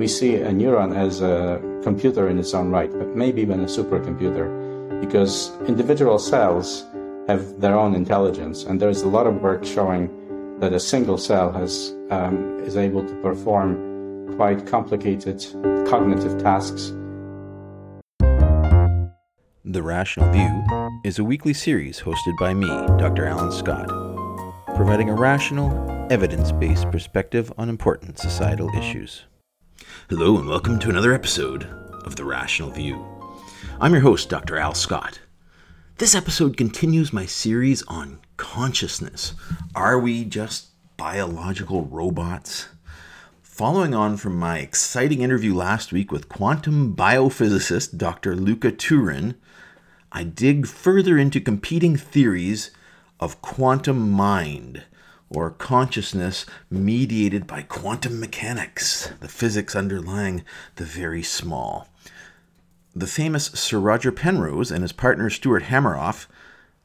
we 0.00 0.08
see 0.08 0.36
a 0.36 0.48
neuron 0.48 0.96
as 0.96 1.20
a 1.20 1.60
computer 1.82 2.30
in 2.30 2.38
its 2.38 2.54
own 2.54 2.70
right, 2.70 2.90
but 2.90 3.08
maybe 3.14 3.42
even 3.42 3.60
a 3.60 3.66
supercomputer, 3.66 4.48
because 4.98 5.52
individual 5.68 6.18
cells 6.18 6.86
have 7.28 7.60
their 7.60 7.78
own 7.78 7.94
intelligence, 7.94 8.64
and 8.64 8.80
there's 8.80 9.02
a 9.02 9.08
lot 9.08 9.26
of 9.26 9.42
work 9.42 9.62
showing 9.62 10.08
that 10.58 10.72
a 10.72 10.80
single 10.80 11.18
cell 11.18 11.52
has 11.52 11.94
um, 12.10 12.58
is 12.60 12.78
able 12.78 13.06
to 13.06 13.14
perform 13.16 14.34
quite 14.36 14.66
complicated 14.66 15.38
cognitive 15.86 16.42
tasks. 16.42 16.94
The 19.66 19.82
Rational 19.82 20.32
View 20.32 20.54
is 21.04 21.18
a 21.18 21.24
weekly 21.24 21.52
series 21.52 22.00
hosted 22.00 22.38
by 22.38 22.54
me, 22.54 22.68
Dr. 22.96 23.26
Alan 23.26 23.52
Scott, 23.52 23.88
providing 24.74 25.10
a 25.10 25.14
rational, 25.14 25.68
evidence 26.10 26.52
based 26.52 26.90
perspective 26.90 27.52
on 27.58 27.68
important 27.68 28.18
societal 28.18 28.70
issues. 28.70 29.26
Hello, 30.08 30.36
and 30.36 30.48
welcome 30.48 30.78
to 30.80 30.90
another 30.90 31.14
episode 31.14 31.64
of 32.04 32.16
The 32.16 32.24
Rational 32.24 32.70
View. 32.70 33.02
I'm 33.80 33.92
your 33.92 34.02
host, 34.02 34.28
Dr. 34.28 34.58
Al 34.58 34.74
Scott. 34.74 35.20
This 35.98 36.14
episode 36.14 36.56
continues 36.56 37.12
my 37.12 37.24
series 37.26 37.82
on 37.84 38.20
consciousness. 38.36 39.34
Are 39.74 39.98
we 39.98 40.24
just 40.24 40.68
biological 40.96 41.84
robots? 41.84 42.68
Following 43.42 43.94
on 43.94 44.16
from 44.16 44.36
my 44.36 44.58
exciting 44.58 45.22
interview 45.22 45.54
last 45.54 45.92
week 45.92 46.12
with 46.12 46.28
quantum 46.28 46.94
biophysicist 46.94 47.96
Dr. 47.96 48.36
Luca 48.36 48.70
Turin, 48.72 49.34
I 50.12 50.24
dig 50.24 50.66
further 50.66 51.16
into 51.16 51.40
competing 51.40 51.96
theories 51.96 52.70
of 53.18 53.40
quantum 53.42 54.10
mind 54.10 54.84
or 55.30 55.50
consciousness 55.50 56.44
mediated 56.68 57.46
by 57.46 57.62
quantum 57.62 58.18
mechanics, 58.18 59.10
the 59.20 59.28
physics 59.28 59.76
underlying 59.76 60.44
the 60.76 60.84
very 60.84 61.22
small. 61.22 61.88
The 62.94 63.06
famous 63.06 63.46
Sir 63.46 63.78
Roger 63.78 64.10
Penrose 64.10 64.72
and 64.72 64.82
his 64.82 64.92
partner 64.92 65.30
Stuart 65.30 65.64
Hameroff 65.64 66.26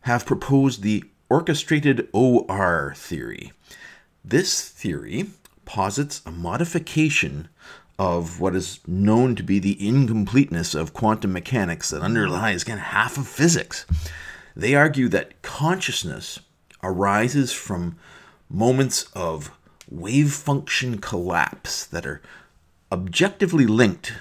have 0.02 0.26
proposed 0.26 0.84
the 0.84 1.04
orchestrated 1.30 2.08
OR 2.14 2.94
theory. 2.96 3.52
This 4.24 4.70
theory 4.70 5.32
posits 5.66 6.22
a 6.26 6.32
modification 6.32 7.50
of 7.98 8.40
what 8.40 8.56
is 8.56 8.80
known 8.86 9.36
to 9.36 9.44
be 9.44 9.58
the 9.58 9.88
incompleteness 9.88 10.76
of 10.76 10.94
quantum 10.94 11.34
mechanics 11.34 11.90
that 11.90 12.02
underlies 12.02 12.62
again 12.62 12.78
half 12.78 13.18
of 13.18 13.28
physics. 13.28 13.86
They 14.56 14.76
argue 14.76 15.09
that 15.09 15.42
consciousness 15.42 16.40
arises 16.84 17.52
from 17.52 17.98
moments 18.50 19.10
of 19.14 19.52
wave 19.90 20.34
function 20.34 20.98
collapse 21.00 21.86
that 21.86 22.06
are 22.06 22.22
objectively 22.92 23.66
linked 23.66 24.14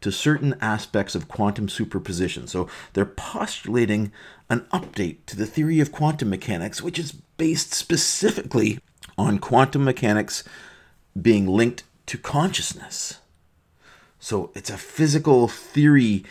to 0.00 0.10
certain 0.10 0.56
aspects 0.60 1.14
of 1.14 1.28
quantum 1.28 1.68
superposition. 1.68 2.46
So 2.46 2.68
they're 2.92 3.04
postulating 3.04 4.12
an 4.50 4.60
update 4.72 5.18
to 5.26 5.36
the 5.36 5.46
theory 5.46 5.80
of 5.80 5.92
quantum 5.92 6.28
mechanics, 6.28 6.82
which 6.82 6.98
is 6.98 7.12
based 7.12 7.72
specifically 7.72 8.80
on 9.16 9.38
quantum 9.38 9.84
mechanics 9.84 10.44
being 11.20 11.46
linked 11.46 11.84
to 12.06 12.18
consciousness. 12.18 13.18
So 14.18 14.50
it's 14.54 14.70
a 14.70 14.78
physical 14.78 15.48
theory 15.48 16.24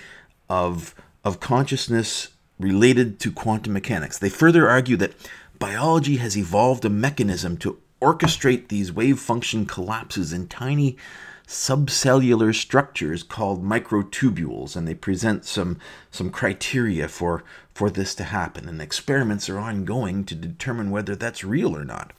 of, 0.50 0.94
of 1.24 1.40
consciousness 1.40 2.30
related 2.60 3.20
to 3.22 3.32
quantum 3.32 3.74
mechanics. 3.74 4.18
They 4.18 4.30
further 4.30 4.70
argue 4.70 4.98
that 4.98 5.14
biology 5.62 6.18
has 6.18 6.36
evolved 6.36 6.84
a 6.86 6.90
mechanism 6.90 7.56
to 7.56 7.78
orchestrate 8.02 8.70
these 8.70 8.92
wave 8.92 9.20
function 9.20 9.64
collapses 9.64 10.34
in 10.34 10.48
tiny 10.48 10.98
subcellular 11.46 12.54
structures 12.54 13.22
called 13.22 13.64
microtubules 13.64 14.76
and 14.76 14.88
they 14.88 14.96
present 14.96 15.46
some 15.46 15.78
some 16.10 16.32
criteria 16.32 17.08
for 17.08 17.44
for 17.76 17.92
this 17.92 18.16
to 18.16 18.24
happen 18.24 18.68
and 18.68 18.82
experiments 18.82 19.48
are 19.50 19.60
ongoing 19.60 20.24
to 20.24 20.34
determine 20.34 20.90
whether 20.90 21.16
that's 21.16 21.44
real 21.44 21.78
or 21.78 21.86
not. 21.86 22.12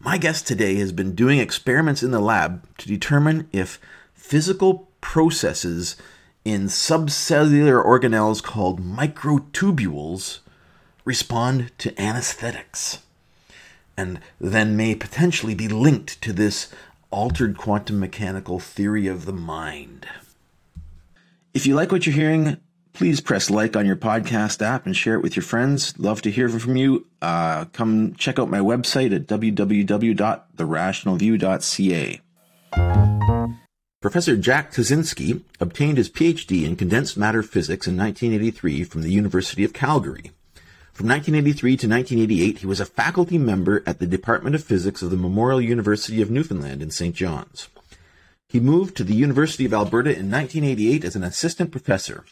My 0.00 0.18
guest 0.18 0.44
today 0.44 0.74
has 0.76 0.90
been 0.90 1.14
doing 1.14 1.38
experiments 1.38 2.02
in 2.02 2.10
the 2.10 2.18
lab 2.18 2.66
to 2.78 2.88
determine 2.88 3.48
if 3.52 3.80
physical 4.14 4.88
processes 5.00 5.94
in 6.44 6.64
subcellular 6.64 7.84
organelles 7.84 8.42
called 8.42 8.80
microtubules 8.82 10.40
respond 11.08 11.72
to 11.78 11.98
anesthetics 11.98 13.00
and 13.96 14.20
then 14.38 14.76
may 14.76 14.94
potentially 14.94 15.54
be 15.54 15.66
linked 15.66 16.20
to 16.20 16.34
this 16.34 16.68
altered 17.10 17.56
quantum 17.56 17.98
mechanical 17.98 18.60
theory 18.60 19.06
of 19.06 19.24
the 19.24 19.32
mind. 19.32 20.06
If 21.54 21.66
you 21.66 21.74
like 21.74 21.90
what 21.90 22.04
you're 22.04 22.14
hearing, 22.14 22.58
please 22.92 23.22
press 23.22 23.48
like 23.48 23.74
on 23.74 23.86
your 23.86 23.96
podcast 23.96 24.60
app 24.60 24.84
and 24.84 24.94
share 24.94 25.14
it 25.14 25.22
with 25.22 25.34
your 25.34 25.42
friends. 25.42 25.98
Love 25.98 26.20
to 26.22 26.30
hear 26.30 26.50
from 26.50 26.76
you. 26.76 27.06
Uh, 27.22 27.64
come 27.72 28.14
check 28.14 28.38
out 28.38 28.50
my 28.50 28.60
website 28.60 29.16
at 29.16 29.26
www.therationalview.ca. 29.26 32.20
Professor 34.00 34.36
Jack 34.36 34.72
Tuszynski 34.72 35.42
obtained 35.58 35.96
his 35.96 36.10
PhD 36.10 36.64
in 36.64 36.76
condensed 36.76 37.16
matter 37.16 37.42
physics 37.42 37.88
in 37.88 37.96
1983 37.96 38.84
from 38.84 39.02
the 39.02 39.10
University 39.10 39.64
of 39.64 39.72
Calgary. 39.72 40.30
From 40.98 41.06
1983 41.10 41.76
to 41.76 41.88
1988, 41.88 42.58
he 42.58 42.66
was 42.66 42.80
a 42.80 42.84
faculty 42.84 43.38
member 43.38 43.84
at 43.86 44.00
the 44.00 44.06
Department 44.06 44.56
of 44.56 44.64
Physics 44.64 45.00
of 45.00 45.12
the 45.12 45.16
Memorial 45.16 45.60
University 45.60 46.20
of 46.20 46.28
Newfoundland 46.28 46.82
in 46.82 46.90
St. 46.90 47.14
John's. 47.14 47.68
He 48.48 48.58
moved 48.58 48.96
to 48.96 49.04
the 49.04 49.14
University 49.14 49.64
of 49.64 49.72
Alberta 49.72 50.10
in 50.10 50.28
1988 50.28 51.04
as 51.04 51.14
an 51.14 51.22
assistant 51.22 51.70
professor. 51.70 52.24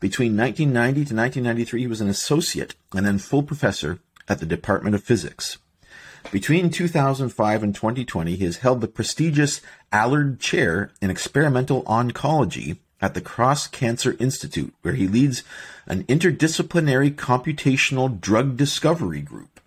Between 0.00 0.36
1990 0.36 0.94
to 1.06 1.16
1993, 1.16 1.80
he 1.80 1.86
was 1.86 2.02
an 2.02 2.10
associate 2.10 2.74
and 2.94 3.06
then 3.06 3.16
full 3.16 3.42
professor 3.42 4.00
at 4.28 4.38
the 4.38 4.44
Department 4.44 4.94
of 4.94 5.02
Physics. 5.02 5.56
Between 6.30 6.68
2005 6.68 7.62
and 7.62 7.74
2020, 7.74 8.36
he 8.36 8.44
has 8.44 8.58
held 8.58 8.82
the 8.82 8.88
prestigious 8.88 9.62
Allard 9.92 10.40
Chair 10.40 10.90
in 11.00 11.08
Experimental 11.08 11.84
Oncology 11.84 12.80
at 13.00 13.14
the 13.14 13.20
Cross 13.20 13.68
Cancer 13.68 14.16
Institute, 14.18 14.74
where 14.82 14.94
he 14.94 15.08
leads 15.08 15.42
an 15.86 16.04
interdisciplinary 16.04 17.14
computational 17.14 18.20
drug 18.20 18.56
discovery 18.56 19.22
group. 19.22 19.60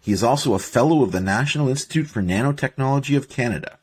He 0.00 0.12
is 0.12 0.22
also 0.22 0.54
a 0.54 0.58
fellow 0.58 1.02
of 1.02 1.12
the 1.12 1.20
National 1.20 1.68
Institute 1.68 2.06
for 2.06 2.22
Nanotechnology 2.22 3.16
of 3.16 3.28
Canada. 3.28 3.78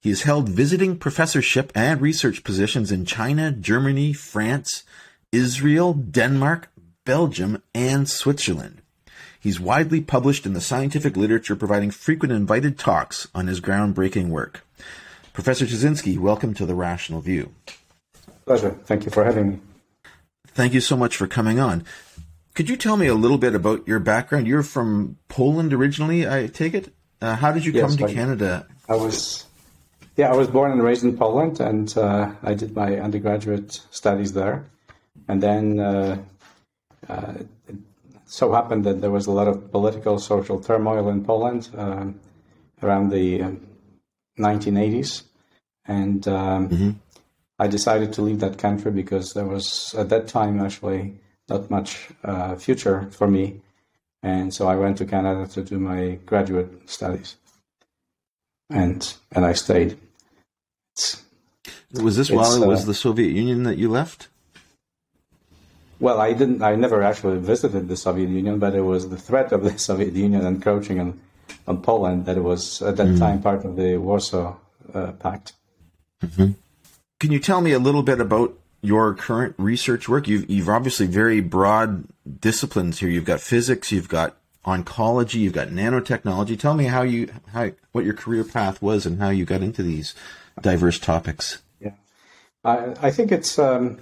He 0.00 0.08
has 0.08 0.22
held 0.22 0.48
visiting 0.48 0.96
professorship 0.96 1.70
and 1.74 2.00
research 2.00 2.42
positions 2.42 2.90
in 2.90 3.04
China, 3.04 3.52
Germany, 3.52 4.12
France, 4.12 4.84
Israel, 5.30 5.92
Denmark, 5.92 6.70
Belgium, 7.04 7.62
and 7.74 8.08
Switzerland. 8.08 8.82
He's 9.38 9.60
widely 9.60 10.00
published 10.00 10.44
in 10.44 10.52
the 10.52 10.60
scientific 10.60 11.16
literature, 11.16 11.56
providing 11.56 11.90
frequent 11.90 12.32
invited 12.32 12.78
talks 12.78 13.28
on 13.34 13.46
his 13.46 13.60
groundbreaking 13.60 14.28
work. 14.28 14.66
Professor 15.32 15.64
Tuszynski, 15.64 16.18
welcome 16.18 16.52
to 16.54 16.66
The 16.66 16.74
Rational 16.74 17.20
View. 17.20 17.54
Pleasure. 18.50 18.76
Thank 18.84 19.04
you 19.04 19.12
for 19.12 19.22
having 19.22 19.48
me. 19.48 19.60
Thank 20.48 20.74
you 20.74 20.80
so 20.80 20.96
much 20.96 21.16
for 21.16 21.28
coming 21.28 21.60
on. 21.60 21.84
Could 22.56 22.68
you 22.68 22.76
tell 22.76 22.96
me 22.96 23.06
a 23.06 23.14
little 23.14 23.38
bit 23.38 23.54
about 23.54 23.86
your 23.86 24.00
background? 24.00 24.48
You're 24.48 24.64
from 24.64 25.18
Poland 25.28 25.72
originally, 25.72 26.28
I 26.28 26.48
take 26.48 26.74
it. 26.74 26.92
Uh, 27.22 27.36
how 27.36 27.52
did 27.52 27.64
you 27.64 27.70
yes, 27.70 27.86
come 27.86 27.98
to 27.98 28.06
I, 28.06 28.12
Canada? 28.12 28.66
I 28.88 28.96
was, 28.96 29.46
yeah, 30.16 30.32
I 30.32 30.34
was 30.34 30.48
born 30.48 30.72
and 30.72 30.82
raised 30.82 31.04
in 31.04 31.16
Poland, 31.16 31.60
and 31.60 31.96
uh, 31.96 32.32
I 32.42 32.54
did 32.54 32.74
my 32.74 32.98
undergraduate 32.98 33.86
studies 33.92 34.32
there. 34.32 34.64
And 35.28 35.40
then 35.40 35.78
uh, 35.78 36.18
uh 37.08 37.34
it 37.68 37.76
so 38.26 38.52
happened 38.52 38.82
that 38.82 39.00
there 39.00 39.12
was 39.12 39.28
a 39.28 39.30
lot 39.30 39.46
of 39.46 39.70
political, 39.70 40.18
social 40.18 40.58
turmoil 40.58 41.08
in 41.08 41.24
Poland 41.24 41.68
um, 41.78 42.18
around 42.82 43.10
the 43.10 43.56
1980s, 44.40 45.22
um, 45.22 45.96
and 45.96 46.26
um, 46.26 46.68
mm-hmm. 46.68 46.90
I 47.60 47.66
decided 47.66 48.14
to 48.14 48.22
leave 48.22 48.40
that 48.40 48.56
country 48.56 48.90
because 48.90 49.34
there 49.34 49.44
was 49.44 49.94
at 49.94 50.08
that 50.08 50.28
time 50.28 50.62
actually 50.62 51.20
not 51.46 51.70
much 51.70 52.08
uh, 52.24 52.56
future 52.56 53.10
for 53.10 53.28
me, 53.28 53.60
and 54.22 54.54
so 54.54 54.66
I 54.66 54.76
went 54.76 54.96
to 54.98 55.04
Canada 55.04 55.46
to 55.52 55.62
do 55.62 55.78
my 55.78 56.18
graduate 56.24 56.88
studies, 56.88 57.36
and 58.70 59.00
and 59.32 59.44
I 59.44 59.52
stayed. 59.52 59.98
It's, 60.94 61.22
was 61.92 62.16
this 62.16 62.30
while 62.30 62.62
it 62.62 62.66
was 62.66 62.84
uh, 62.84 62.86
the 62.86 62.94
Soviet 62.94 63.30
Union 63.30 63.64
that 63.64 63.76
you 63.76 63.90
left? 63.90 64.28
Well, 65.98 66.18
I 66.18 66.32
didn't. 66.32 66.62
I 66.62 66.76
never 66.76 67.02
actually 67.02 67.40
visited 67.40 67.88
the 67.88 67.96
Soviet 67.96 68.30
Union, 68.30 68.58
but 68.58 68.74
it 68.74 68.86
was 68.92 69.10
the 69.10 69.18
threat 69.18 69.52
of 69.52 69.64
the 69.64 69.78
Soviet 69.88 70.14
Union 70.14 70.46
encroaching 70.46 70.98
on 70.98 71.20
on 71.66 71.82
Poland 71.82 72.24
that 72.24 72.38
it 72.38 72.44
was 72.52 72.80
at 72.80 72.96
that 72.96 73.08
mm. 73.08 73.18
time 73.18 73.42
part 73.42 73.66
of 73.66 73.76
the 73.76 73.98
Warsaw 73.98 74.56
uh, 74.94 75.12
Pact. 75.12 75.52
Mm-hmm. 76.24 76.52
Can 77.20 77.30
you 77.30 77.38
tell 77.38 77.60
me 77.60 77.72
a 77.72 77.78
little 77.78 78.02
bit 78.02 78.18
about 78.18 78.58
your 78.80 79.14
current 79.14 79.54
research 79.58 80.08
work? 80.08 80.26
You've, 80.26 80.50
you've 80.50 80.70
obviously 80.70 81.06
very 81.06 81.42
broad 81.42 82.06
disciplines 82.40 82.98
here. 82.98 83.10
You've 83.10 83.26
got 83.26 83.42
physics, 83.42 83.92
you've 83.92 84.08
got 84.08 84.36
oncology, 84.64 85.34
you've 85.34 85.52
got 85.52 85.68
nanotechnology. 85.68 86.58
Tell 86.58 86.72
me 86.72 86.84
how 86.84 87.02
you 87.02 87.30
how 87.52 87.72
what 87.92 88.06
your 88.06 88.14
career 88.14 88.42
path 88.42 88.80
was 88.80 89.04
and 89.04 89.20
how 89.20 89.28
you 89.28 89.44
got 89.44 89.60
into 89.60 89.82
these 89.82 90.14
diverse 90.62 90.98
topics? 90.98 91.60
Yeah, 91.78 91.92
I, 92.64 92.94
I 93.02 93.10
think 93.10 93.32
it's 93.32 93.58
um, 93.58 94.00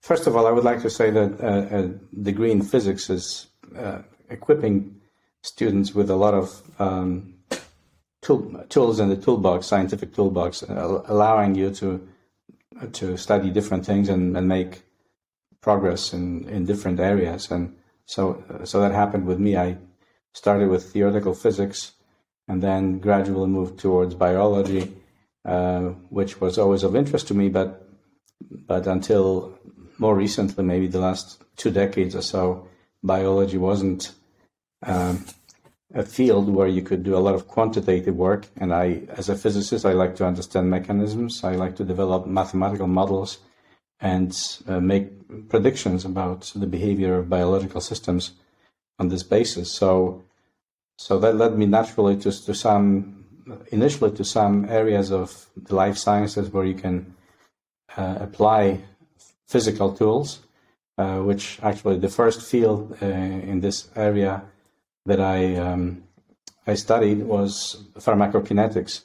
first 0.00 0.26
of 0.26 0.36
all, 0.36 0.48
I 0.48 0.50
would 0.50 0.64
like 0.64 0.82
to 0.82 0.90
say 0.90 1.10
that 1.10 1.40
uh, 1.40 1.76
a 1.76 2.22
degree 2.22 2.50
in 2.50 2.62
physics 2.62 3.08
is 3.08 3.46
uh, 3.76 4.02
equipping 4.30 5.00
students 5.42 5.94
with 5.94 6.10
a 6.10 6.16
lot 6.16 6.34
of 6.34 6.60
um, 6.80 7.34
tool, 8.20 8.64
tools 8.68 8.98
in 8.98 9.10
the 9.10 9.16
toolbox, 9.16 9.66
scientific 9.66 10.12
toolbox, 10.12 10.64
uh, 10.64 11.02
allowing 11.06 11.54
you 11.54 11.70
to 11.70 12.08
to 12.92 13.16
study 13.16 13.50
different 13.50 13.84
things 13.84 14.08
and, 14.08 14.36
and 14.36 14.48
make 14.48 14.82
progress 15.60 16.12
in, 16.12 16.48
in 16.48 16.64
different 16.64 17.00
areas. 17.00 17.50
And 17.50 17.76
so 18.06 18.42
so 18.64 18.80
that 18.80 18.92
happened 18.92 19.26
with 19.26 19.38
me. 19.38 19.56
I 19.56 19.78
started 20.32 20.68
with 20.68 20.92
theoretical 20.92 21.34
physics 21.34 21.92
and 22.46 22.62
then 22.62 22.98
gradually 22.98 23.48
moved 23.48 23.78
towards 23.78 24.14
biology, 24.14 24.94
uh, 25.44 25.80
which 26.08 26.40
was 26.40 26.58
always 26.58 26.82
of 26.82 26.96
interest 26.96 27.28
to 27.28 27.34
me, 27.34 27.48
but 27.48 27.86
but 28.66 28.86
until 28.86 29.58
more 29.98 30.14
recently, 30.14 30.64
maybe 30.64 30.86
the 30.86 31.00
last 31.00 31.42
two 31.56 31.70
decades 31.70 32.14
or 32.14 32.22
so, 32.22 32.68
biology 33.02 33.58
wasn't 33.58 34.12
um, 34.86 35.24
a 35.94 36.04
field 36.04 36.48
where 36.48 36.68
you 36.68 36.82
could 36.82 37.02
do 37.02 37.16
a 37.16 37.18
lot 37.18 37.34
of 37.34 37.48
quantitative 37.48 38.14
work. 38.14 38.46
And 38.56 38.74
I, 38.74 39.02
as 39.08 39.28
a 39.28 39.36
physicist, 39.36 39.86
I 39.86 39.92
like 39.92 40.16
to 40.16 40.26
understand 40.26 40.70
mechanisms. 40.70 41.42
I 41.42 41.54
like 41.56 41.76
to 41.76 41.84
develop 41.84 42.26
mathematical 42.26 42.86
models 42.86 43.38
and 44.00 44.36
uh, 44.66 44.80
make 44.80 45.48
predictions 45.48 46.04
about 46.04 46.52
the 46.54 46.66
behavior 46.66 47.16
of 47.16 47.28
biological 47.28 47.80
systems 47.80 48.32
on 48.98 49.08
this 49.08 49.22
basis. 49.22 49.72
So, 49.72 50.24
so 50.98 51.18
that 51.20 51.36
led 51.36 51.56
me 51.56 51.66
naturally 51.66 52.16
to, 52.18 52.30
to 52.30 52.54
some, 52.54 53.24
initially 53.72 54.10
to 54.12 54.24
some 54.24 54.66
areas 54.66 55.10
of 55.10 55.46
the 55.56 55.74
life 55.74 55.96
sciences 55.96 56.50
where 56.50 56.64
you 56.64 56.74
can 56.74 57.14
uh, 57.96 58.18
apply 58.20 58.80
physical 59.46 59.94
tools, 59.94 60.40
uh, 60.98 61.18
which 61.18 61.58
actually 61.62 61.98
the 61.98 62.08
first 62.08 62.42
field 62.42 62.96
uh, 63.00 63.06
in 63.06 63.60
this 63.60 63.88
area 63.96 64.42
that 65.06 65.20
I 65.20 65.56
um, 65.56 66.02
I 66.66 66.74
studied 66.74 67.22
was 67.22 67.84
pharmacokinetics. 67.98 69.04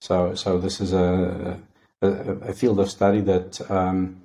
So 0.00 0.34
so 0.34 0.58
this 0.58 0.80
is 0.80 0.92
a 0.92 1.60
a, 2.02 2.08
a 2.08 2.52
field 2.52 2.80
of 2.80 2.90
study 2.90 3.20
that 3.22 3.70
um, 3.70 4.22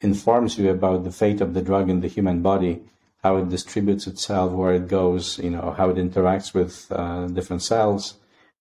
informs 0.00 0.58
you 0.58 0.70
about 0.70 1.04
the 1.04 1.10
fate 1.12 1.40
of 1.40 1.54
the 1.54 1.62
drug 1.62 1.88
in 1.88 2.00
the 2.00 2.08
human 2.08 2.42
body, 2.42 2.82
how 3.22 3.36
it 3.36 3.48
distributes 3.48 4.06
itself, 4.06 4.52
where 4.52 4.74
it 4.74 4.88
goes, 4.88 5.38
you 5.38 5.50
know, 5.50 5.74
how 5.76 5.90
it 5.90 5.96
interacts 5.96 6.54
with 6.54 6.86
uh, 6.90 7.26
different 7.26 7.62
cells, 7.62 8.14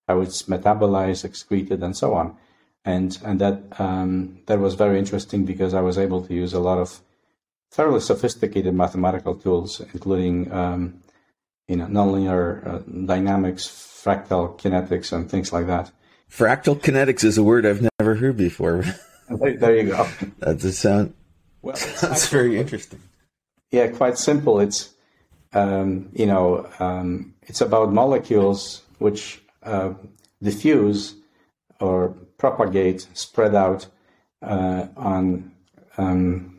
how 0.07 0.21
it's 0.21 0.43
metabolized, 0.43 1.25
excreted, 1.25 1.83
and 1.83 1.95
so 1.95 2.13
on. 2.13 2.37
And 2.83 3.17
and 3.25 3.39
that 3.41 3.63
um, 3.79 4.39
that 4.45 4.59
was 4.59 4.75
very 4.75 4.99
interesting 4.99 5.43
because 5.43 5.73
I 5.73 5.81
was 5.81 5.97
able 5.97 6.21
to 6.25 6.33
use 6.33 6.53
a 6.53 6.59
lot 6.59 6.77
of 6.77 7.01
fairly 7.71 7.99
sophisticated 7.99 8.73
mathematical 8.73 9.35
tools, 9.35 9.81
including 9.93 10.51
um, 10.51 11.01
you 11.67 11.75
know, 11.75 11.85
nonlinear 11.85 12.65
uh, 12.67 12.79
dynamics, 13.05 13.67
fractal 13.67 14.57
kinetics, 14.59 15.11
and 15.11 15.29
things 15.29 15.51
like 15.51 15.67
that. 15.67 15.91
Fractal 16.29 16.79
kinetics 16.79 17.23
is 17.23 17.37
a 17.37 17.43
word 17.43 17.65
I've 17.65 17.87
never 17.99 18.15
heard 18.15 18.37
before. 18.37 18.83
there, 19.29 19.57
there, 19.57 19.75
you 19.75 19.89
go. 19.91 20.07
That 20.39 20.59
does 20.59 20.77
sound. 20.77 21.13
Well, 21.61 21.75
that's 22.01 22.27
very 22.27 22.59
interesting. 22.59 23.01
Yeah, 23.71 23.87
quite 23.87 24.17
simple. 24.17 24.59
It's 24.59 24.93
um, 25.53 26.09
you 26.13 26.25
know, 26.25 26.69
um, 26.79 27.33
it's 27.43 27.61
about 27.61 27.91
molecules 27.93 28.81
which 28.99 29.41
uh, 29.63 29.93
diffuse 30.43 31.15
or 31.79 32.09
propagate, 32.37 33.07
spread 33.13 33.55
out 33.55 33.87
uh, 34.41 34.87
on 34.97 35.51
um, 35.97 36.54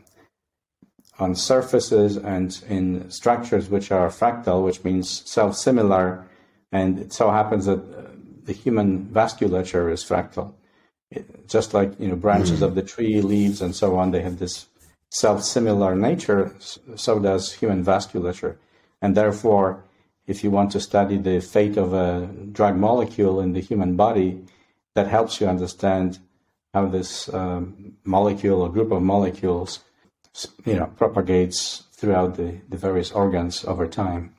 on 1.19 1.35
surfaces 1.35 2.17
and 2.17 2.63
in 2.69 3.09
structures 3.09 3.69
which 3.69 3.91
are 3.91 4.09
fractal, 4.09 4.63
which 4.63 4.83
means 4.83 5.23
self-similar. 5.29 6.25
And 6.71 6.99
it 6.99 7.13
so 7.13 7.31
happens 7.31 7.65
that 7.65 7.79
uh, 7.79 8.11
the 8.43 8.53
human 8.53 9.05
vasculature 9.05 9.91
is 9.91 10.03
fractal. 10.03 10.53
It, 11.09 11.47
just 11.47 11.73
like 11.73 11.99
you 11.99 12.09
know 12.09 12.15
branches 12.15 12.59
mm. 12.59 12.63
of 12.63 12.75
the 12.75 12.83
tree, 12.83 13.21
leaves, 13.21 13.61
and 13.61 13.75
so 13.75 13.97
on, 13.97 14.11
they 14.11 14.21
have 14.21 14.39
this 14.39 14.67
self-similar 15.11 15.95
nature. 15.95 16.53
So 16.95 17.19
does 17.19 17.53
human 17.53 17.83
vasculature, 17.83 18.57
and 19.01 19.15
therefore, 19.15 19.85
if 20.27 20.43
you 20.43 20.51
want 20.51 20.71
to 20.73 20.81
study 20.81 21.17
the 21.17 21.39
fate 21.39 21.77
of 21.77 21.93
a 21.93 22.27
drug 22.51 22.75
molecule 22.75 23.39
in 23.39 23.53
the 23.53 23.61
human 23.61 23.95
body, 23.95 24.43
that 24.95 25.07
helps 25.07 25.39
you 25.39 25.47
understand 25.47 26.19
how 26.73 26.87
this 26.87 27.33
um, 27.33 27.93
molecule 28.03 28.61
or 28.61 28.69
group 28.69 28.91
of 28.91 29.01
molecules 29.01 29.79
you 30.65 30.75
know, 30.75 30.87
propagates 30.97 31.83
throughout 31.93 32.35
the, 32.35 32.59
the 32.69 32.77
various 32.77 33.11
organs 33.11 33.65
over 33.65 33.87
time. 33.87 34.33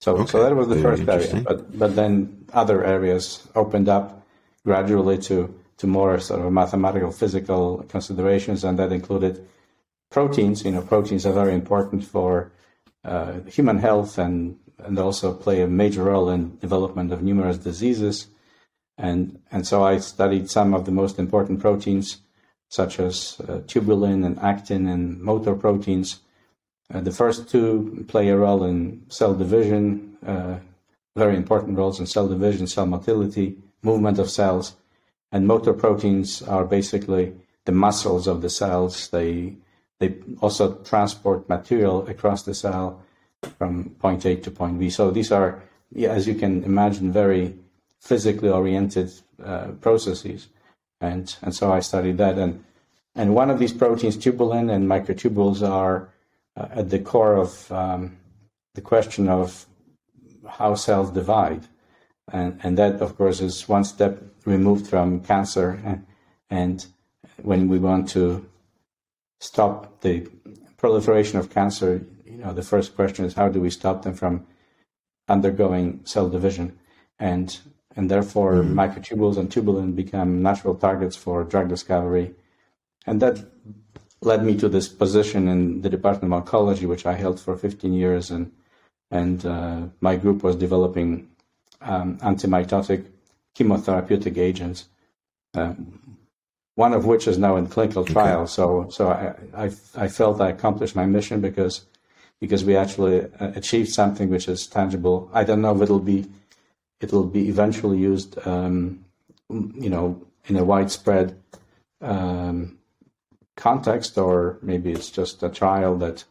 So, 0.00 0.16
okay. 0.16 0.30
so 0.32 0.42
that 0.42 0.56
was 0.56 0.68
the 0.68 0.74
Very 0.74 0.96
first 0.96 1.32
area, 1.32 1.44
but 1.44 1.78
but 1.78 1.94
then 1.94 2.44
other 2.52 2.84
areas 2.84 3.46
opened 3.54 3.88
up 3.88 4.26
gradually 4.64 5.18
to 5.28 5.54
to 5.78 5.86
more 5.86 6.18
sort 6.18 6.40
of 6.40 6.52
mathematical, 6.52 7.12
physical 7.12 7.84
considerations, 7.88 8.64
and 8.64 8.78
that 8.78 8.92
included 8.92 9.46
proteins. 10.10 10.64
You 10.64 10.72
know, 10.72 10.82
proteins 10.82 11.24
are 11.24 11.32
very 11.32 11.54
important 11.54 12.04
for 12.04 12.50
uh, 13.04 13.40
human 13.46 13.78
health 13.78 14.18
and 14.18 14.58
and 14.78 14.98
also 14.98 15.32
play 15.32 15.62
a 15.62 15.68
major 15.68 16.04
role 16.04 16.28
in 16.28 16.58
development 16.58 17.12
of 17.12 17.22
numerous 17.22 17.58
diseases. 17.58 18.26
And 18.98 19.40
and 19.52 19.66
so 19.66 19.84
I 19.84 19.98
studied 19.98 20.50
some 20.50 20.74
of 20.74 20.84
the 20.84 20.92
most 20.92 21.18
important 21.18 21.60
proteins 21.60 22.18
such 22.72 22.98
as 22.98 23.36
uh, 23.48 23.60
tubulin 23.66 24.24
and 24.24 24.38
actin 24.38 24.88
and 24.88 25.20
motor 25.20 25.54
proteins. 25.54 26.20
Uh, 26.90 27.02
the 27.02 27.12
first 27.12 27.50
two 27.50 28.02
play 28.08 28.30
a 28.30 28.36
role 28.36 28.64
in 28.64 29.04
cell 29.10 29.34
division, 29.34 30.16
uh, 30.26 30.56
very 31.14 31.36
important 31.36 31.76
roles 31.76 32.00
in 32.00 32.06
cell 32.06 32.26
division, 32.26 32.66
cell 32.66 32.86
motility, 32.86 33.58
movement 33.82 34.18
of 34.18 34.30
cells. 34.30 34.74
And 35.32 35.46
motor 35.46 35.74
proteins 35.74 36.40
are 36.40 36.64
basically 36.64 37.34
the 37.66 37.72
muscles 37.72 38.26
of 38.26 38.40
the 38.40 38.48
cells. 38.48 39.08
They 39.10 39.56
they 39.98 40.14
also 40.40 40.76
transport 40.76 41.50
material 41.50 42.08
across 42.08 42.42
the 42.44 42.54
cell 42.54 43.02
from 43.58 43.90
point 44.00 44.24
A 44.24 44.36
to 44.36 44.50
point 44.50 44.78
B. 44.78 44.88
So 44.88 45.10
these 45.10 45.30
are, 45.30 45.62
as 45.94 46.26
you 46.26 46.34
can 46.34 46.64
imagine, 46.64 47.12
very 47.12 47.54
physically 48.00 48.48
oriented 48.48 49.12
uh, 49.44 49.72
processes 49.82 50.48
and 51.02 51.36
and 51.42 51.54
so 51.54 51.72
I 51.72 51.80
studied 51.80 52.18
that. 52.18 52.38
And 52.38 52.64
and 53.14 53.34
one 53.34 53.50
of 53.50 53.58
these 53.58 53.72
proteins, 53.72 54.16
tubulin 54.16 54.70
and 54.70 54.88
microtubules, 54.88 55.68
are 55.68 56.08
uh, 56.56 56.68
at 56.70 56.90
the 56.90 56.98
core 56.98 57.36
of 57.36 57.70
um, 57.70 58.16
the 58.74 58.80
question 58.80 59.28
of 59.28 59.66
how 60.48 60.74
cells 60.74 61.10
divide, 61.10 61.66
and 62.32 62.58
and 62.62 62.78
that 62.78 63.02
of 63.02 63.16
course 63.16 63.40
is 63.40 63.68
one 63.68 63.84
step 63.84 64.22
removed 64.46 64.86
from 64.86 65.20
cancer. 65.20 65.80
And, 65.84 66.06
and 66.50 66.86
when 67.42 67.68
we 67.68 67.78
want 67.78 68.08
to 68.10 68.46
stop 69.40 70.00
the 70.02 70.28
proliferation 70.76 71.38
of 71.38 71.50
cancer, 71.50 72.06
you 72.24 72.38
know, 72.38 72.52
the 72.52 72.62
first 72.62 72.94
question 72.94 73.24
is 73.24 73.34
how 73.34 73.48
do 73.48 73.60
we 73.60 73.70
stop 73.70 74.02
them 74.02 74.14
from 74.14 74.46
undergoing 75.28 76.00
cell 76.04 76.28
division? 76.28 76.78
And 77.18 77.58
and 77.96 78.10
therefore 78.10 78.54
mm-hmm. 78.54 78.78
microtubules 78.78 79.36
and 79.36 79.50
tubulin 79.50 79.94
become 79.94 80.42
natural 80.42 80.74
targets 80.74 81.16
for 81.16 81.44
drug 81.44 81.68
discovery. 81.68 82.34
And 83.06 83.20
that 83.20 83.44
led 84.20 84.44
me 84.44 84.56
to 84.58 84.68
this 84.68 84.88
position 84.88 85.48
in 85.48 85.82
the 85.82 85.90
Department 85.90 86.32
of 86.32 86.44
Oncology, 86.44 86.86
which 86.86 87.06
I 87.06 87.14
held 87.14 87.40
for 87.40 87.56
15 87.56 87.92
years. 87.92 88.30
And, 88.30 88.52
and 89.10 89.44
uh, 89.44 89.80
my 90.00 90.16
group 90.16 90.42
was 90.42 90.56
developing 90.56 91.28
um, 91.80 92.18
antimitotic 92.18 93.06
chemotherapeutic 93.56 94.38
agents, 94.38 94.86
uh, 95.54 95.74
one 96.76 96.94
of 96.94 97.04
which 97.04 97.26
is 97.26 97.36
now 97.36 97.56
in 97.56 97.66
clinical 97.66 98.04
trials. 98.04 98.52
So, 98.52 98.88
so 98.90 99.08
I, 99.08 99.64
I, 99.64 99.70
I, 99.96 100.08
felt 100.08 100.40
I 100.40 100.50
accomplished 100.50 100.96
my 100.96 101.04
mission 101.04 101.40
because, 101.40 101.84
because 102.40 102.64
we 102.64 102.76
actually 102.76 103.24
uh, 103.24 103.52
achieved 103.56 103.90
something 103.90 104.30
which 104.30 104.48
is 104.48 104.66
tangible. 104.66 105.28
I 105.34 105.44
don't 105.44 105.60
know 105.60 105.74
if 105.74 105.82
it'll 105.82 105.98
be 105.98 106.30
it 107.02 107.12
will 107.12 107.26
be 107.26 107.48
eventually 107.48 107.98
used, 107.98 108.38
um, 108.46 109.04
you 109.50 109.90
know, 109.90 110.22
in 110.46 110.56
a 110.56 110.64
widespread 110.64 111.36
um, 112.00 112.78
context, 113.56 114.16
or 114.16 114.58
maybe 114.62 114.92
it's 114.92 115.10
just 115.10 115.42
a 115.42 115.48
trial 115.48 115.98
that 115.98 116.24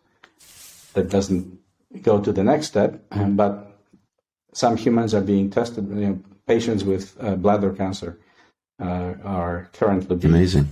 that 0.94 1.10
doesn't 1.10 1.60
go 2.01 2.20
to 2.20 2.32
the 2.32 2.44
next 2.44 2.68
step. 2.68 3.01
But 3.10 3.78
some 4.54 4.78
humans 4.78 5.13
are 5.13 5.22
being 5.22 5.50
tested. 5.50 5.88
You 5.90 5.96
know, 5.96 6.20
patients 6.48 6.84
with 6.84 7.16
uh, 7.20 7.36
bladder 7.36 7.74
cancer 7.74 8.18
uh, 8.82 9.13
are 9.24 9.70
currently 9.74 10.16
being 10.16 10.34
Amazing. 10.34 10.68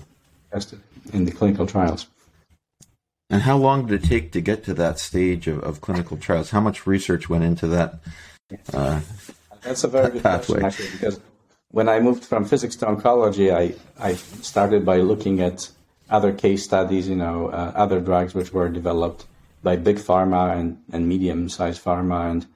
tested 0.51 0.79
in 1.13 1.25
the 1.25 1.31
clinical 1.31 1.65
trials. 1.65 2.07
And 3.29 3.43
how 3.43 3.57
long 3.57 3.85
did 3.85 4.03
it 4.03 4.07
take 4.07 4.31
to 4.31 4.41
get 4.41 4.63
to 4.65 4.73
that 4.73 4.97
stage 4.97 5.47
of, 5.47 5.59
of 5.59 5.81
clinical 5.81 6.17
trials? 6.17 6.49
How 6.49 6.61
much 6.61 6.87
research 6.87 7.29
went 7.29 7.43
into 7.43 7.67
that? 7.67 7.99
Uh, 8.73 9.01
that's 9.61 9.83
a 9.83 9.87
very 9.87 10.11
good 10.11 10.23
pathway. 10.23 10.59
question, 10.59 10.85
actually, 10.85 10.99
because 10.99 11.19
when 11.71 11.87
I 11.87 11.99
moved 11.99 12.25
from 12.25 12.45
physics 12.45 12.75
to 12.77 12.85
oncology, 12.85 13.53
I, 13.53 13.75
I 13.99 14.15
started 14.15 14.85
by 14.85 14.97
looking 14.97 15.41
at 15.41 15.69
other 16.09 16.33
case 16.33 16.63
studies, 16.63 17.07
you 17.07 17.15
know, 17.15 17.47
uh, 17.47 17.71
other 17.75 17.99
drugs 17.99 18.33
which 18.33 18.51
were 18.51 18.69
developed 18.69 19.25
by 19.61 19.75
big 19.75 19.97
pharma 19.97 20.57
and, 20.57 20.81
and 20.91 21.07
medium-sized 21.07 21.83
pharma. 21.83 22.31
And, 22.31 22.47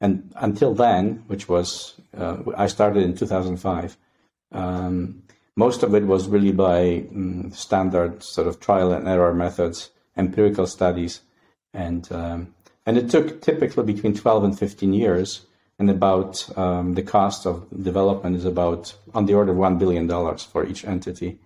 and 0.00 0.32
until 0.36 0.74
then, 0.74 1.24
which 1.26 1.48
was, 1.48 1.94
uh, 2.16 2.38
I 2.56 2.66
started 2.66 3.02
in 3.02 3.16
2005, 3.16 3.96
um, 4.52 5.22
most 5.56 5.82
of 5.82 5.94
it 5.94 6.04
was 6.04 6.28
really 6.28 6.52
by 6.52 7.04
um, 7.14 7.50
standard 7.52 8.22
sort 8.22 8.46
of 8.46 8.60
trial 8.60 8.92
and 8.92 9.08
error 9.08 9.34
methods, 9.34 9.90
empirical 10.16 10.66
studies. 10.66 11.22
And, 11.72 12.10
um, 12.12 12.54
and 12.84 12.98
it 12.98 13.10
took 13.10 13.40
typically 13.40 13.84
between 13.84 14.14
12 14.14 14.44
and 14.44 14.58
15 14.58 14.92
years 14.92 15.46
and 15.80 15.88
about 15.88 16.46
um, 16.58 16.92
the 16.92 17.02
cost 17.02 17.46
of 17.46 17.66
development 17.82 18.36
is 18.36 18.44
about 18.44 18.94
on 19.14 19.24
the 19.24 19.32
order 19.32 19.52
of 19.52 19.58
$1 19.58 19.78
billion 19.78 20.06
for 20.36 20.66
each 20.66 20.84
entity. 20.84 21.38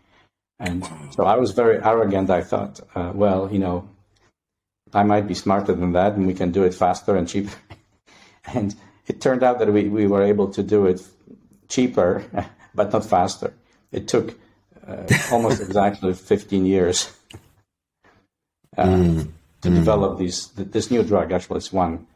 And 0.59 0.85
so 1.13 1.25
I 1.25 1.37
was 1.37 1.53
very 1.53 1.77
arrogant. 1.81 2.31
I 2.31 2.43
thought, 2.43 2.81
uh, 2.97 3.13
well, 3.15 3.49
you 3.53 3.61
know, 3.61 3.89
I 4.93 5.05
might 5.05 5.29
be 5.29 5.35
smarter 5.35 5.73
than 5.73 5.93
that 5.93 6.15
and 6.15 6.27
we 6.27 6.35
can 6.35 6.51
do 6.51 6.65
it 6.65 6.75
faster 6.75 7.15
and 7.17 7.29
cheaper. 7.29 7.55
and 8.53 8.75
it 9.07 9.21
turned 9.21 9.45
out 9.45 9.61
that 9.61 9.73
we, 9.73 9.89
we 9.89 10.09
were 10.09 10.23
able 10.23 10.49
to 10.51 10.65
do 10.65 10.87
it 10.87 11.01
cheaper, 11.69 12.25
but 12.75 12.93
not 12.93 13.05
faster. 13.07 13.55
It 13.93 14.09
took 14.09 14.37
uh, 14.85 15.07
almost 15.31 15.63
exactly 15.69 16.13
15 16.13 16.67
years 16.67 17.17
uh, 18.77 18.85
mm. 18.85 19.29
to 19.61 19.69
mm. 19.69 19.75
develop 19.77 20.19
these, 20.19 20.49
this 20.57 20.91
new 20.91 21.05
drug. 21.05 21.31
Actually, 21.31 21.59
it's 21.59 21.73
one, 21.73 22.09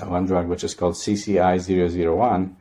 one 0.00 0.26
drug 0.26 0.48
which 0.48 0.64
is 0.64 0.74
called 0.74 0.94
CCI001. 0.94 2.54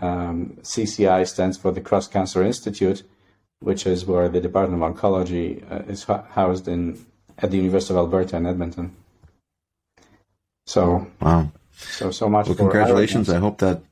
Um, 0.00 0.58
CCI 0.60 1.26
stands 1.26 1.56
for 1.56 1.72
the 1.72 1.80
Cross 1.80 2.08
Cancer 2.08 2.42
Institute 2.42 3.02
which 3.60 3.86
is 3.86 4.04
where 4.04 4.28
the 4.28 4.40
Department 4.40 4.82
of 4.82 4.94
Oncology 4.94 5.70
uh, 5.70 5.90
is 5.90 6.04
housed 6.04 6.68
in 6.68 7.04
at 7.38 7.50
the 7.50 7.56
University 7.56 7.92
of 7.94 7.98
Alberta 7.98 8.36
in 8.36 8.46
Edmonton. 8.46 8.94
So 10.66 11.06
wow, 11.20 11.50
so 11.72 12.10
so 12.10 12.28
much. 12.28 12.46
Well, 12.46 12.56
congratulations! 12.56 13.30
I 13.30 13.38
hope 13.38 13.58
that 13.58 13.82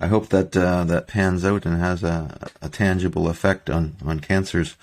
I 0.00 0.06
hope 0.06 0.28
that 0.28 0.56
uh, 0.56 0.84
that 0.84 1.08
pans 1.08 1.44
out 1.44 1.66
and 1.66 1.78
has 1.78 2.02
a, 2.02 2.50
a 2.62 2.68
tangible 2.68 3.28
effect 3.28 3.68
on 3.68 3.96
on 4.04 4.20
cancers 4.20 4.76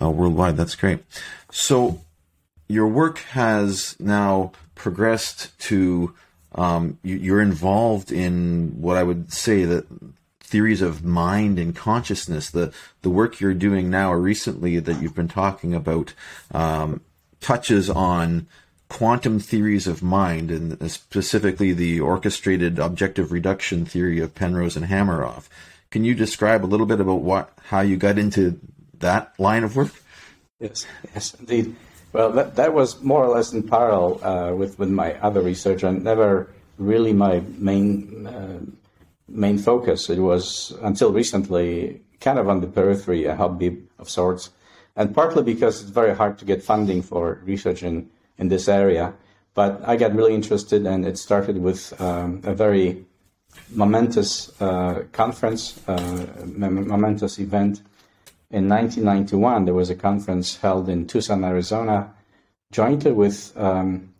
uh, 0.00 0.10
worldwide. 0.10 0.56
That's 0.56 0.76
great. 0.76 1.00
So 1.50 2.00
your 2.68 2.86
work 2.86 3.18
has 3.18 3.96
now 3.98 4.52
progressed 4.78 5.58
to 5.60 6.14
um, 6.54 6.98
you, 7.02 7.34
are 7.34 7.42
involved 7.42 8.10
in 8.10 8.80
what 8.80 8.96
I 8.96 9.02
would 9.02 9.32
say 9.32 9.64
that 9.64 9.86
theories 10.40 10.80
of 10.80 11.04
mind 11.04 11.58
and 11.58 11.76
consciousness, 11.76 12.50
the 12.50 12.72
the 13.02 13.10
work 13.10 13.40
you're 13.40 13.54
doing 13.54 13.90
now 13.90 14.12
or 14.12 14.18
recently 14.18 14.78
that 14.78 15.02
you've 15.02 15.14
been 15.14 15.28
talking 15.28 15.74
about 15.74 16.14
um, 16.52 17.02
touches 17.40 17.90
on 17.90 18.46
quantum 18.88 19.38
theories 19.38 19.86
of 19.86 20.02
mind 20.02 20.50
and 20.50 20.90
specifically 20.90 21.74
the 21.74 22.00
orchestrated 22.00 22.78
objective 22.78 23.30
reduction 23.30 23.84
theory 23.84 24.18
of 24.18 24.34
Penrose 24.34 24.76
and 24.76 24.86
Hameroff. 24.86 25.48
Can 25.90 26.04
you 26.04 26.14
describe 26.14 26.64
a 26.64 26.66
little 26.66 26.86
bit 26.86 27.00
about 27.00 27.20
what 27.20 27.52
how 27.64 27.80
you 27.80 27.96
got 27.98 28.18
into 28.18 28.58
that 29.00 29.38
line 29.38 29.64
of 29.64 29.76
work? 29.76 29.92
Yes, 30.60 30.86
yes, 31.14 31.34
indeed. 31.34 31.76
Well, 32.12 32.32
that, 32.32 32.56
that 32.56 32.72
was 32.72 33.02
more 33.02 33.24
or 33.24 33.28
less 33.28 33.52
in 33.52 33.62
parallel 33.62 34.24
uh, 34.24 34.54
with, 34.54 34.78
with 34.78 34.88
my 34.88 35.14
other 35.20 35.42
research 35.42 35.82
and 35.82 36.02
never 36.02 36.50
really 36.78 37.12
my 37.12 37.42
main 37.58 38.26
uh, 38.26 38.60
main 39.28 39.58
focus. 39.58 40.08
It 40.08 40.20
was 40.20 40.72
until 40.82 41.12
recently 41.12 42.00
kind 42.20 42.38
of 42.38 42.48
on 42.48 42.60
the 42.60 42.66
periphery, 42.66 43.26
a 43.26 43.36
hobby 43.36 43.82
of 43.98 44.08
sorts, 44.08 44.50
and 44.96 45.14
partly 45.14 45.42
because 45.42 45.82
it's 45.82 45.90
very 45.90 46.14
hard 46.14 46.38
to 46.38 46.44
get 46.44 46.62
funding 46.62 47.02
for 47.02 47.40
research 47.44 47.82
in, 47.82 48.10
in 48.38 48.48
this 48.48 48.68
area. 48.68 49.14
But 49.54 49.80
I 49.86 49.96
got 49.96 50.14
really 50.14 50.34
interested, 50.34 50.86
and 50.86 51.04
it 51.04 51.18
started 51.18 51.58
with 51.58 52.00
um, 52.00 52.40
a 52.44 52.54
very 52.54 53.04
momentous 53.74 54.50
uh, 54.60 55.04
conference, 55.12 55.80
uh, 55.88 56.26
momentous 56.46 57.38
event. 57.38 57.82
In 58.50 58.66
1991, 58.68 59.66
there 59.66 59.74
was 59.74 59.90
a 59.90 59.94
conference 59.94 60.56
held 60.56 60.88
in 60.88 61.06
Tucson, 61.06 61.44
Arizona, 61.44 62.14
jointly 62.72 63.12
with 63.12 63.52
um, 63.56 64.14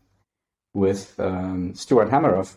with 0.75 1.19
um, 1.19 1.75
Stuart 1.75 2.11
Hameroff, 2.11 2.57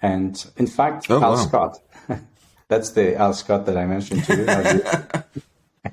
and 0.00 0.44
in 0.56 0.66
fact, 0.66 1.10
oh, 1.10 1.22
Al 1.22 1.32
wow. 1.32 1.36
Scott. 1.36 1.78
That's 2.68 2.90
the 2.90 3.16
Al 3.16 3.32
Scott 3.32 3.66
that 3.66 3.76
I 3.78 3.86
mentioned 3.86 4.24
to 4.24 4.36
you. 4.36 5.92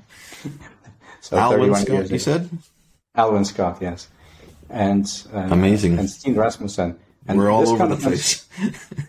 so 1.20 1.36
Alwyn 1.36 1.74
Scott, 1.74 2.10
you 2.10 2.18
said? 2.18 2.50
Alwyn 3.14 3.44
Scott, 3.44 3.78
yes. 3.80 4.08
And 4.70 5.06
uh, 5.32 5.48
amazing. 5.50 5.98
And 5.98 6.10
Steen 6.10 6.36
Rasmussen. 6.36 6.98
And 7.26 7.38
We're 7.38 7.50
all 7.50 7.68
over 7.68 7.86
the 7.86 7.96
place. 7.96 8.46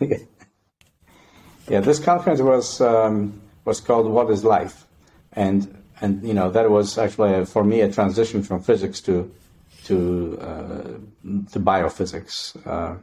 yeah, 1.68 1.80
this 1.80 1.98
conference 1.98 2.40
was 2.40 2.80
um, 2.80 3.40
was 3.64 3.80
called 3.80 4.10
"What 4.10 4.30
Is 4.30 4.44
Life," 4.44 4.86
and 5.32 5.79
and 6.00 6.22
you 6.26 6.34
know 6.34 6.50
that 6.50 6.70
was 6.70 6.98
actually 6.98 7.44
for 7.44 7.64
me 7.64 7.80
a 7.80 7.92
transition 7.92 8.42
from 8.42 8.62
physics 8.62 9.00
to 9.02 9.30
to 9.84 10.38
uh, 10.40 11.48
to 11.52 11.60
biophysics. 11.60 12.56
Uh, 12.66 12.96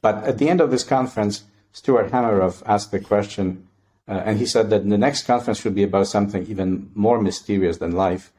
but 0.00 0.24
at 0.24 0.38
the 0.38 0.48
end 0.48 0.60
of 0.60 0.70
this 0.70 0.84
conference, 0.84 1.44
Stuart 1.72 2.10
Hameroff 2.10 2.62
asked 2.66 2.90
the 2.90 3.00
question, 3.00 3.68
uh, 4.08 4.22
and 4.24 4.38
he 4.38 4.46
said 4.46 4.70
that 4.70 4.88
the 4.88 4.98
next 4.98 5.26
conference 5.26 5.60
should 5.60 5.74
be 5.74 5.84
about 5.84 6.08
something 6.08 6.46
even 6.46 6.90
more 6.94 7.20
mysterious 7.20 7.78
than 7.78 7.92
life. 7.92 8.32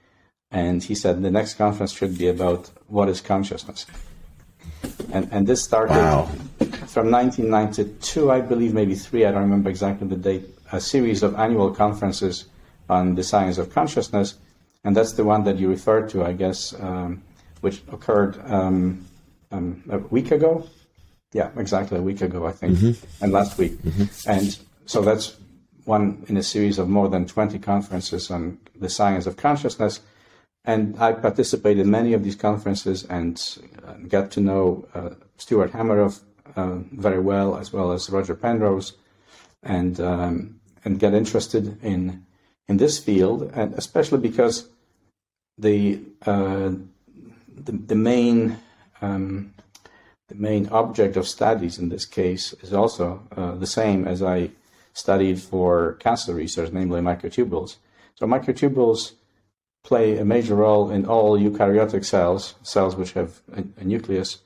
And 0.51 0.84
he 0.84 0.93
said 0.93 1.22
the 1.24 1.32
next 1.32 1.55
conference 1.55 1.93
should 1.93 2.17
be 2.17 2.27
about 2.27 2.70
what 2.88 3.10
is 3.10 3.22
consciousness. 3.22 3.88
And, 5.12 5.27
and 5.32 5.48
this 5.48 5.63
started 5.63 5.96
wow. 5.96 6.25
from 6.88 7.10
1992, 7.10 8.32
I 8.32 8.41
believe, 8.41 8.74
maybe 8.74 8.93
three, 8.93 9.25
I 9.25 9.32
don't 9.32 9.41
remember 9.41 9.70
exactly 9.70 10.08
the 10.08 10.15
date, 10.15 10.43
a 10.72 10.79
series 10.79 11.24
of 11.24 11.36
annual 11.36 11.72
conferences 11.72 12.46
on 12.93 13.15
the 13.15 13.23
science 13.23 13.57
of 13.57 13.73
consciousness. 13.73 14.35
And 14.83 14.95
that's 14.95 15.13
the 15.13 15.23
one 15.23 15.43
that 15.45 15.57
you 15.57 15.69
referred 15.69 16.09
to, 16.09 16.23
I 16.23 16.33
guess, 16.33 16.73
um, 16.79 17.23
which 17.62 17.81
occurred 17.91 18.33
um, 18.45 19.05
um, 19.51 19.83
a 19.89 20.00
week 20.00 20.31
ago, 20.31 20.67
yeah, 21.33 21.50
exactly 21.57 21.97
a 21.97 22.01
week 22.01 22.21
ago, 22.21 22.45
I 22.45 22.51
think, 22.51 22.77
mm-hmm. 22.77 23.23
and 23.23 23.31
last 23.31 23.57
week. 23.57 23.73
Mm-hmm. 23.73 24.29
And 24.29 24.57
so 24.85 25.01
that's 25.01 25.38
one 25.85 26.23
in 26.27 26.38
a 26.38 26.43
series 26.43 26.79
of 26.79 26.88
more 26.89 27.09
than 27.09 27.25
20 27.25 27.59
conferences 27.59 28.29
on 28.31 28.57
the 28.79 28.89
science 28.89 29.25
of 29.25 29.38
consciousness. 29.38 30.01
And 30.65 30.97
I 31.00 31.13
participated 31.13 31.85
in 31.85 31.91
many 31.91 32.13
of 32.13 32.23
these 32.23 32.35
conferences 32.35 33.03
and 33.05 33.41
uh, 33.85 33.93
got 34.07 34.31
to 34.31 34.41
know 34.41 34.88
uh, 34.93 35.09
Stuart 35.38 35.71
Hameroff 35.71 36.21
uh, 36.55 36.77
very 36.91 37.19
well, 37.19 37.57
as 37.57 37.73
well 37.73 37.91
as 37.91 38.09
Roger 38.09 38.35
Penrose, 38.35 38.93
and 39.62 40.00
um, 40.00 40.59
and 40.85 41.00
get 41.00 41.13
interested 41.13 41.83
in 41.83 42.25
in 42.67 42.77
this 42.77 43.00
field, 43.00 43.51
and 43.53 43.74
especially 43.74 44.20
because 44.20 44.67
the 45.58 46.01
uh, 46.25 46.72
the, 47.55 47.72
the, 47.72 47.96
main 47.96 48.58
um, 49.01 49.53
the 50.29 50.36
main 50.36 50.67
object 50.70 51.17
of 51.17 51.27
studies 51.27 51.77
in 51.77 51.89
this 51.89 52.05
case 52.05 52.53
is 52.62 52.74
also 52.74 53.22
uh, 53.36 53.55
the 53.55 53.67
same 53.67 54.08
as 54.08 54.24
I 54.24 54.51
studied 54.93 55.39
for 55.39 55.93
cancer 55.93 56.34
research, 56.34 56.72
namely 56.72 57.01
microtubules. 57.01 57.77
So 58.15 58.27
microtubules 58.27 59.13
play 59.84 60.17
a 60.17 60.25
major 60.25 60.55
role 60.55 60.89
in 60.89 61.05
all 61.05 61.38
eukaryotic 61.38 62.05
cells, 62.05 62.55
cells 62.63 62.96
which 62.96 63.13
have 63.13 63.41
a, 63.53 63.63
a 63.77 63.84
nucleus, 63.84 64.39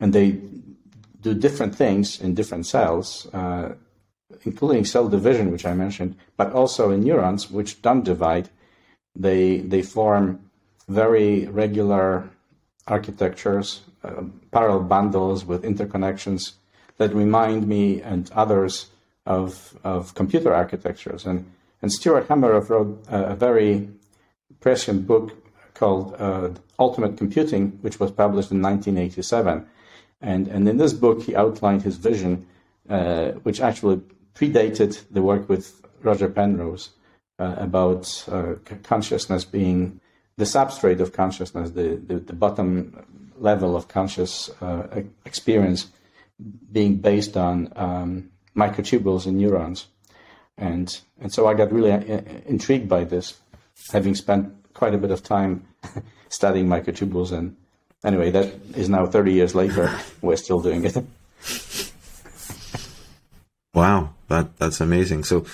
and 0.00 0.12
they 0.12 0.38
do 1.20 1.32
different 1.32 1.74
things 1.74 2.20
in 2.20 2.34
different 2.34 2.66
cells, 2.66 3.26
uh, 3.32 3.72
including 4.44 4.84
cell 4.84 5.08
division, 5.08 5.50
which 5.50 5.66
I 5.66 5.74
mentioned, 5.74 6.16
but 6.36 6.52
also 6.52 6.90
in 6.90 7.04
neurons, 7.04 7.50
which 7.50 7.82
don't 7.82 8.04
divide. 8.04 8.48
They 9.14 9.58
they 9.58 9.82
form 9.82 10.50
very 10.88 11.46
regular 11.46 12.30
architectures 12.86 13.80
uh, 14.04 14.22
parallel 14.50 14.80
bundles 14.80 15.44
with 15.46 15.62
interconnections 15.62 16.52
that 16.98 17.14
remind 17.14 17.66
me 17.66 18.02
and 18.02 18.30
others 18.32 18.90
of, 19.26 19.78
of 19.82 20.14
computer 20.14 20.54
architectures. 20.54 21.24
And, 21.24 21.50
and 21.80 21.90
Stuart 21.90 22.28
Hameroff 22.28 22.68
wrote 22.68 23.02
a, 23.08 23.34
very 23.34 23.88
prescient 24.60 25.06
book 25.06 25.32
called 25.74 26.14
uh, 26.18 26.50
Ultimate 26.78 27.16
Computing, 27.16 27.78
which 27.80 27.98
was 27.98 28.10
published 28.10 28.50
in 28.50 28.62
1987. 28.62 29.66
And, 30.20 30.48
and 30.48 30.68
in 30.68 30.76
this 30.76 30.92
book, 30.92 31.22
he 31.22 31.34
outlined 31.34 31.82
his 31.82 31.96
vision, 31.96 32.46
uh, 32.88 33.32
which 33.42 33.60
actually 33.60 34.00
predated 34.34 35.02
the 35.10 35.22
work 35.22 35.48
with 35.48 35.82
Roger 36.02 36.28
Penrose 36.28 36.90
uh, 37.38 37.54
about 37.58 38.24
uh, 38.30 38.54
consciousness 38.82 39.44
being 39.44 40.00
the 40.36 40.44
substrate 40.44 41.00
of 41.00 41.12
consciousness, 41.12 41.70
the, 41.70 42.00
the, 42.06 42.18
the 42.18 42.32
bottom 42.32 43.32
level 43.38 43.76
of 43.76 43.88
conscious 43.88 44.50
uh, 44.60 45.02
experience 45.24 45.88
being 46.72 46.96
based 46.96 47.36
on 47.36 47.72
um, 47.76 48.30
microtubules 48.56 49.26
in 49.26 49.38
neurons. 49.38 49.86
and 50.58 51.00
and 51.20 51.32
so 51.32 51.46
I 51.46 51.54
got 51.54 51.72
really 51.72 51.92
uh, 51.92 52.20
intrigued 52.46 52.88
by 52.88 53.04
this, 53.04 53.38
having 53.92 54.14
spent 54.14 54.52
quite 54.74 54.94
a 54.94 54.98
bit 54.98 55.10
of 55.10 55.22
time 55.22 55.64
studying 56.28 56.66
microtubules. 56.66 57.32
And 57.32 57.56
anyway, 58.04 58.30
that 58.30 58.52
is 58.74 58.88
now 58.88 59.06
30 59.06 59.32
years 59.32 59.54
later. 59.54 59.90
We're 60.22 60.36
still 60.36 60.60
doing 60.60 60.84
it. 60.84 60.96
Wow, 63.74 64.14
that 64.28 64.56
that's 64.58 64.80
amazing. 64.80 65.24
So, 65.24 65.44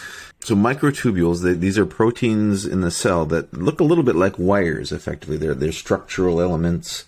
so 0.41 0.55
microtubules, 0.55 1.43
they, 1.43 1.55
these 1.55 1.79
are 1.79 1.87
proteins 1.87 2.67
in 2.67 2.83
the 2.83 2.91
cell 2.91 3.25
that 3.27 3.53
look 3.55 3.81
a 3.81 3.85
little 3.85 4.05
bit 4.05 4.15
like 4.15 4.39
wires. 4.39 4.93
Effectively, 4.93 5.39
they're 5.39 5.55
they're 5.55 5.73
structural 5.73 6.41
elements, 6.41 7.07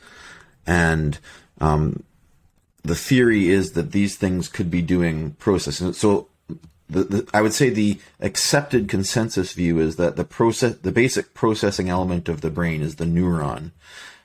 and 0.67 1.19
um, 1.61 2.03
the 2.83 2.95
theory 2.95 3.51
is 3.51 3.73
that 3.73 3.93
these 3.93 4.17
things 4.17 4.49
could 4.49 4.71
be 4.71 4.81
doing 4.81 5.33
processing. 5.33 5.93
So, 5.93 6.29
the, 6.89 7.05
the, 7.05 7.29
I 7.35 7.43
would 7.43 7.53
say 7.53 7.69
the 7.69 8.01
accepted 8.21 8.89
consensus 8.89 9.53
view 9.53 9.81
is 9.81 9.97
that 9.97 10.17
the 10.17 10.25
process, 10.25 10.77
the 10.77 10.93
basic 10.93 11.35
processing 11.35 11.91
element 11.91 12.31
of 12.31 12.41
the 12.41 12.51
brain 12.51 12.81
is 12.81 12.97
the 12.97 13.05
neuron, 13.05 13.73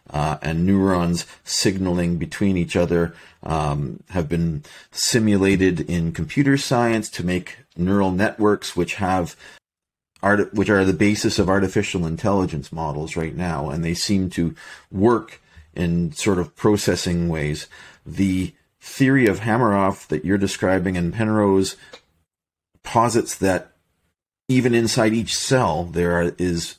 uh, 0.09 0.37
and 0.41 0.65
neurons 0.65 1.25
signaling 1.43 2.17
between 2.17 2.57
each 2.57 2.75
other 2.75 3.13
um, 3.43 4.01
have 4.09 4.27
been 4.29 4.63
simulated 4.91 5.81
in 5.81 6.11
computer 6.11 6.57
science 6.57 7.09
to 7.09 7.25
make 7.25 7.59
neural 7.75 8.11
networks 8.11 8.75
which 8.75 8.95
have 8.95 9.35
art, 10.21 10.53
which 10.53 10.69
are 10.69 10.85
the 10.85 10.93
basis 10.93 11.39
of 11.39 11.49
artificial 11.49 12.05
intelligence 12.05 12.71
models 12.71 13.15
right 13.15 13.35
now, 13.35 13.69
and 13.69 13.83
they 13.83 13.93
seem 13.93 14.29
to 14.29 14.55
work 14.91 15.41
in 15.73 16.11
sort 16.11 16.39
of 16.39 16.55
processing 16.55 17.29
ways. 17.29 17.67
The 18.05 18.53
theory 18.81 19.27
of 19.27 19.41
Hameroff 19.41 20.07
that 20.07 20.25
you're 20.25 20.37
describing 20.37 20.95
in 20.95 21.11
Penrose 21.11 21.75
posits 22.83 23.35
that 23.35 23.73
even 24.47 24.73
inside 24.73 25.13
each 25.13 25.35
cell 25.35 25.83
there 25.83 26.33
is 26.37 26.77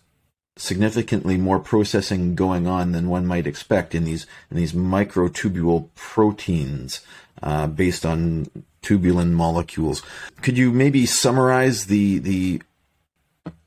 significantly 0.58 1.38
more 1.38 1.60
processing 1.60 2.34
going 2.34 2.66
on 2.66 2.92
than 2.92 3.08
one 3.08 3.26
might 3.26 3.46
expect 3.46 3.94
in 3.94 4.04
these 4.04 4.26
in 4.50 4.56
these 4.56 4.72
microtubule 4.72 5.88
proteins 5.94 7.00
uh, 7.42 7.66
based 7.66 8.04
on 8.04 8.50
tubulin 8.82 9.32
molecules. 9.32 10.02
Could 10.42 10.58
you 10.58 10.72
maybe 10.72 11.06
summarize 11.06 11.86
the 11.86 12.18
the 12.18 12.62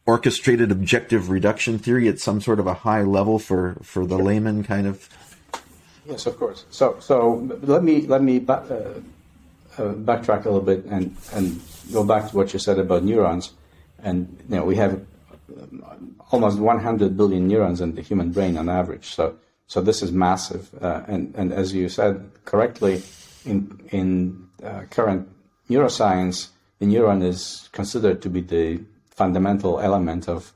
orchestrated 0.06 0.72
objective 0.72 1.30
reduction 1.30 1.80
theory 1.80 2.08
at 2.10 2.20
some 2.20 2.42
sort 2.42 2.60
of 2.60 2.68
a 2.68 2.74
high 2.74 3.04
level 3.04 3.40
for 3.40 3.78
for 3.82 4.06
the 4.06 4.18
layman 4.18 4.64
kind 4.64 4.86
of? 4.86 5.10
Yes, 6.06 6.26
of 6.26 6.38
course. 6.38 6.66
So 6.70 6.98
so 7.00 7.48
let 7.62 7.84
me 7.84 8.02
let 8.08 8.22
me 8.22 8.40
ba- 8.40 8.66
uh, 9.78 9.82
uh, 9.82 9.94
backtrack 9.94 10.46
a 10.46 10.50
little 10.50 10.62
bit 10.62 10.86
and 10.86 11.16
and 11.34 11.62
go 11.94 12.04
back 12.04 12.30
to 12.30 12.36
what 12.36 12.52
you 12.54 12.60
said 12.60 12.80
about 12.80 13.04
neurons. 13.04 13.54
And 14.04 14.38
you 14.50 14.56
know 14.58 14.66
we 14.66 14.76
have 14.76 15.06
almost 16.32 16.60
100 16.60 17.18
billion 17.18 17.48
neurons 17.48 17.82
in 17.82 17.96
the 17.96 18.02
human 18.02 18.32
brain 18.32 18.58
on 18.58 18.70
average. 18.70 19.06
So, 19.06 19.36
so 19.68 19.82
this 19.82 20.02
is 20.02 20.12
massive. 20.12 20.70
Uh, 20.82 21.04
and, 21.08 21.34
and 21.36 21.54
as 21.54 21.74
you 21.74 21.90
said 21.90 22.30
correctly, 22.46 23.04
in, 23.46 23.80
in 23.90 24.50
uh, 24.64 24.84
current 24.90 25.28
neuroscience, 25.70 26.50
the 26.80 26.86
neuron 26.86 27.24
is 27.24 27.70
considered 27.72 28.22
to 28.22 28.30
be 28.30 28.42
the 28.42 28.82
fundamental 29.10 29.80
element 29.80 30.28
of 30.28 30.54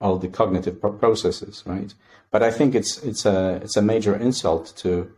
all 0.00 0.18
the 0.18 0.28
cognitive 0.28 0.80
processes, 0.80 1.62
right? 1.66 1.92
But 2.30 2.42
I 2.42 2.50
think 2.50 2.74
it's 2.74 2.98
it's 3.02 3.24
a 3.26 3.60
it's 3.62 3.76
a 3.76 3.82
major 3.82 4.14
insult 4.14 4.74
to 4.78 5.10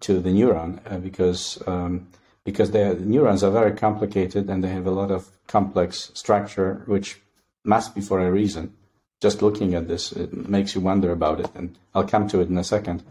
to 0.00 0.20
the 0.20 0.30
neuron 0.30 0.80
uh, 0.90 0.98
because 0.98 1.62
um, 1.66 2.08
because 2.44 2.70
the 2.70 2.94
neurons 2.94 3.42
are 3.42 3.50
very 3.50 3.72
complicated 3.72 4.48
and 4.48 4.62
they 4.62 4.68
have 4.68 4.86
a 4.86 4.90
lot 4.90 5.10
of 5.10 5.28
complex 5.46 6.10
structure, 6.14 6.82
which 6.86 7.20
must 7.66 7.94
be 7.94 8.00
for 8.00 8.20
a 8.20 8.30
reason 8.30 8.72
just 9.20 9.42
looking 9.42 9.74
at 9.74 9.88
this, 9.88 10.12
it 10.12 10.48
makes 10.48 10.74
you 10.74 10.80
wonder 10.80 11.10
about 11.10 11.40
it, 11.40 11.50
and 11.54 11.78
I'll 11.94 12.06
come 12.06 12.28
to 12.28 12.40
it 12.40 12.48
in 12.48 12.58
a 12.58 12.64
second. 12.64 13.02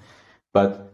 But 0.54 0.94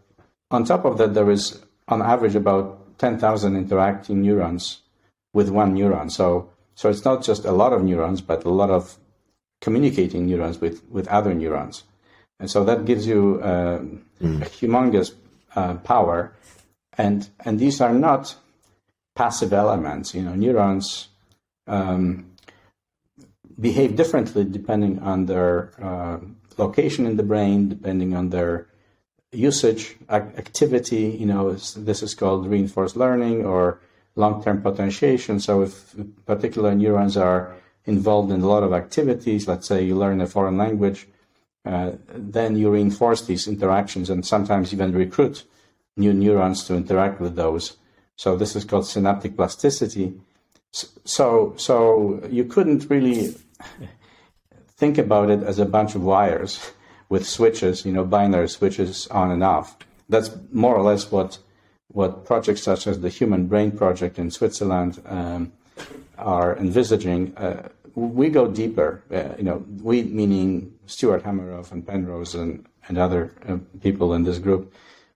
on 0.50 0.64
top 0.64 0.86
of 0.86 0.98
that, 0.98 1.14
there 1.14 1.30
is 1.30 1.62
on 1.88 2.02
average 2.02 2.36
about 2.36 2.98
10,000 3.00 3.56
interacting 3.56 4.22
neurons 4.22 4.82
with 5.34 5.50
one 5.50 5.76
neuron. 5.76 6.10
So, 6.12 6.50
so 6.76 6.90
it's 6.90 7.04
not 7.04 7.24
just 7.24 7.46
a 7.46 7.52
lot 7.52 7.74
of 7.74 7.84
neurons, 7.84 8.22
but 8.22 8.46
a 8.46 8.50
lot 8.50 8.70
of 8.70 8.98
communicating 9.60 10.26
neurons 10.28 10.60
with, 10.60 10.84
with 10.90 11.08
other 11.10 11.34
neurons. 11.34 11.84
And 12.40 12.50
so 12.50 12.64
that 12.64 12.86
gives 12.86 13.06
you 13.06 13.40
uh, 13.44 13.80
mm. 14.22 14.42
a 14.42 14.46
humongous 14.46 15.14
uh, 15.56 15.76
power. 15.76 16.34
And, 16.98 17.30
and 17.46 17.60
these 17.60 17.82
are 17.82 17.94
not 17.94 18.36
passive 19.16 19.54
elements. 19.54 20.16
You 20.16 20.24
know, 20.24 20.36
neurons 20.36 21.10
um, 21.68 22.32
behave 23.60 23.96
differently 23.96 24.44
depending 24.44 25.00
on 25.00 25.26
their 25.26 25.72
uh, 25.82 26.20
location 26.58 27.06
in 27.06 27.18
the 27.18 27.24
brain, 27.24 27.70
depending 27.70 28.16
on 28.16 28.30
their 28.30 28.68
usage, 29.32 29.96
activity. 30.10 31.16
You 31.20 31.26
know, 31.26 31.54
this 31.54 32.04
is 32.04 32.14
called 32.14 32.48
reinforced 32.48 32.96
learning 32.96 33.46
or 33.46 33.80
long-term 34.16 34.62
potentiation. 34.62 35.40
So 35.40 35.62
if 35.62 35.96
particular 36.26 36.76
neurons 36.76 37.18
are 37.18 37.56
involved 37.86 38.32
in 38.32 38.42
a 38.42 38.48
lot 38.48 38.64
of 38.64 38.74
activities, 38.74 39.48
let's 39.48 39.68
say 39.68 39.84
you 39.84 39.96
learn 39.96 40.22
a 40.22 40.28
foreign 40.28 40.58
language, 40.58 41.08
uh, 41.66 41.92
then 42.08 42.56
you 42.56 42.70
reinforce 42.70 43.22
these 43.26 43.48
interactions 43.48 44.10
and 44.10 44.26
sometimes 44.26 44.74
even 44.74 44.92
recruit 44.92 45.46
new 45.96 46.14
neurons 46.14 46.64
to 46.66 46.76
interact 46.76 47.20
with 47.22 47.36
those. 47.36 47.78
So 48.16 48.36
this 48.36 48.56
is 48.56 48.66
called 48.66 48.88
synaptic 48.88 49.36
plasticity. 49.36 50.20
So, 50.72 51.54
so 51.58 52.26
you 52.30 52.46
couldn't 52.46 52.90
really 52.90 53.36
think 54.68 54.98
about 54.98 55.30
it 55.30 55.44
as 55.44 55.60
a 55.60 55.66
bunch 55.66 55.96
of 55.96 56.04
wires 56.04 56.72
with 57.10 57.28
switches, 57.28 57.86
you 57.86 57.92
know, 57.92 58.06
binary 58.06 58.48
switches 58.48 59.08
on 59.08 59.32
and 59.32 59.44
off. 59.44 59.78
That's 60.08 60.32
more 60.52 60.76
or 60.76 60.82
less 60.82 61.12
what 61.12 61.40
what 61.94 62.26
projects 62.26 62.64
such 62.64 62.88
as 62.88 63.02
the 63.02 63.10
Human 63.10 63.48
Brain 63.48 63.72
Project 63.72 64.18
in 64.18 64.32
Switzerland 64.32 65.02
um, 65.06 65.52
are 66.18 66.56
envisaging. 66.56 67.36
Uh, 67.36 67.68
we 67.96 68.30
go 68.30 68.48
deeper, 68.48 69.04
uh, 69.12 69.36
you 69.38 69.44
know, 69.44 69.66
we 69.82 70.04
meaning 70.04 70.74
Stuart 70.86 71.24
Hameroff 71.24 71.72
and 71.72 71.86
Penrose 71.86 72.36
and, 72.36 72.66
and 72.88 72.98
other 72.98 73.34
uh, 73.48 73.58
people 73.82 74.14
in 74.14 74.24
this 74.24 74.38
group. 74.38 74.74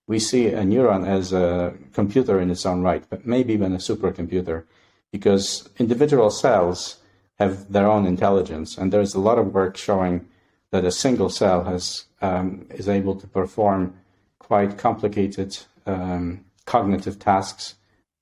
We 0.08 0.20
see 0.20 0.48
a 0.48 0.64
neuron 0.64 1.08
as 1.08 1.34
a 1.34 1.74
computer 1.94 2.40
in 2.40 2.52
its 2.52 2.66
own 2.66 2.82
right, 2.82 3.04
but 3.10 3.26
maybe 3.26 3.54
even 3.54 3.74
a 3.74 3.78
supercomputer, 3.78 4.66
because 5.12 5.70
individual 5.78 6.30
cells 6.30 6.98
have 7.40 7.72
their 7.72 7.88
own 7.88 8.06
intelligence. 8.06 8.78
And 8.78 8.92
there's 8.92 9.14
a 9.14 9.20
lot 9.20 9.38
of 9.38 9.54
work 9.54 9.78
showing 9.78 10.28
that 10.72 10.86
a 10.86 10.92
single 10.92 11.30
cell 11.30 11.64
has 11.64 12.06
um, 12.22 12.66
is 12.72 12.90
able 12.90 13.16
to 13.16 13.28
perform 13.28 13.96
quite 14.40 14.78
complicated 14.78 15.58
um, 15.86 16.44
cognitive 16.66 17.20
tasks, 17.20 17.76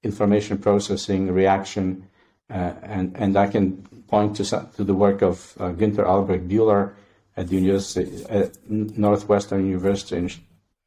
information 0.04 0.58
processing, 0.58 1.32
reaction, 1.32 2.08
uh, 2.50 2.74
and 2.84 3.16
and 3.16 3.38
I 3.38 3.48
can 3.48 3.84
point 4.08 4.36
to 4.38 4.44
to 4.76 4.84
the 4.84 4.94
work 4.94 5.22
of 5.22 5.56
uh, 5.60 5.72
Günther 5.72 6.06
Albrecht 6.06 6.48
Bühler 6.48 6.94
at 7.36 7.48
the 7.48 7.56
University 7.56 8.26
at 8.30 8.58
Northwestern 8.70 9.66
University 9.66 10.18
in 10.18 10.30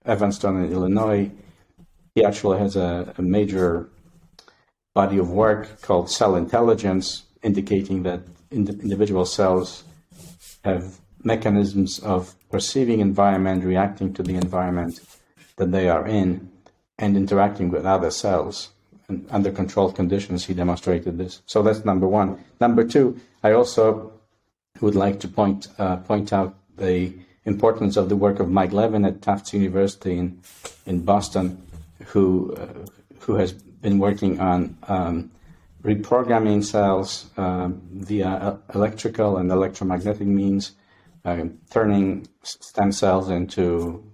Evanston, 0.04 0.64
in 0.64 0.72
Illinois. 0.72 1.30
He 2.14 2.24
actually 2.24 2.59
has 2.59 2.76
a, 2.76 3.12
a 3.18 3.22
major 3.22 3.88
body 4.96 5.18
of 5.18 5.30
work 5.30 5.82
called 5.82 6.11
Cell 6.11 6.37
Intelligence, 6.37 7.24
indicating 7.42 8.02
that 8.04 8.20
individual 8.50 9.26
cells 9.26 9.85
have 10.64 10.82
mechanisms 11.22 11.98
of 11.98 12.35
perceiving 12.50 13.00
environment, 13.00 13.62
reacting 13.62 14.14
to 14.14 14.22
the 14.22 14.37
environment 14.46 14.94
that 15.59 15.70
they 15.70 15.87
are 15.90 16.06
in, 16.06 16.50
and 16.98 17.14
interacting 17.14 17.68
with 17.70 17.85
other 17.85 18.11
cells. 18.11 18.70
And 19.09 19.26
under 19.30 19.52
controlled 19.52 19.94
conditions, 19.94 20.46
he 20.46 20.54
demonstrated 20.54 21.18
this. 21.18 21.42
So 21.44 21.62
that's 21.62 21.85
number 21.85 22.09
one. 22.09 22.28
Number 22.59 22.82
two, 22.82 23.20
I 23.42 23.52
also 23.52 24.12
would 24.80 24.96
like 25.04 25.20
to 25.20 25.28
point 25.28 25.68
uh, 25.78 25.96
point 26.11 26.32
out 26.32 26.50
the 26.76 27.12
importance 27.44 27.96
of 28.00 28.09
the 28.09 28.16
work 28.16 28.40
of 28.40 28.48
Mike 28.48 28.72
Levin 28.72 29.04
at 29.04 29.20
Tufts 29.20 29.52
University 29.52 30.14
in 30.22 30.40
in 30.87 30.96
Boston, 31.12 31.46
who 32.12 32.54
uh, 32.54 32.87
who 33.20 33.35
has 33.37 33.52
been 33.80 33.98
working 33.98 34.40
on 34.40 34.76
um, 34.88 35.30
reprogramming 35.82 36.64
cells 36.64 37.30
um, 37.36 37.80
via 37.92 38.58
electrical 38.74 39.36
and 39.36 39.50
electromagnetic 39.50 40.26
means, 40.26 40.72
uh, 41.24 41.44
turning 41.70 42.26
stem 42.42 42.92
cells 42.92 43.30
into 43.30 44.04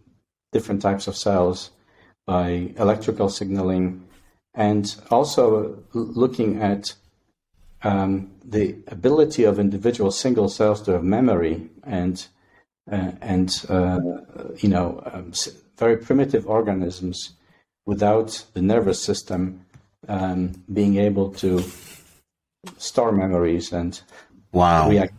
different 0.52 0.82
types 0.82 1.06
of 1.06 1.16
cells 1.16 1.70
by 2.26 2.72
electrical 2.76 3.28
signaling, 3.28 4.06
and 4.54 4.96
also 5.10 5.82
looking 5.92 6.62
at 6.62 6.94
um, 7.82 8.30
the 8.44 8.76
ability 8.88 9.44
of 9.44 9.58
individual 9.58 10.10
single 10.10 10.48
cells 10.48 10.82
to 10.82 10.92
have 10.92 11.02
memory 11.02 11.70
and 11.84 12.26
uh, 12.90 13.12
and 13.20 13.64
uh, 13.68 13.98
you 14.58 14.68
know 14.68 15.02
um, 15.12 15.32
very 15.78 15.96
primitive 15.96 16.46
organisms 16.46 17.32
without 17.86 18.44
the 18.54 18.62
nervous 18.62 19.02
system 19.02 19.64
um, 20.08 20.62
being 20.72 20.96
able 20.96 21.30
to 21.30 21.62
store 22.78 23.12
memories 23.12 23.72
and 23.72 24.00
wow. 24.52 24.88
react. 24.88 25.14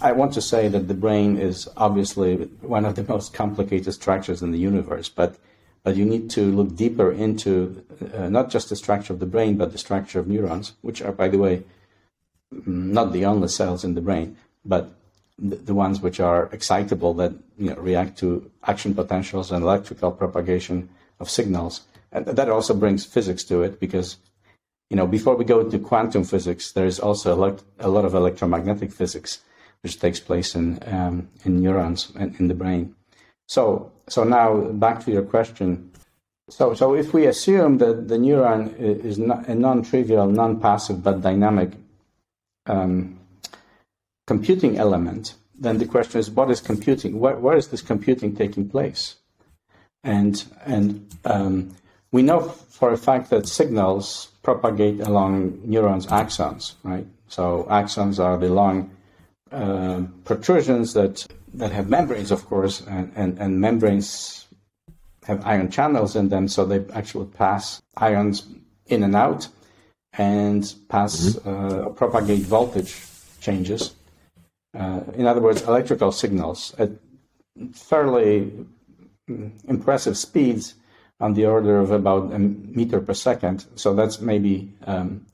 I 0.00 0.12
want 0.12 0.32
to 0.34 0.42
say 0.42 0.68
that 0.68 0.88
the 0.88 0.94
brain 0.94 1.38
is 1.38 1.68
obviously 1.76 2.36
one 2.60 2.84
of 2.84 2.94
the 2.94 3.04
most 3.08 3.32
complicated 3.32 3.92
structures 3.94 4.42
in 4.42 4.52
the 4.52 4.58
universe, 4.58 5.08
but 5.08 5.36
but 5.84 5.96
you 5.96 6.04
need 6.04 6.30
to 6.30 6.52
look 6.52 6.76
deeper 6.76 7.10
into 7.10 7.84
uh, 8.14 8.28
not 8.28 8.50
just 8.50 8.68
the 8.68 8.76
structure 8.76 9.12
of 9.12 9.18
the 9.18 9.26
brain, 9.26 9.56
but 9.56 9.72
the 9.72 9.78
structure 9.78 10.20
of 10.20 10.28
neurons, 10.28 10.74
which 10.80 11.02
are, 11.02 11.10
by 11.10 11.26
the 11.26 11.38
way, 11.38 11.64
not 12.66 13.12
the 13.12 13.24
only 13.24 13.48
cells 13.48 13.82
in 13.82 13.94
the 13.94 14.00
brain, 14.00 14.36
but 14.64 14.92
the, 15.40 15.56
the 15.56 15.74
ones 15.74 16.00
which 16.00 16.20
are 16.20 16.48
excitable 16.52 17.14
that 17.14 17.32
you 17.58 17.70
know, 17.70 17.76
react 17.76 18.16
to 18.18 18.48
action 18.62 18.94
potentials 18.94 19.50
and 19.50 19.64
electrical 19.64 20.12
propagation 20.12 20.88
of 21.22 21.30
signals. 21.30 21.80
And 22.10 22.26
that 22.26 22.50
also 22.50 22.74
brings 22.74 23.06
physics 23.06 23.44
to 23.44 23.62
it 23.62 23.80
because 23.80 24.18
you 24.92 24.96
know, 24.96 25.06
before 25.06 25.36
we 25.36 25.46
go 25.46 25.66
to 25.66 25.78
quantum 25.78 26.22
physics, 26.22 26.72
there's 26.72 27.00
also 27.00 27.32
a 27.80 27.88
lot 27.88 28.04
of 28.04 28.14
electromagnetic 28.14 28.92
physics 28.92 29.38
which 29.80 29.98
takes 29.98 30.20
place 30.20 30.54
in 30.54 30.78
um, 30.86 31.28
in 31.46 31.62
neurons 31.62 32.12
and 32.14 32.38
in 32.38 32.48
the 32.48 32.54
brain. 32.54 32.94
So, 33.48 33.90
so 34.06 34.22
now 34.24 34.60
back 34.72 35.02
to 35.04 35.10
your 35.10 35.22
question. 35.22 35.90
So, 36.50 36.74
so 36.74 36.94
if 36.94 37.14
we 37.14 37.26
assume 37.26 37.78
that 37.78 38.08
the 38.08 38.16
neuron 38.16 38.78
is 38.78 39.18
not 39.18 39.48
a 39.48 39.54
non-trivial, 39.54 40.26
non-passive, 40.28 41.02
but 41.02 41.22
dynamic 41.22 41.70
um, 42.66 43.18
computing 44.26 44.76
element, 44.76 45.34
then 45.58 45.78
the 45.78 45.86
question 45.86 46.20
is, 46.20 46.30
what 46.30 46.50
is 46.50 46.60
computing? 46.60 47.18
Where, 47.18 47.36
where 47.36 47.56
is 47.56 47.68
this 47.68 47.80
computing 47.80 48.36
taking 48.36 48.68
place? 48.68 49.16
And 50.04 50.42
and 50.64 51.14
um, 51.24 51.74
we 52.10 52.22
know 52.22 52.40
for 52.40 52.92
a 52.92 52.96
fact 52.96 53.30
that 53.30 53.46
signals 53.46 54.28
propagate 54.42 55.00
along 55.00 55.60
neurons' 55.64 56.06
axons, 56.06 56.74
right? 56.82 57.06
So 57.28 57.66
axons 57.70 58.18
are 58.18 58.36
the 58.36 58.48
long 58.48 58.90
uh, 59.52 60.02
protrusions 60.24 60.94
that 60.94 61.26
that 61.54 61.72
have 61.72 61.88
membranes, 61.88 62.30
of 62.30 62.46
course, 62.46 62.80
and, 62.86 63.12
and, 63.14 63.38
and 63.38 63.60
membranes 63.60 64.46
have 65.24 65.44
ion 65.46 65.70
channels 65.70 66.16
in 66.16 66.28
them, 66.28 66.48
so 66.48 66.64
they 66.64 66.84
actually 66.94 67.26
pass 67.26 67.80
ions 67.96 68.46
in 68.86 69.02
and 69.02 69.14
out 69.14 69.48
and 70.14 70.74
pass 70.88 71.36
mm-hmm. 71.36 71.48
uh, 71.48 71.88
propagate 71.90 72.42
voltage 72.42 73.00
changes. 73.40 73.94
Uh, 74.74 75.00
in 75.14 75.26
other 75.26 75.40
words, 75.40 75.62
electrical 75.62 76.10
signals 76.10 76.74
at 76.78 76.90
fairly 77.74 78.50
impressive 79.68 80.16
speeds 80.16 80.74
on 81.20 81.34
the 81.34 81.46
order 81.46 81.78
of 81.78 81.90
about 81.90 82.32
a 82.32 82.38
meter 82.38 83.00
per 83.00 83.14
second. 83.14 83.64
So 83.76 83.94
that's 83.94 84.20
maybe 84.20 84.72
um, 84.86 85.24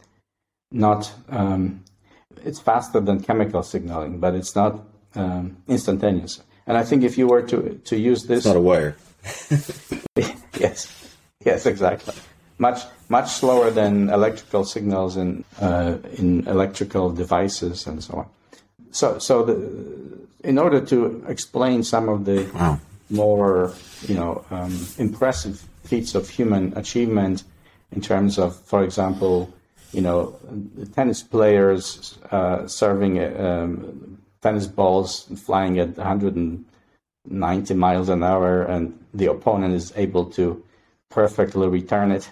not, 0.71 1.11
um, 1.31 1.83
it's 2.45 2.61
faster 2.61 3.01
than 3.01 3.21
chemical 3.21 3.63
signaling, 3.63 4.21
but 4.21 4.35
it's 4.35 4.55
not 4.55 4.85
um, 5.15 5.57
instantaneous. 5.67 6.43
And 6.67 6.77
I 6.77 6.85
think 6.85 7.03
if 7.03 7.17
you 7.17 7.27
were 7.27 7.43
to, 7.43 7.81
to 7.85 7.97
use 7.97 8.25
this. 8.27 8.39
It's 8.39 8.47
not 8.47 8.57
a 8.57 8.61
wire. 8.61 8.97
yes, 10.59 11.17
yes, 11.45 11.65
exactly. 11.65 12.15
Much, 12.59 12.83
much 13.09 13.31
slower 13.31 13.71
than 13.71 14.11
electrical 14.11 14.65
signals 14.65 15.17
in, 15.17 15.45
uh, 15.61 15.97
in 16.19 16.47
electrical 16.47 17.11
devices 17.11 17.87
and 17.87 18.05
so 18.05 18.15
on. 18.19 18.27
So, 18.91 19.19
so 19.19 19.45
the, 19.45 20.19
in 20.45 20.59
order 20.59 20.81
to 20.87 21.25
explain 21.29 21.83
some 21.83 22.09
of 22.09 22.25
the 22.25 22.51
wow. 22.55 22.81
More, 23.11 23.73
you 24.07 24.15
know, 24.15 24.45
um, 24.51 24.87
impressive 24.99 25.67
feats 25.85 26.15
of 26.15 26.29
human 26.29 26.77
achievement 26.77 27.45
in 27.93 28.01
terms 28.01 28.39
of, 28.39 28.57
for 28.57 28.85
example, 28.85 29.53
you 29.93 30.03
know, 30.03 30.39
tennis 30.95 31.23
players 31.23 32.19
uh, 32.31 32.67
serving 32.67 33.19
um, 33.37 34.19
tennis 34.43 34.67
balls 34.67 35.27
flying 35.37 35.79
at 35.79 35.97
190 35.97 37.75
miles 37.75 38.09
an 38.09 38.23
hour, 38.23 38.63
and 38.63 38.99
the 39.15 39.27
opponent 39.27 39.75
is 39.75 39.93
able 39.97 40.27
to 40.27 40.63
perfectly 41.09 41.69
return 41.69 42.13
it, 42.13 42.31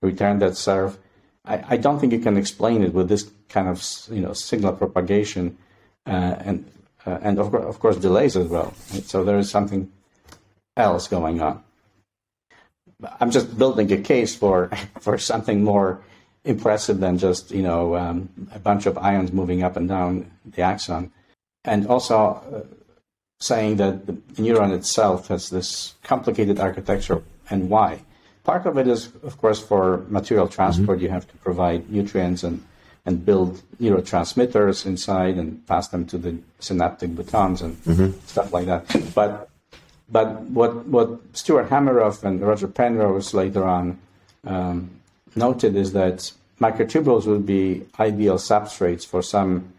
return 0.00 0.38
that 0.38 0.56
serve. 0.56 0.98
I, 1.44 1.62
I 1.74 1.76
don't 1.76 2.00
think 2.00 2.12
you 2.12 2.18
can 2.18 2.36
explain 2.36 2.82
it 2.82 2.94
with 2.94 3.08
this 3.08 3.30
kind 3.48 3.68
of 3.68 3.84
you 4.10 4.22
know 4.22 4.32
signal 4.32 4.72
propagation, 4.72 5.58
uh, 6.06 6.36
and 6.40 6.70
uh, 7.06 7.18
and 7.22 7.38
of, 7.38 7.54
of 7.54 7.78
course 7.78 7.96
delays 7.96 8.36
as 8.36 8.48
well. 8.48 8.72
So 9.04 9.22
there 9.22 9.38
is 9.38 9.50
something 9.50 9.92
else 10.76 11.08
going 11.08 11.40
on. 11.40 11.62
I'm 13.20 13.30
just 13.30 13.58
building 13.58 13.92
a 13.92 13.98
case 13.98 14.34
for 14.34 14.70
for 15.00 15.18
something 15.18 15.64
more 15.64 16.02
impressive 16.44 17.00
than 17.00 17.18
just 17.18 17.50
you 17.50 17.62
know 17.62 17.96
um, 17.96 18.28
a 18.54 18.58
bunch 18.58 18.86
of 18.86 18.96
ions 18.98 19.32
moving 19.32 19.62
up 19.62 19.76
and 19.76 19.88
down 19.88 20.30
the 20.44 20.62
axon, 20.62 21.12
and 21.64 21.86
also 21.86 22.16
uh, 22.16 22.76
saying 23.40 23.76
that 23.76 24.06
the 24.06 24.12
neuron 24.40 24.72
itself 24.72 25.28
has 25.28 25.50
this 25.50 25.94
complicated 26.02 26.58
architecture 26.58 27.22
and 27.50 27.68
why. 27.68 28.02
Part 28.44 28.64
of 28.64 28.78
it 28.78 28.86
is, 28.86 29.06
of 29.24 29.38
course, 29.38 29.60
for 29.60 30.04
material 30.08 30.46
transport. 30.46 30.98
Mm-hmm. 30.98 31.04
You 31.04 31.10
have 31.10 31.28
to 31.28 31.36
provide 31.38 31.90
nutrients 31.90 32.44
and 32.44 32.64
and 33.04 33.24
build 33.24 33.62
neurotransmitters 33.80 34.84
inside 34.84 35.36
and 35.36 35.64
pass 35.66 35.88
them 35.88 36.04
to 36.06 36.18
the 36.18 36.36
synaptic 36.58 37.10
boutons 37.10 37.62
and 37.62 37.76
mm-hmm. 37.84 38.18
stuff 38.26 38.52
like 38.52 38.66
that. 38.66 38.84
But 39.14 39.48
but 40.08 40.40
what, 40.42 40.86
what 40.86 41.20
Stuart 41.32 41.68
Hameroff 41.68 42.22
and 42.22 42.40
Roger 42.40 42.68
Penrose 42.68 43.34
later 43.34 43.64
on 43.64 43.98
um, 44.44 44.90
noted 45.34 45.74
is 45.74 45.92
that 45.92 46.32
microtubules 46.60 47.26
would 47.26 47.44
be 47.44 47.84
ideal 47.98 48.36
substrates 48.36 49.04
for 49.06 49.22
some 49.22 49.72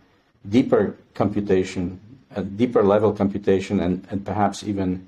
deeper 0.48 0.96
computation, 1.14 2.00
a 2.36 2.42
deeper 2.44 2.84
level 2.84 3.14
computation, 3.14 3.80
and, 3.80 4.06
and 4.10 4.26
perhaps 4.26 4.64
even 4.64 5.08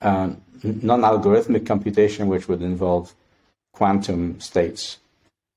uh, 0.00 0.30
non 0.62 1.00
algorithmic 1.00 1.66
computation, 1.66 2.28
which 2.28 2.48
would 2.48 2.62
involve 2.62 3.14
quantum 3.72 4.40
states. 4.40 4.98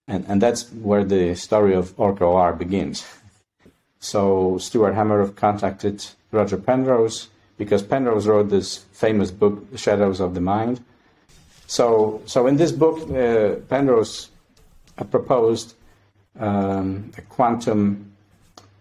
And, 0.08 0.26
and 0.28 0.42
that's 0.42 0.72
where 0.72 1.04
the 1.04 1.36
story 1.36 1.74
of 1.74 1.96
Orch 1.98 2.22
OR 2.22 2.54
begins. 2.54 3.06
So 4.00 4.58
Stuart 4.58 4.94
Hameroff 4.94 5.36
contacted 5.36 6.06
Roger 6.32 6.58
Penrose 6.58 7.28
because 7.62 7.84
Penrose 7.84 8.26
wrote 8.26 8.50
this 8.50 8.78
famous 8.92 9.30
book, 9.30 9.64
Shadows 9.76 10.20
of 10.20 10.34
the 10.34 10.42
Mind. 10.42 10.84
So, 11.68 12.20
so 12.26 12.48
in 12.48 12.58
this 12.58 12.72
book, 12.72 12.98
uh, 13.12 13.62
Penrose 13.70 14.30
uh, 14.98 15.04
proposed 15.04 15.76
um, 16.40 17.12
a 17.20 17.22
quantum, 17.22 18.14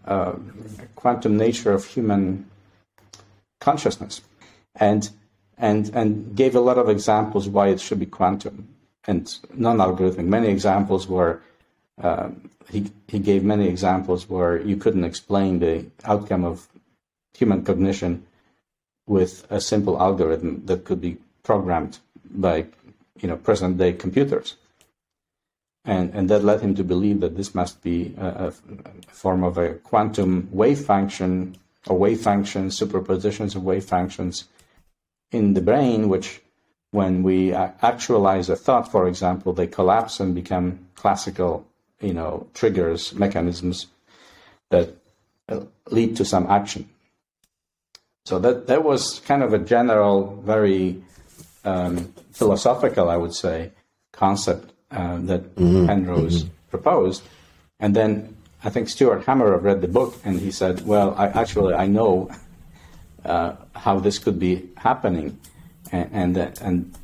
uh, 0.06 0.32
a 0.78 0.86
quantum 0.94 1.36
nature 1.36 1.72
of 1.72 1.84
human 1.84 2.48
consciousness, 3.60 4.22
and 4.76 5.10
and 5.58 5.90
and 5.92 6.34
gave 6.34 6.54
a 6.54 6.60
lot 6.60 6.78
of 6.78 6.88
examples 6.88 7.50
why 7.50 7.68
it 7.68 7.80
should 7.80 8.00
be 8.00 8.06
quantum 8.06 8.66
and 9.06 9.36
non-algorithmic. 9.52 10.24
Many 10.24 10.48
examples 10.48 11.06
where 11.06 11.42
uh, 12.02 12.30
he 12.70 12.90
he 13.08 13.18
gave 13.18 13.44
many 13.44 13.68
examples 13.68 14.26
where 14.26 14.58
you 14.58 14.78
couldn't 14.78 15.04
explain 15.04 15.58
the 15.58 15.84
outcome 16.04 16.46
of 16.46 16.66
human 17.34 17.62
cognition 17.62 18.24
with 19.06 19.46
a 19.50 19.60
simple 19.60 20.00
algorithm 20.00 20.62
that 20.66 20.84
could 20.84 21.00
be 21.00 21.18
programmed 21.42 21.98
by 22.30 22.66
you 23.20 23.28
know 23.28 23.36
present 23.36 23.78
day 23.78 23.92
computers. 23.92 24.56
And 25.84 26.14
and 26.14 26.28
that 26.28 26.44
led 26.44 26.60
him 26.60 26.74
to 26.74 26.84
believe 26.84 27.20
that 27.20 27.36
this 27.36 27.54
must 27.54 27.82
be 27.82 28.14
a, 28.18 28.48
a 28.48 28.50
form 29.12 29.42
of 29.42 29.58
a 29.58 29.74
quantum 29.74 30.48
wave 30.52 30.80
function 30.80 31.56
or 31.86 31.98
wave 31.98 32.20
functions 32.20 32.78
superpositions 32.78 33.56
of 33.56 33.64
wave 33.64 33.84
functions 33.84 34.48
in 35.32 35.54
the 35.54 35.62
brain 35.62 36.08
which 36.08 36.42
when 36.90 37.22
we 37.22 37.54
uh, 37.54 37.70
actualize 37.82 38.48
a 38.48 38.56
thought 38.56 38.90
for 38.90 39.08
example 39.08 39.52
they 39.52 39.66
collapse 39.66 40.20
and 40.20 40.34
become 40.34 40.78
classical 40.94 41.66
you 42.00 42.12
know 42.12 42.46
triggers 42.54 43.14
mechanisms 43.14 43.86
that 44.70 44.94
uh, 45.48 45.60
lead 45.90 46.16
to 46.16 46.24
some 46.24 46.46
action 46.48 46.88
so 48.24 48.38
that 48.38 48.66
that 48.66 48.84
was 48.84 49.20
kind 49.20 49.42
of 49.42 49.52
a 49.52 49.58
general, 49.58 50.40
very 50.44 51.02
um, 51.64 52.12
philosophical, 52.32 53.10
I 53.10 53.16
would 53.16 53.34
say, 53.34 53.72
concept 54.12 54.72
uh, 54.90 55.18
that 55.22 55.54
mm-hmm. 55.56 55.86
Penrose 55.86 56.44
mm-hmm. 56.44 56.54
proposed. 56.70 57.22
And 57.78 57.96
then 57.96 58.36
I 58.62 58.70
think 58.70 58.88
Stuart 58.88 59.24
Hameroff 59.24 59.62
read 59.62 59.80
the 59.80 59.88
book 59.88 60.16
and 60.24 60.38
he 60.38 60.50
said, 60.50 60.86
"Well, 60.86 61.14
I 61.16 61.28
actually 61.28 61.74
I 61.74 61.86
know 61.86 62.30
uh, 63.24 63.56
how 63.74 63.98
this 64.00 64.18
could 64.18 64.38
be 64.38 64.68
happening." 64.76 65.38
And 65.92 66.10
and, 66.12 66.38
uh, 66.38 66.50
and 66.60 66.94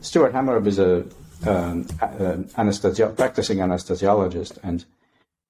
Stuart 0.00 0.32
Hameroff 0.32 0.66
is 0.66 0.78
a 0.78 0.98
um, 1.46 1.84
anesthesi- 2.56 3.16
practicing 3.16 3.58
anesthesiologist, 3.58 4.58
and 4.62 4.84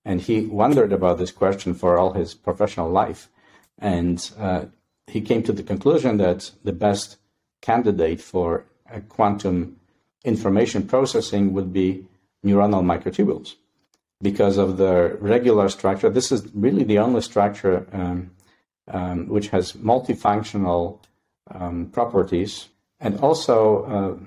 and 0.04 0.20
he 0.20 0.46
wondered 0.46 0.92
about 0.92 1.18
this 1.18 1.33
question 1.33 1.74
for 1.74 1.98
all 1.98 2.12
his 2.12 2.35
professional 2.35 2.88
life. 2.88 3.28
And 3.81 4.18
uh, 4.38 4.66
he 5.08 5.20
came 5.20 5.42
to 5.42 5.52
the 5.52 5.62
conclusion 5.62 6.18
that 6.18 6.50
the 6.64 6.72
best 6.72 7.16
candidate 7.62 8.20
for 8.20 8.64
quantum 9.08 9.76
information 10.24 10.86
processing 10.86 11.52
would 11.52 11.72
be 11.72 12.04
neuronal 12.44 12.82
microtubules. 12.82 13.54
because 14.20 14.58
of 14.58 14.76
the 14.76 15.16
regular 15.20 15.68
structure. 15.68 16.10
This 16.10 16.32
is 16.32 16.48
really 16.54 16.84
the 16.84 16.98
only 16.98 17.20
structure 17.20 17.86
um, 17.92 18.30
um, 18.88 19.28
which 19.28 19.48
has 19.48 19.72
multifunctional 19.72 21.00
um, 21.50 21.86
properties 21.86 22.68
and 23.00 23.18
also 23.20 24.18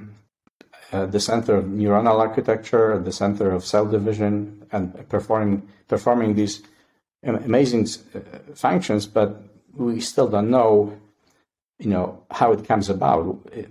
uh, 0.91 0.95
uh, 0.95 1.05
the 1.07 1.19
center 1.19 1.55
of 1.55 1.65
neuronal 1.65 2.19
architecture, 2.19 2.99
the 2.99 3.11
center 3.11 3.51
of 3.51 3.65
cell 3.65 3.85
division, 3.85 4.65
and 4.71 5.07
performing 5.09 5.67
performing 5.87 6.35
these 6.35 6.63
amazing 7.23 7.87
uh, 8.15 8.19
functions. 8.55 9.05
But 9.07 9.41
we 9.75 10.01
still 10.01 10.27
don't 10.27 10.49
know, 10.49 10.97
you 11.79 11.89
know, 11.89 12.23
how 12.31 12.51
it 12.51 12.65
comes 12.65 12.89
about, 12.89 13.21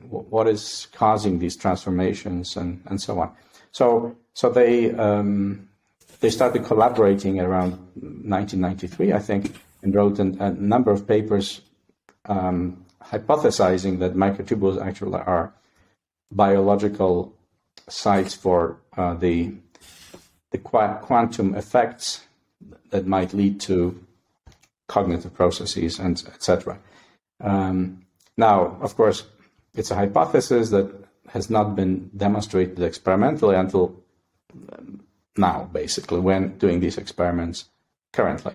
what 0.09 0.49
is 0.49 0.89
causing 0.93 1.39
these 1.39 1.57
transformations, 1.57 2.57
and 2.57 2.83
and 2.87 3.01
so 3.01 3.21
on. 3.21 3.33
So 3.73 4.17
so 4.35 4.51
they 4.51 4.93
um, 4.93 5.69
they 6.21 6.31
started 6.31 6.65
collaborating 6.65 7.41
around 7.41 7.73
1993, 7.95 9.13
I 9.13 9.19
think, 9.19 9.55
and 9.83 9.95
wrote 9.95 10.19
a, 10.19 10.23
a 10.41 10.51
number 10.53 10.91
of 10.91 11.07
papers 11.07 11.63
um, 12.27 12.85
hypothesizing 13.03 13.99
that 14.01 14.15
microtubules 14.15 14.81
actually 14.85 15.21
are 15.21 15.53
biological 16.31 17.35
sites 17.89 18.35
for 18.35 18.79
uh, 18.97 19.15
the 19.15 19.53
the 20.51 20.59
quantum 20.59 21.55
effects 21.55 22.25
that 22.91 23.07
might 23.07 23.33
lead 23.33 23.61
to 23.61 24.05
cognitive 24.91 25.33
processes 25.33 26.01
and 26.01 26.23
etc. 26.35 26.79
Um, 27.41 28.03
now, 28.37 28.77
of 28.81 28.97
course, 28.97 29.25
it's 29.75 29.93
a 29.93 29.95
hypothesis 29.95 30.71
that 30.71 30.89
has 31.29 31.49
not 31.49 31.77
been 31.77 32.11
demonstrated 32.17 32.81
experimentally 32.81 33.55
until 33.55 33.85
um, 34.73 35.01
now, 35.37 35.69
basically, 35.73 36.21
when 36.21 36.59
doing 36.59 36.81
these 36.81 36.99
experiments 36.99 37.69
currently. 38.13 38.55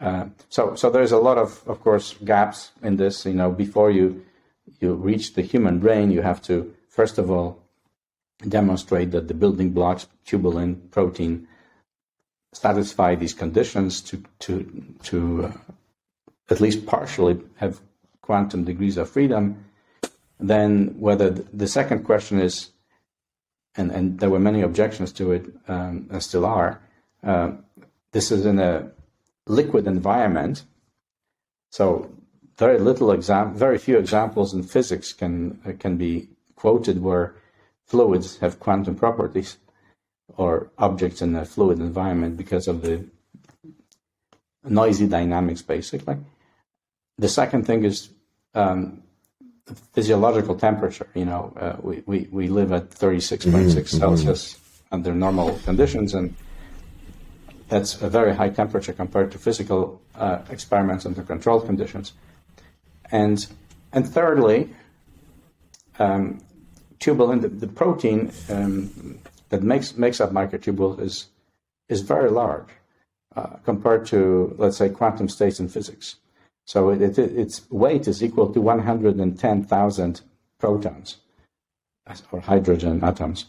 Uh, 0.00 0.26
so, 0.48 0.74
so 0.74 0.90
there's 0.90 1.12
a 1.12 1.24
lot 1.28 1.38
of, 1.38 1.62
of 1.66 1.80
course, 1.80 2.16
gaps 2.24 2.72
in 2.82 2.96
this. 2.96 3.24
You 3.24 3.34
know, 3.34 3.50
before 3.52 3.90
you 3.90 4.24
you 4.80 4.94
reach 4.94 5.34
the 5.34 5.42
human 5.42 5.78
brain, 5.78 6.10
you 6.10 6.22
have 6.22 6.42
to 6.42 6.74
first 6.88 7.18
of 7.18 7.30
all 7.30 7.62
demonstrate 8.48 9.10
that 9.12 9.28
the 9.28 9.34
building 9.34 9.70
blocks, 9.70 10.06
tubulin, 10.26 10.90
protein, 10.90 11.46
satisfy 12.52 13.14
these 13.14 13.34
conditions 13.34 14.00
to 14.02 14.22
to 14.40 14.94
to 15.04 15.44
uh, 15.44 15.52
at 16.50 16.60
least 16.60 16.86
partially 16.86 17.40
have 17.56 17.80
quantum 18.22 18.64
degrees 18.64 18.96
of 18.96 19.10
freedom. 19.10 19.64
Then, 20.40 20.94
whether 20.98 21.30
the 21.30 21.66
second 21.66 22.04
question 22.04 22.38
is, 22.40 22.70
and, 23.76 23.90
and 23.90 24.20
there 24.20 24.30
were 24.30 24.38
many 24.38 24.62
objections 24.62 25.12
to 25.14 25.32
it, 25.32 25.46
um, 25.66 26.06
and 26.10 26.22
still 26.22 26.46
are. 26.46 26.80
Uh, 27.24 27.52
this 28.12 28.30
is 28.30 28.46
in 28.46 28.58
a 28.58 28.90
liquid 29.46 29.86
environment. 29.86 30.64
So 31.70 32.10
very 32.56 32.78
little 32.78 33.10
exam, 33.12 33.54
very 33.54 33.78
few 33.78 33.98
examples 33.98 34.54
in 34.54 34.62
physics 34.62 35.12
can 35.12 35.60
uh, 35.66 35.72
can 35.78 35.96
be 35.96 36.28
quoted 36.54 37.02
where 37.02 37.34
fluids 37.84 38.38
have 38.38 38.60
quantum 38.60 38.94
properties 38.94 39.56
or 40.38 40.70
objects 40.78 41.20
in 41.20 41.34
a 41.34 41.44
fluid 41.44 41.80
environment 41.80 42.36
because 42.36 42.68
of 42.68 42.80
the 42.80 43.04
noisy 44.64 45.08
dynamics, 45.08 45.62
basically. 45.62 46.16
The 47.18 47.28
second 47.28 47.66
thing 47.66 47.84
is 47.84 48.08
um, 48.54 49.02
physiological 49.92 50.54
temperature. 50.54 51.08
You 51.14 51.24
know, 51.24 51.52
uh, 51.56 51.76
we, 51.82 52.02
we, 52.06 52.28
we 52.30 52.48
live 52.48 52.72
at 52.72 52.90
36.6 52.90 53.50
mm-hmm. 53.50 53.98
Celsius 53.98 54.56
under 54.92 55.12
normal 55.12 55.58
conditions, 55.64 56.14
and 56.14 56.34
that's 57.68 58.00
a 58.00 58.08
very 58.08 58.34
high 58.34 58.50
temperature 58.50 58.92
compared 58.92 59.32
to 59.32 59.38
physical 59.38 60.00
uh, 60.14 60.38
experiments 60.50 61.04
under 61.04 61.22
controlled 61.22 61.66
conditions. 61.66 62.12
And 63.10 63.44
and 63.92 64.06
thirdly, 64.06 64.70
um, 65.98 66.40
tubulin, 67.00 67.40
the, 67.40 67.48
the 67.48 67.66
protein 67.66 68.30
um, 68.50 69.18
that 69.50 69.62
makes 69.62 69.96
makes 69.96 70.20
up 70.20 70.30
microtubule 70.32 71.00
is 71.00 71.28
is 71.88 72.02
very 72.02 72.30
large 72.30 72.68
uh, 73.36 73.56
compared 73.64 74.06
to 74.06 74.54
let's 74.58 74.76
say 74.76 74.88
quantum 74.88 75.28
states 75.28 75.60
in 75.60 75.68
physics. 75.68 76.16
So 76.66 76.90
it, 76.90 77.00
it, 77.00 77.18
its 77.18 77.70
weight 77.70 78.06
is 78.06 78.22
equal 78.22 78.52
to 78.52 78.60
110,000 78.60 80.20
protons 80.58 81.16
or 82.30 82.40
hydrogen 82.40 83.02
atoms. 83.02 83.46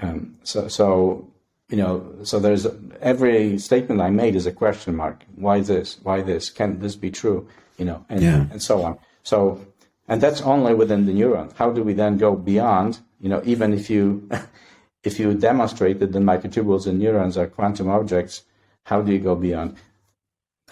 Um, 0.00 0.36
so, 0.42 0.66
so 0.66 1.28
you 1.68 1.76
know, 1.76 2.12
so 2.24 2.40
there's 2.40 2.66
every 3.00 3.58
statement 3.58 4.00
I 4.00 4.10
made 4.10 4.34
is 4.34 4.46
a 4.46 4.52
question 4.52 4.96
mark. 4.96 5.22
Why 5.36 5.60
this? 5.60 5.98
Why 6.02 6.22
this? 6.22 6.50
Can 6.50 6.80
this 6.80 6.96
be 6.96 7.10
true? 7.10 7.46
You 7.78 7.84
know, 7.84 8.04
and, 8.08 8.22
yeah. 8.22 8.46
and 8.50 8.60
so 8.60 8.82
on. 8.82 8.98
So, 9.22 9.64
and 10.08 10.20
that's 10.20 10.42
only 10.42 10.74
within 10.74 11.06
the 11.06 11.12
neuron. 11.12 11.52
How 11.54 11.70
do 11.70 11.84
we 11.84 11.92
then 11.92 12.18
go 12.18 12.34
beyond? 12.34 12.98
You 13.20 13.28
know, 13.28 13.42
even 13.44 13.72
if 13.72 13.88
you 13.88 14.28
if 15.02 15.18
you 15.18 15.32
demonstrate 15.34 15.98
that 16.00 16.12
the 16.12 16.18
microtubules 16.18 16.86
in 16.86 16.98
neurons 16.98 17.36
are 17.36 17.46
quantum 17.46 17.88
objects, 17.88 18.42
how 18.84 19.02
do 19.02 19.12
you 19.12 19.18
go 19.18 19.34
beyond? 19.34 19.76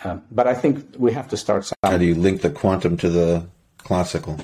Uh, 0.04 0.18
but 0.30 0.46
I 0.46 0.54
think 0.54 0.94
we 0.96 1.12
have 1.12 1.28
to 1.28 1.36
start. 1.36 1.64
Somewhere. 1.64 1.92
How 1.92 1.98
do 1.98 2.04
you 2.04 2.14
link 2.14 2.42
the 2.42 2.50
quantum 2.50 2.96
to 2.98 3.08
the 3.08 3.46
classical? 3.78 4.38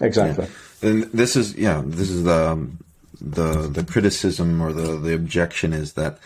Exactly. 0.00 0.46
Yeah. 0.82 0.90
And 0.90 1.02
this 1.04 1.36
is 1.36 1.54
yeah, 1.54 1.82
this 1.84 2.10
is 2.10 2.24
the 2.24 2.50
um, 2.50 2.78
the 3.20 3.68
the 3.68 3.84
criticism 3.84 4.60
or 4.60 4.72
the 4.72 4.98
the 4.98 5.14
objection 5.14 5.72
is 5.72 5.92
that 5.92 6.18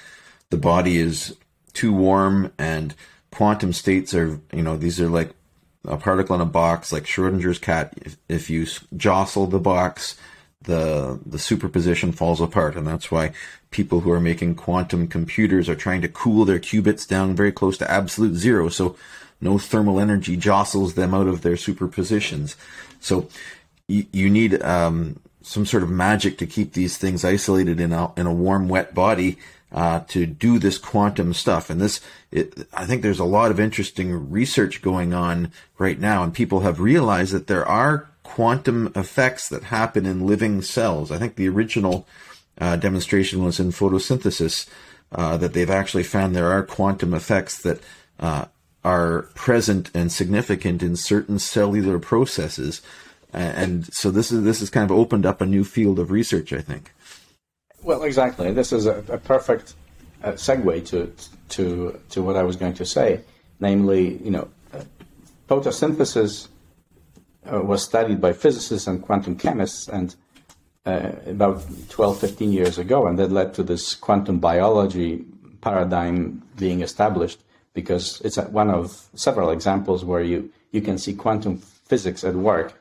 the 0.50 0.56
body 0.56 0.98
is 0.98 1.36
too 1.74 1.92
warm 1.92 2.52
and 2.58 2.94
quantum 3.30 3.72
states 3.72 4.14
are 4.14 4.40
you 4.52 4.62
know 4.62 4.76
these 4.76 5.00
are 5.00 5.08
like 5.08 5.34
a 5.84 5.96
particle 5.96 6.34
in 6.34 6.40
a 6.40 6.46
box 6.46 6.92
like 6.92 7.04
Schrodinger's 7.04 7.58
cat. 7.58 7.94
If, 7.96 8.16
if 8.28 8.50
you 8.50 8.66
jostle 8.96 9.46
the 9.46 9.60
box, 9.60 10.16
the 10.62 11.18
the 11.24 11.38
superposition 11.38 12.12
falls 12.12 12.40
apart, 12.40 12.76
and 12.76 12.86
that's 12.86 13.10
why 13.10 13.32
people 13.70 14.00
who 14.00 14.10
are 14.10 14.20
making 14.20 14.54
quantum 14.54 15.06
computers 15.06 15.68
are 15.68 15.76
trying 15.76 16.02
to 16.02 16.08
cool 16.08 16.44
their 16.44 16.58
qubits 16.58 17.06
down 17.06 17.36
very 17.36 17.52
close 17.52 17.78
to 17.78 17.90
absolute 17.90 18.34
zero, 18.34 18.68
so 18.68 18.96
no 19.40 19.58
thermal 19.58 20.00
energy 20.00 20.36
jostles 20.36 20.94
them 20.94 21.14
out 21.14 21.28
of 21.28 21.42
their 21.42 21.54
superpositions. 21.54 22.56
So 23.00 23.28
you, 23.86 24.06
you 24.12 24.28
need 24.28 24.60
um, 24.62 25.20
some 25.42 25.64
sort 25.64 25.84
of 25.84 25.90
magic 25.90 26.38
to 26.38 26.46
keep 26.46 26.72
these 26.72 26.98
things 26.98 27.24
isolated 27.24 27.80
in 27.80 27.92
a 27.92 28.12
in 28.16 28.26
a 28.26 28.34
warm, 28.34 28.68
wet 28.68 28.94
body 28.94 29.38
uh, 29.72 30.00
to 30.08 30.26
do 30.26 30.58
this 30.58 30.78
quantum 30.78 31.32
stuff. 31.32 31.70
And 31.70 31.80
this, 31.80 32.00
it, 32.30 32.66
I 32.72 32.84
think, 32.86 33.02
there's 33.02 33.18
a 33.18 33.24
lot 33.24 33.50
of 33.50 33.60
interesting 33.60 34.30
research 34.30 34.82
going 34.82 35.14
on 35.14 35.52
right 35.78 36.00
now, 36.00 36.22
and 36.24 36.34
people 36.34 36.60
have 36.60 36.80
realized 36.80 37.32
that 37.32 37.46
there 37.46 37.66
are 37.66 38.07
quantum 38.34 38.92
effects 38.94 39.48
that 39.48 39.64
happen 39.64 40.06
in 40.06 40.26
living 40.26 40.62
cells. 40.62 41.10
I 41.10 41.18
think 41.18 41.36
the 41.36 41.48
original 41.48 42.06
uh, 42.60 42.76
demonstration 42.76 43.44
was 43.44 43.60
in 43.60 43.70
photosynthesis. 43.70 44.68
Uh, 45.10 45.38
that 45.38 45.54
they've 45.54 45.70
actually 45.70 46.02
found 46.02 46.36
there 46.36 46.52
are 46.52 46.62
quantum 46.62 47.14
effects 47.14 47.62
that 47.62 47.80
uh, 48.20 48.44
are 48.84 49.22
present 49.34 49.90
and 49.94 50.12
significant 50.12 50.82
in 50.82 50.94
certain 50.96 51.38
cellular 51.38 51.98
processes 51.98 52.82
and 53.32 53.92
so 53.92 54.10
this 54.10 54.32
is 54.32 54.44
this 54.44 54.60
has 54.60 54.70
kind 54.70 54.90
of 54.90 54.96
opened 54.96 55.26
up 55.26 55.40
a 55.40 55.46
new 55.46 55.64
field 55.64 55.98
of 55.98 56.10
research, 56.10 56.52
I 56.52 56.60
think. 56.60 56.92
Well, 57.82 58.02
exactly. 58.02 58.52
This 58.52 58.72
is 58.72 58.86
a, 58.86 58.98
a 59.08 59.18
perfect 59.18 59.74
uh, 60.24 60.32
segue 60.32 60.86
to 60.86 61.12
to 61.50 62.00
to 62.10 62.22
what 62.22 62.36
I 62.36 62.42
was 62.42 62.56
going 62.56 62.74
to 62.74 62.86
say, 62.86 63.20
namely, 63.60 64.18
you 64.22 64.30
know, 64.30 64.48
uh, 64.72 64.82
photosynthesis 65.48 66.48
uh, 67.52 67.60
was 67.60 67.82
studied 67.82 68.20
by 68.20 68.32
physicists 68.32 68.86
and 68.86 69.02
quantum 69.02 69.36
chemists, 69.36 69.88
and 69.88 70.14
uh, 70.86 71.12
about 71.26 71.62
12, 71.88 72.20
15 72.20 72.52
years 72.52 72.78
ago, 72.78 73.06
and 73.06 73.18
that 73.18 73.30
led 73.30 73.54
to 73.54 73.62
this 73.62 73.94
quantum 73.94 74.38
biology 74.38 75.24
paradigm 75.60 76.42
being 76.56 76.82
established 76.82 77.40
because 77.74 78.20
it's 78.22 78.36
one 78.36 78.70
of 78.70 79.08
several 79.14 79.50
examples 79.50 80.04
where 80.04 80.22
you 80.22 80.50
you 80.72 80.80
can 80.80 80.98
see 80.98 81.14
quantum 81.14 81.58
physics 81.58 82.24
at 82.24 82.34
work 82.34 82.80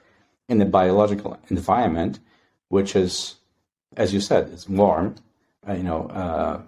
in 0.50 0.58
the 0.58 0.66
biological 0.66 1.38
environment, 1.50 2.20
which 2.70 2.96
is, 2.96 3.36
as 3.96 4.14
you 4.14 4.20
said, 4.20 4.50
it's 4.52 4.68
warm, 4.68 5.16
uh, 5.68 5.74
you 5.74 5.84
know, 5.84 6.08
uh, 6.08 6.62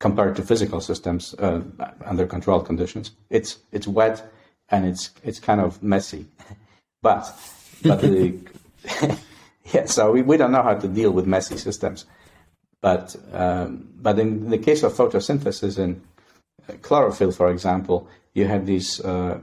compared 0.00 0.36
to 0.36 0.42
physical 0.42 0.80
systems 0.80 1.34
uh, 1.34 1.60
under 2.04 2.26
controlled 2.26 2.66
conditions. 2.66 3.12
It's 3.30 3.58
it's 3.72 3.86
wet 3.86 4.30
and 4.68 4.84
it's 4.86 5.10
it's 5.24 5.40
kind 5.40 5.60
of 5.60 5.82
messy, 5.82 6.26
but 7.02 7.32
but 7.82 8.00
the 8.00 8.38
yeah. 9.72 9.86
So 9.86 10.12
we, 10.12 10.22
we 10.22 10.36
don't 10.36 10.52
know 10.52 10.62
how 10.62 10.74
to 10.74 10.88
deal 10.88 11.10
with 11.10 11.26
messy 11.26 11.56
systems, 11.56 12.06
but 12.80 13.14
um, 13.32 13.88
but 13.96 14.18
in 14.18 14.50
the 14.50 14.58
case 14.58 14.82
of 14.82 14.92
photosynthesis 14.92 15.78
uh, 15.78 16.72
chlorophyll, 16.82 17.32
for 17.32 17.50
example, 17.50 18.08
you 18.34 18.46
have 18.46 18.66
these 18.66 19.00
uh, 19.00 19.40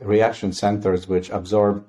reaction 0.00 0.52
centers 0.52 1.08
which 1.08 1.30
absorb 1.30 1.86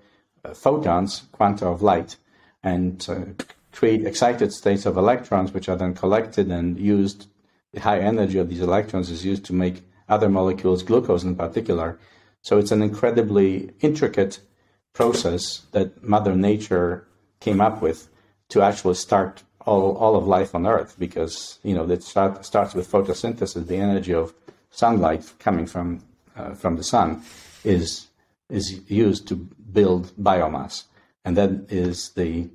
photons, 0.53 1.23
quanta 1.31 1.67
of 1.67 1.81
light, 1.81 2.17
and 2.63 3.07
uh, 3.09 3.43
create 3.71 4.05
excited 4.05 4.53
states 4.53 4.85
of 4.85 4.97
electrons, 4.97 5.53
which 5.53 5.67
are 5.69 5.75
then 5.75 5.93
collected 5.93 6.49
and 6.49 6.79
used 6.79 7.27
the 7.75 7.81
high 7.81 7.99
energy 7.99 8.37
of 8.37 8.49
these 8.49 8.61
electrons 8.61 9.11
is 9.11 9.25
used 9.25 9.45
to 9.45 9.53
make 9.53 9.83
other 10.07 10.29
molecules, 10.29 10.81
glucose 10.81 11.23
in 11.23 11.35
particular. 11.35 11.99
So 12.45 12.60
it's 12.60 12.71
an 12.71 12.84
incredibly 12.84 13.71
intricate 13.79 14.39
process 14.93 15.62
that 15.71 16.03
Mother 16.03 16.36
Nature 16.36 17.08
came 17.39 17.60
up 17.60 17.81
with 17.81 18.08
to 18.49 18.62
actually 18.62 18.93
start 18.93 19.41
all, 19.62 19.97
all 19.97 20.15
of 20.15 20.27
life 20.27 20.53
on 20.53 20.67
Earth 20.67 20.95
because, 20.99 21.58
you 21.63 21.73
know, 21.73 21.89
it 21.89 22.03
start, 22.03 22.45
starts 22.45 22.75
with 22.75 22.91
photosynthesis, 22.91 23.65
the 23.65 23.77
energy 23.77 24.13
of 24.13 24.36
sunlight 24.69 25.34
coming 25.39 25.65
from, 25.65 26.03
uh, 26.36 26.53
from 26.53 26.75
the 26.75 26.84
sun 26.84 27.23
is, 27.63 28.10
is 28.47 28.79
used 28.91 29.27
to 29.29 29.36
build 29.36 30.12
biomass. 30.21 30.84
And 31.25 31.36
that 31.38 31.49
is 31.69 32.12
the 32.12 32.47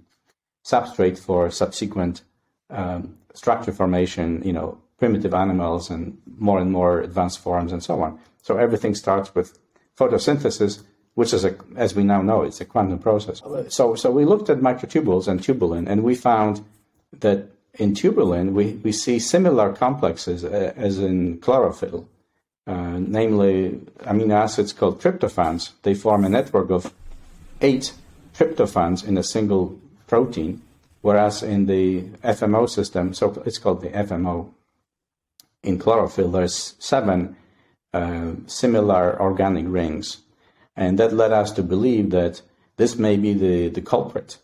substrate 0.65 1.19
for 1.19 1.51
subsequent 1.51 2.23
um, 2.71 3.19
structure 3.35 3.73
formation, 3.73 4.41
you 4.45 4.53
know, 4.53 4.79
primitive 4.99 5.35
animals 5.35 5.91
and 5.91 6.17
more 6.39 6.61
and 6.61 6.71
more 6.71 7.01
advanced 7.01 7.41
forms 7.41 7.73
and 7.73 7.83
so 7.83 8.01
on. 8.03 8.21
So 8.41 8.57
everything 8.57 8.95
starts 8.95 9.35
with 9.35 9.59
photosynthesis, 10.01 10.83
which 11.15 11.33
is 11.33 11.45
a, 11.45 11.55
as 11.77 11.95
we 11.95 12.03
now 12.03 12.23
know, 12.23 12.43
it's 12.43 12.61
a 12.61 12.65
quantum 12.65 12.99
process. 12.99 13.43
So, 13.69 13.95
so 13.95 14.11
we 14.11 14.25
looked 14.25 14.49
at 14.49 14.59
microtubules 14.59 15.29
and 15.29 15.41
tubulin, 15.41 15.87
and 15.89 16.03
we 16.03 16.15
found 16.15 16.65
that 17.21 17.49
in 17.75 17.95
tubulin 17.95 18.53
we, 18.53 18.73
we 18.85 18.93
see 18.93 19.19
similar 19.19 19.73
complexes 19.73 20.45
uh, 20.45 20.73
as 20.77 20.99
in 20.99 21.39
chlorophyll, 21.39 22.09
uh, 22.67 22.99
namely 22.99 23.81
amino 24.01 24.35
acids 24.35 24.73
called 24.73 25.01
tryptophans. 25.01 25.73
They 25.83 25.95
form 25.95 26.25
a 26.25 26.29
network 26.29 26.71
of 26.71 26.93
eight 27.61 27.93
tryptophans 28.35 29.07
in 29.07 29.19
a 29.19 29.23
single 29.23 29.79
protein, 30.07 30.63
whereas 31.03 31.43
in 31.43 31.67
the 31.67 32.03
FMO 32.39 32.69
system, 32.69 33.13
so 33.15 33.43
it's 33.45 33.59
called 33.59 33.83
the 33.83 33.91
FMO 33.91 34.51
in 35.63 35.79
chlorophyll, 35.79 36.31
there's 36.31 36.75
seven 36.79 37.37
uh, 37.93 38.33
similar 38.47 39.21
organic 39.21 39.67
rings. 39.69 40.19
And 40.77 40.99
that 40.99 41.13
led 41.13 41.33
us 41.33 41.53
to 41.53 41.63
believe 41.63 42.11
that 42.11 42.43
this 42.77 42.97
may 42.97 43.17
be 43.17 43.35
the, 43.35 43.69
the 43.69 43.83
culprit 43.83 44.39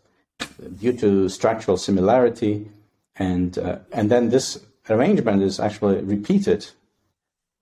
due 0.79 0.93
to 0.95 1.29
structural 1.29 1.77
similarity. 1.77 2.69
And, 3.17 3.57
uh, 3.59 3.79
and 3.93 4.11
then 4.11 4.31
this 4.31 4.61
arrangement 4.91 5.43
is 5.43 5.59
actually 5.59 6.03
repeated 6.03 6.67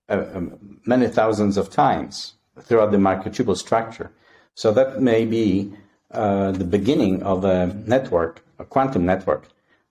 uh, 0.09 0.25
um, 0.35 0.81
many 0.87 1.09
thousands 1.09 1.57
of 1.57 1.71
times 1.71 2.35
throughout 2.61 2.91
the 2.91 2.97
microtubule 2.97 3.57
structure. 3.57 4.11
So 4.55 4.73
that 4.73 5.01
may 5.01 5.25
be 5.25 5.73
uh, 6.11 6.53
the 6.53 6.65
beginning 6.65 7.23
of 7.23 7.45
a 7.45 7.67
network, 7.87 8.45
a 8.59 8.65
quantum 8.65 9.05
network 9.05 9.49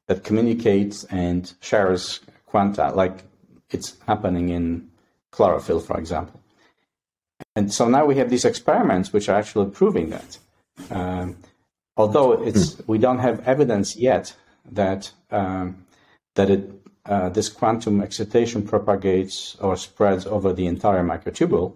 that 0.08 0.24
communicates 0.24 1.04
and 1.06 1.54
shares 1.62 2.20
quanta, 2.46 2.92
like 2.92 3.24
it's 3.70 3.96
happening 4.08 4.50
in 4.50 4.90
chlorophyll, 5.34 5.80
for 5.80 5.98
example. 5.98 6.40
And 7.56 7.74
so 7.74 7.88
now 7.88 8.06
we 8.06 8.16
have 8.18 8.30
these 8.30 8.46
experiments 8.46 9.12
which 9.12 9.28
are 9.30 9.38
actually 9.38 9.70
proving 9.72 10.10
that. 10.12 10.38
Um, 10.90 11.38
although 11.98 12.32
it's 12.48 12.82
we 12.88 12.98
don't 12.98 13.20
have 13.20 13.48
evidence 13.48 13.96
yet 13.96 14.36
that 14.72 15.12
um, 15.32 15.86
that 16.36 16.50
it 16.50 16.64
uh, 17.06 17.30
this 17.30 17.50
quantum 17.50 18.02
excitation 18.02 18.66
propagates 18.66 19.56
or 19.60 19.76
spreads 19.76 20.26
over 20.26 20.54
the 20.54 20.68
entire 20.68 21.04
microtubule. 21.04 21.74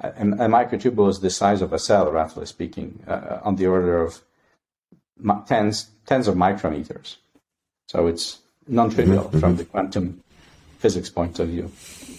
A, 0.00 0.08
a 0.08 0.48
microtubule 0.58 1.08
is 1.08 1.20
the 1.20 1.30
size 1.30 1.62
of 1.62 1.72
a 1.72 1.78
cell, 1.78 2.10
roughly 2.10 2.46
speaking, 2.46 3.02
uh, 3.06 3.38
on 3.42 3.56
the 3.56 3.66
order 3.66 4.02
of 4.02 4.20
tens 5.46 5.90
tens 6.06 6.28
of 6.28 6.34
micrometers. 6.34 7.16
So 7.88 8.06
it's 8.06 8.40
non-trivial 8.66 9.24
mm-hmm. 9.24 9.38
from 9.38 9.56
the 9.56 9.64
quantum 9.64 10.22
physics 10.78 11.10
point 11.10 11.38
of 11.38 11.48
view. 11.48 11.70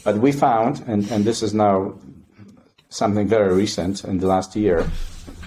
But 0.03 0.17
we 0.17 0.31
found, 0.31 0.83
and, 0.87 1.09
and 1.11 1.25
this 1.25 1.43
is 1.43 1.53
now 1.53 1.95
something 2.89 3.27
very 3.27 3.53
recent 3.53 4.03
in 4.03 4.19
the 4.19 4.27
last 4.27 4.55
year, 4.55 4.89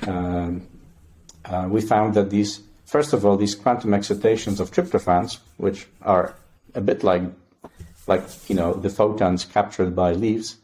um, 0.06 0.66
uh, 1.44 1.66
we 1.68 1.80
found 1.80 2.14
that 2.14 2.30
these, 2.30 2.60
first 2.84 3.12
of 3.12 3.24
all, 3.24 3.36
these 3.36 3.54
quantum 3.54 3.94
excitations 3.94 4.60
of 4.60 4.70
tryptophans, 4.70 5.38
which 5.56 5.86
are 6.02 6.34
a 6.74 6.80
bit 6.80 7.02
like, 7.02 7.22
like 8.06 8.22
you 8.48 8.54
know, 8.54 8.74
the 8.74 8.90
photons 8.90 9.44
captured 9.44 9.96
by 9.96 10.12
leaves 10.12 10.56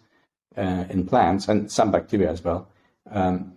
uh, 0.57 0.85
in 0.91 1.07
plants 1.07 1.49
and 1.49 1.71
some 1.71 1.91
bacteria 1.91 2.31
as 2.31 2.43
well, 2.43 2.69
um, 3.11 3.53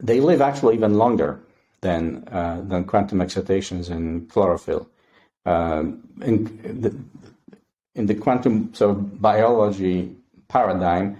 they 0.00 0.20
live 0.20 0.40
actually 0.40 0.74
even 0.74 0.94
longer 0.94 1.40
than 1.80 2.26
uh, 2.28 2.60
than 2.64 2.84
quantum 2.84 3.20
excitations 3.20 3.88
in 3.88 4.26
chlorophyll. 4.26 4.88
Um, 5.44 6.02
the, 6.18 6.94
in 7.98 8.06
the 8.06 8.14
quantum 8.14 8.72
so 8.72 8.94
biology 8.94 10.14
paradigm, 10.46 11.18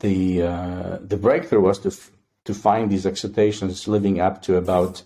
the 0.00 0.42
uh, 0.42 0.98
the 1.02 1.16
breakthrough 1.16 1.60
was 1.60 1.78
to 1.80 1.88
f- 1.88 2.10
to 2.44 2.54
find 2.54 2.90
these 2.90 3.06
excitations 3.06 3.86
living 3.86 4.20
up 4.20 4.42
to 4.42 4.56
about 4.56 5.02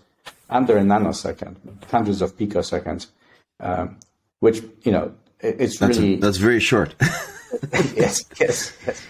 under 0.49 0.77
a 0.77 0.81
nanosecond, 0.81 1.55
hundreds 1.91 2.21
of 2.21 2.37
picoseconds, 2.37 3.07
um, 3.59 3.97
which 4.39 4.63
you 4.83 4.91
know 4.91 5.13
it, 5.41 5.55
it's 5.59 5.77
that's 5.77 5.97
really 5.97 6.15
a, 6.15 6.17
that's 6.17 6.37
very 6.37 6.59
short. 6.59 6.95
yes, 7.95 8.23
yes, 8.39 8.75
yes. 8.87 9.05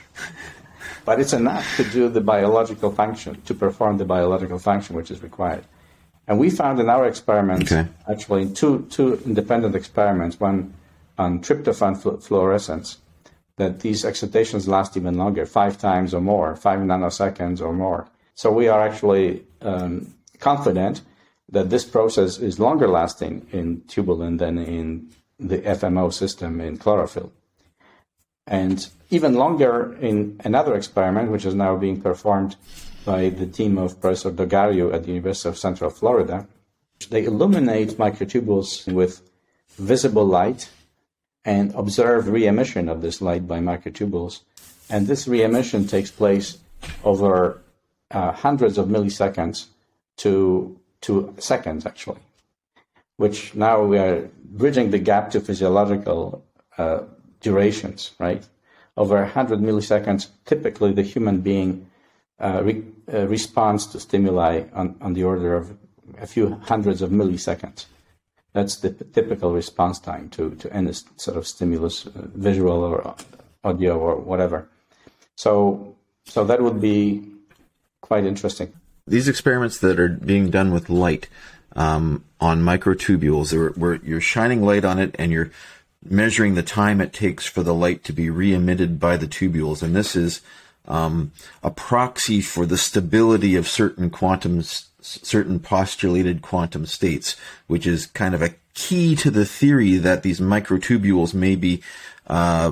But 1.06 1.19
it's 1.19 1.34
enough 1.34 1.67
to 1.77 1.84
do 1.84 2.10
the 2.10 2.21
biological 2.21 2.91
function, 2.91 3.41
to 3.41 3.53
perform 3.53 3.97
the 3.97 4.06
biological 4.06 4.58
function 4.58 4.95
which 4.95 5.12
is 5.12 5.21
required. 5.21 5.65
And 6.27 6.39
we 6.39 6.49
found 6.49 6.79
in 6.79 6.89
our 6.89 7.06
experiments, 7.06 7.71
okay. 7.71 7.88
actually, 8.10 8.49
two 8.49 8.88
two 8.89 9.21
independent 9.25 9.75
experiments, 9.75 10.39
one 10.39 10.73
on 11.17 11.41
tryptophan 11.41 11.97
fl- 12.02 12.17
fluorescence 12.17 12.97
that 13.58 13.82
these 13.82 14.04
excitations 14.04 14.67
last 14.67 14.97
even 14.97 15.15
longer, 15.15 15.45
five 15.45 15.78
times 15.78 16.13
or 16.13 16.21
more, 16.21 16.56
five 16.56 16.80
nanoseconds 16.80 17.62
or 17.62 17.73
more. 17.73 18.08
So 18.36 18.52
we 18.52 18.67
are 18.67 18.82
actually 18.82 19.45
um, 19.62 20.13
confident 20.39 21.02
that 21.49 21.69
this 21.69 21.86
process 21.86 22.39
is 22.39 22.60
longer 22.60 22.88
lasting 22.88 23.47
in 23.52 23.82
tubulin 23.82 24.39
than 24.39 24.58
in 24.58 25.12
the 25.39 25.60
FMO 25.60 26.12
system 26.12 26.60
in 26.62 26.78
chlorophyll. 26.78 27.32
And 28.47 28.88
even 29.10 29.36
longer 29.36 29.95
in 30.02 30.41
another 30.43 30.76
experiment, 30.76 31.32
which 31.32 31.45
is 31.45 31.54
now 31.54 31.78
being 31.78 32.02
performed 32.02 32.56
by 33.06 33.30
the 33.30 33.45
team 33.45 33.78
of 33.78 33.99
Professor 34.02 34.32
Dogariu 34.32 34.93
at 34.93 35.04
the 35.04 35.10
University 35.10 35.49
of 35.49 35.58
Central 35.58 35.89
Florida. 35.89 36.47
They 37.10 37.26
illuminate 37.26 37.97
microtubules 37.97 38.91
with 38.91 39.21
visible 39.78 40.26
light 40.26 40.69
and 41.45 41.73
observe 41.75 42.27
re-emission 42.29 42.89
of 42.89 43.01
this 43.01 43.21
light 43.21 43.47
by 43.47 43.60
microtubules. 43.60 44.41
And 44.89 45.08
this 45.08 45.27
re-emission 45.27 45.88
takes 45.88 46.12
place 46.12 46.58
over 47.03 47.62
uh, 48.12 48.32
hundreds 48.32 48.77
of 48.77 48.88
milliseconds 48.88 49.67
to, 50.17 50.79
to 51.01 51.34
seconds, 51.39 51.86
actually, 51.86 52.19
which 53.17 53.56
now 53.56 53.84
we 53.84 53.97
are 53.97 54.29
bridging 54.45 54.91
the 54.91 54.99
gap 54.99 55.32
to 55.32 55.41
physiological 55.41 56.43
uh, 56.77 57.01
durations, 57.41 58.12
right? 58.19 58.45
Over 58.95 59.17
100 59.21 59.60
milliseconds, 59.60 60.27
typically 60.45 60.93
the 60.93 61.01
human 61.01 61.41
being 61.41 61.89
uh, 62.39 62.62
re- 62.63 62.84
uh, 63.12 63.27
responds 63.27 63.88
to 63.88 63.99
stimuli 63.99 64.63
on, 64.73 64.95
on 65.01 65.13
the 65.13 65.23
order 65.23 65.56
of 65.56 65.75
a 66.19 66.27
few 66.27 66.56
hundreds 66.63 67.01
of 67.01 67.10
milliseconds. 67.10 67.86
That's 68.53 68.75
the 68.77 68.91
typical 68.91 69.51
response 69.53 69.99
time 69.99 70.29
to, 70.29 70.51
to 70.55 70.71
any 70.71 70.93
sort 71.17 71.37
of 71.37 71.47
stimulus, 71.47 72.05
uh, 72.05 72.11
visual 72.35 72.83
or 72.83 73.15
audio 73.63 73.97
or 73.97 74.15
whatever. 74.17 74.69
So, 75.35 75.95
so 76.25 76.45
that 76.45 76.61
would 76.61 76.79
be 76.79 77.31
quite 78.01 78.25
interesting. 78.25 78.71
These 79.07 79.27
experiments 79.27 79.79
that 79.79 79.99
are 79.99 80.07
being 80.07 80.49
done 80.49 80.71
with 80.71 80.89
light 80.89 81.27
um, 81.75 82.23
on 82.39 82.61
microtubules, 82.61 83.75
where 83.75 83.95
you're 83.95 84.21
shining 84.21 84.63
light 84.63 84.85
on 84.85 84.99
it 84.99 85.15
and 85.17 85.31
you're 85.31 85.51
measuring 86.06 86.54
the 86.54 86.63
time 86.63 87.01
it 87.01 87.13
takes 87.13 87.45
for 87.45 87.63
the 87.63 87.73
light 87.73 88.04
to 88.04 88.13
be 88.13 88.29
re-emitted 88.29 88.99
by 88.99 89.17
the 89.17 89.27
tubules, 89.27 89.81
and 89.81 89.95
this 89.95 90.15
is 90.15 90.41
um, 90.87 91.31
a 91.63 91.71
proxy 91.71 92.41
for 92.41 92.65
the 92.65 92.77
stability 92.77 93.56
of 93.56 93.67
certain 93.67 94.10
quantum 94.10 94.62
certain 95.04 95.60
postulated 95.60 96.41
quantum 96.41 96.85
states, 96.85 97.35
which 97.67 97.85
is 97.85 98.06
kind 98.08 98.33
of 98.33 98.41
a 98.41 98.56
key 98.73 99.15
to 99.15 99.29
the 99.29 99.45
theory 99.45 99.97
that 99.97 100.23
these 100.23 100.39
microtubules 100.39 101.33
may 101.33 101.56
be 101.56 101.81
uh, 102.27 102.71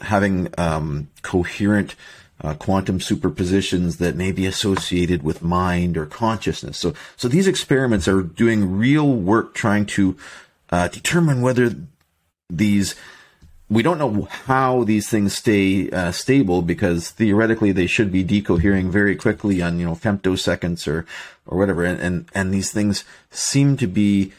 having 0.00 0.52
um, 0.58 1.08
coherent 1.22 1.94
uh, 2.42 2.54
quantum 2.54 2.98
superpositions 2.98 3.98
that 3.98 4.16
may 4.16 4.32
be 4.32 4.46
associated 4.46 5.22
with 5.22 5.42
mind 5.42 5.96
or 5.96 6.06
consciousness. 6.06 6.76
So, 6.76 6.94
so 7.16 7.28
these 7.28 7.46
experiments 7.46 8.08
are 8.08 8.22
doing 8.22 8.76
real 8.76 9.10
work 9.10 9.54
trying 9.54 9.86
to 9.86 10.16
uh, 10.70 10.88
determine 10.88 11.40
whether 11.40 11.74
these 12.50 12.94
we 13.68 13.82
don't 13.82 13.98
know 13.98 14.28
how 14.46 14.84
these 14.84 15.08
things 15.08 15.34
stay 15.34 15.90
uh, 15.90 16.12
stable 16.12 16.62
because 16.62 17.10
theoretically 17.10 17.72
they 17.72 17.86
should 17.86 18.12
be 18.12 18.24
decohering 18.24 18.90
very 18.90 19.16
quickly 19.16 19.60
on 19.60 19.78
you 19.78 19.86
know 19.86 19.94
femtoseconds 19.94 20.86
or 20.86 21.06
or 21.46 21.58
whatever 21.58 21.84
and 21.84 22.00
and, 22.00 22.28
and 22.34 22.54
these 22.54 22.72
things 22.72 23.04
seem 23.30 23.76
to 23.76 23.86
be 23.86 24.32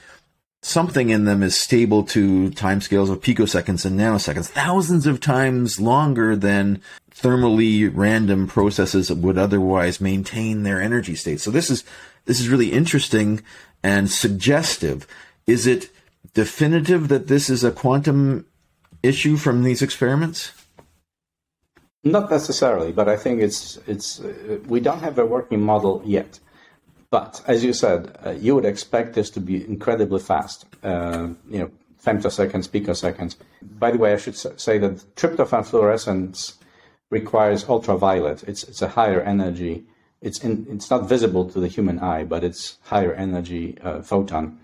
something 0.62 1.10
in 1.10 1.26
them 1.26 1.44
is 1.44 1.56
stable 1.56 2.04
to 2.04 2.50
timescales 2.52 3.10
of 3.10 3.22
picoseconds 3.22 3.86
and 3.86 4.00
nanoseconds, 4.00 4.48
thousands 4.48 5.08
of 5.08 5.20
times 5.20 5.80
longer 5.80 6.36
than 6.36 6.82
thermally 7.12 7.90
random 7.94 8.48
processes 8.48 9.12
would 9.12 9.38
otherwise 9.38 10.02
maintain 10.02 10.64
their 10.64 10.82
energy 10.82 11.16
state. 11.16 11.40
So 11.40 11.52
this 11.52 11.70
is 11.70 11.84
this 12.26 12.40
is 12.40 12.50
really 12.50 12.72
interesting 12.72 13.42
and 13.82 14.12
suggestive. 14.12 15.08
Is 15.46 15.66
it 15.66 15.90
definitive 16.34 17.08
that 17.08 17.28
this 17.28 17.50
is 17.50 17.64
a 17.64 17.72
quantum 17.72 18.46
issue 19.04 19.38
from 19.38 19.64
these 19.64 19.82
experiments? 19.82 20.52
Not 22.04 22.30
necessarily, 22.32 22.92
but 22.92 23.10
I 23.10 23.18
think 23.18 23.42
it's 23.42 23.78
it's 23.88 24.20
uh, 24.20 24.60
we 24.68 24.80
don't 24.80 25.00
have 25.00 25.20
a 25.20 25.26
working 25.26 25.62
model 25.62 26.02
yet. 26.06 26.40
But 27.10 27.42
as 27.48 27.64
you 27.64 27.74
said, 27.74 28.18
uh, 28.26 28.32
you 28.32 28.56
would 28.56 28.66
expect 28.66 29.14
this 29.14 29.30
to 29.32 29.40
be 29.40 29.66
incredibly 29.66 30.20
fast. 30.20 30.66
Uh, 30.84 31.30
you 31.50 31.60
know, 31.60 31.72
femtoseconds, 32.04 32.70
picoseconds. 32.70 33.36
By 33.62 33.92
the 33.92 33.98
way, 33.98 34.14
I 34.14 34.18
should 34.18 34.36
say 34.36 34.78
that 34.78 35.16
tryptophan 35.16 35.66
fluorescence 35.66 36.58
requires 37.10 37.68
ultraviolet. 37.68 38.44
It's 38.44 38.64
it's 38.64 38.82
a 38.82 38.90
higher 38.90 39.22
energy. 39.22 39.86
It's 40.22 40.40
in, 40.40 40.68
it's 40.70 40.90
not 40.90 41.08
visible 41.08 41.50
to 41.50 41.60
the 41.60 41.68
human 41.68 42.00
eye, 42.00 42.24
but 42.24 42.44
it's 42.44 42.78
higher 42.84 43.14
energy 43.14 43.78
uh, 43.84 44.02
photon 44.02 44.60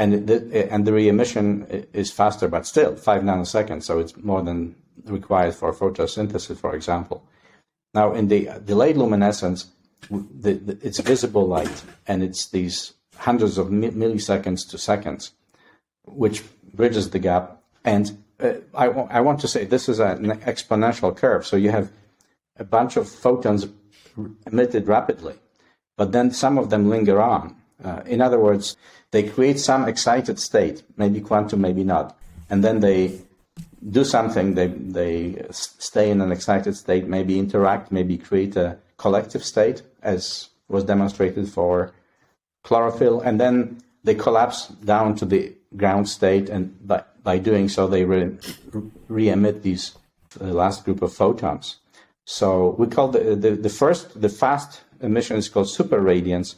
and 0.00 0.26
the, 0.26 0.72
and 0.72 0.86
the 0.86 0.94
re-emission 0.94 1.86
is 1.92 2.10
faster, 2.10 2.48
but 2.48 2.66
still 2.66 2.96
five 2.96 3.22
nanoseconds. 3.22 3.82
So 3.82 3.98
it's 3.98 4.16
more 4.16 4.42
than 4.42 4.74
required 5.04 5.54
for 5.54 5.74
photosynthesis, 5.74 6.56
for 6.56 6.74
example. 6.74 7.22
Now, 7.92 8.14
in 8.14 8.28
the 8.28 8.48
delayed 8.64 8.96
luminescence, 8.96 9.66
the, 10.10 10.54
the, 10.54 10.78
it's 10.80 11.00
visible 11.00 11.46
light, 11.46 11.84
and 12.06 12.22
it's 12.22 12.48
these 12.48 12.94
hundreds 13.16 13.58
of 13.58 13.68
milliseconds 13.68 14.66
to 14.70 14.78
seconds, 14.78 15.32
which 16.06 16.42
bridges 16.72 17.10
the 17.10 17.18
gap. 17.18 17.60
And 17.84 18.16
uh, 18.40 18.54
I, 18.74 18.86
I 18.86 19.20
want 19.20 19.40
to 19.40 19.48
say 19.48 19.66
this 19.66 19.86
is 19.86 19.98
an 20.00 20.30
exponential 20.40 21.14
curve. 21.14 21.46
So 21.46 21.56
you 21.56 21.70
have 21.72 21.92
a 22.56 22.64
bunch 22.64 22.96
of 22.96 23.06
photons 23.06 23.66
emitted 24.46 24.88
rapidly, 24.88 25.34
but 25.98 26.12
then 26.12 26.30
some 26.30 26.56
of 26.56 26.70
them 26.70 26.88
linger 26.88 27.20
on. 27.20 27.59
Uh, 27.84 28.02
in 28.06 28.20
other 28.20 28.38
words, 28.38 28.76
they 29.10 29.22
create 29.22 29.58
some 29.58 29.88
excited 29.88 30.38
state, 30.38 30.82
maybe 30.96 31.20
quantum, 31.20 31.60
maybe 31.60 31.84
not, 31.84 32.16
and 32.48 32.62
then 32.62 32.80
they 32.80 33.20
do 33.90 34.04
something. 34.04 34.54
They 34.54 34.68
they 34.68 35.46
stay 35.50 36.10
in 36.10 36.20
an 36.20 36.30
excited 36.32 36.76
state, 36.76 37.06
maybe 37.06 37.38
interact, 37.38 37.90
maybe 37.90 38.18
create 38.18 38.56
a 38.56 38.78
collective 38.96 39.44
state, 39.44 39.82
as 40.02 40.50
was 40.68 40.84
demonstrated 40.84 41.48
for 41.48 41.92
chlorophyll, 42.62 43.20
and 43.20 43.40
then 43.40 43.80
they 44.04 44.14
collapse 44.14 44.68
down 44.68 45.14
to 45.16 45.24
the 45.24 45.52
ground 45.76 46.08
state, 46.08 46.48
and 46.48 46.86
by, 46.86 47.02
by 47.22 47.38
doing 47.38 47.68
so, 47.68 47.86
they 47.86 48.04
re, 48.04 48.36
re-emit 49.08 49.62
these 49.62 49.96
the 50.38 50.52
last 50.52 50.84
group 50.84 51.02
of 51.02 51.12
photons. 51.12 51.80
So 52.24 52.76
we 52.78 52.86
call 52.86 53.08
the, 53.08 53.34
the, 53.34 53.50
the 53.56 53.68
first 53.68 54.20
the 54.20 54.28
fast 54.28 54.82
emission 55.00 55.36
is 55.36 55.48
called 55.48 55.68
super 55.68 56.00
radiance, 56.00 56.56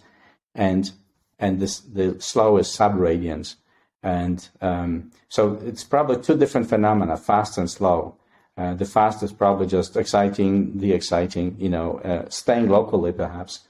and 0.54 0.92
and 1.38 1.60
this, 1.60 1.80
the 1.80 2.20
slow 2.20 2.56
is 2.56 2.68
subradiance. 2.68 3.56
And 4.02 4.48
um, 4.60 5.12
so 5.28 5.60
it's 5.64 5.84
probably 5.84 6.20
two 6.22 6.36
different 6.36 6.68
phenomena, 6.68 7.16
fast 7.16 7.58
and 7.58 7.70
slow. 7.70 8.16
Uh, 8.56 8.74
the 8.74 8.84
fast 8.84 9.22
is 9.22 9.32
probably 9.32 9.66
just 9.66 9.96
exciting, 9.96 10.78
the 10.78 10.92
exciting, 10.92 11.56
you 11.58 11.68
know, 11.68 11.98
uh, 12.00 12.28
staying 12.28 12.68
locally 12.68 13.12
perhaps. 13.12 13.60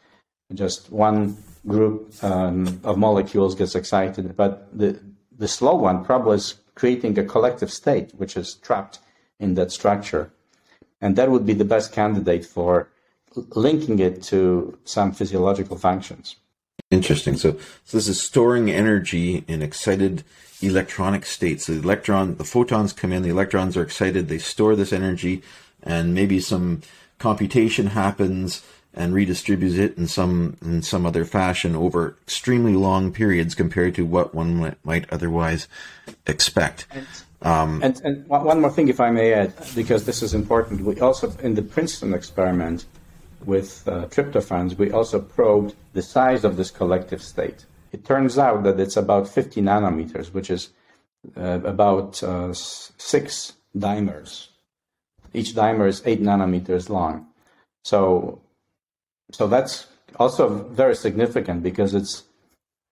Just 0.53 0.91
one 0.91 1.37
group 1.67 2.13
um, 2.23 2.81
of 2.85 2.99
molecules 2.99 3.55
gets 3.55 3.75
excited, 3.75 4.37
but 4.37 4.69
the, 4.77 5.01
the 5.39 5.49
slow 5.49 5.75
one 5.77 6.05
probably 6.05 6.37
is 6.37 6.55
creating 6.75 7.19
a 7.19 7.25
collective 7.25 7.71
state 7.71 8.13
which 8.17 8.37
is 8.37 8.55
trapped 8.55 8.99
in 9.39 9.55
that 9.55 9.71
structure. 9.71 10.33
And 11.01 11.17
that 11.17 11.31
would 11.31 11.47
be 11.47 11.55
the 11.55 11.65
best 11.65 11.93
candidate 11.93 12.45
for 12.45 12.89
linking 13.55 13.99
it 13.99 14.23
to 14.25 14.79
some 14.85 15.13
physiological 15.13 15.77
functions. 15.79 16.37
Interesting. 16.93 17.39
So, 17.39 17.53
so 17.85 17.97
this 17.97 18.07
is 18.07 18.21
storing 18.21 18.71
energy 18.71 19.45
in 19.49 19.63
excited 19.63 20.25
electronic 20.61 21.25
states. 21.25 21.67
The 21.67 21.79
electron, 21.79 22.37
the 22.37 22.45
photons 22.45 22.93
come 22.93 23.13
in, 23.13 23.23
the 23.23 23.31
electrons 23.31 23.79
are 23.79 23.83
excited, 23.83 24.29
they 24.29 24.37
store 24.37 24.77
this 24.77 24.93
energy, 24.93 25.43
and 25.83 26.15
maybe 26.15 26.39
some 26.39 26.83
computation 27.19 27.87
happens 27.87 28.63
and 28.93 29.15
redistributes 29.15 29.79
it 29.79 29.97
in 29.97 30.07
some 30.07 30.59
in 30.61 30.83
some 30.83 31.07
other 31.07 31.25
fashion 31.25 31.75
over 31.75 32.15
extremely 32.25 32.75
long 32.75 33.11
periods 33.11 33.55
compared 33.55 33.95
to 33.95 34.05
what 34.05 34.35
one 34.35 34.55
might, 34.57 34.85
might 34.85 35.11
otherwise 35.11 35.67
expect. 36.27 36.87
And, 36.91 37.07
um, 37.41 37.83
and, 37.83 38.01
and 38.05 38.29
one 38.29 38.61
more 38.61 38.71
thing, 38.71 38.89
if 38.89 39.01
I 39.01 39.11
may 39.11 39.33
add, 39.33 39.55
because 39.75 40.05
this 40.05 40.23
is 40.23 40.35
important, 40.35 40.83
we 40.83 41.01
also 41.01 41.33
in 41.43 41.55
the 41.55 41.63
Princeton 41.63 42.13
experiment 42.13 42.85
with 43.47 43.89
uh, 43.89 44.07
tryptophans, 44.09 44.77
we 44.77 44.93
also 44.93 45.21
probed 45.21 45.75
the 45.93 46.03
size 46.03 46.45
of 46.45 46.57
this 46.57 46.71
collective 46.71 47.23
state. 47.23 47.67
It 47.93 48.05
turns 48.05 48.39
out 48.39 48.63
that 48.65 48.81
it's 48.81 48.97
about 48.97 49.29
50 49.29 49.61
nanometers, 49.61 50.33
which 50.33 50.51
is 50.51 50.71
uh, 51.37 51.61
about 51.65 52.23
uh, 52.23 52.53
six 52.55 53.53
dimers. 53.77 54.49
Each 55.35 55.55
dimer 55.55 55.89
is 55.89 56.03
eight 56.05 56.23
nanometers 56.23 56.89
long. 56.89 57.27
So, 57.85 58.41
so 59.31 59.47
that's 59.47 59.87
also 60.19 60.49
very 60.49 60.95
significant 60.95 61.63
because 61.63 61.95
it's 61.95 62.25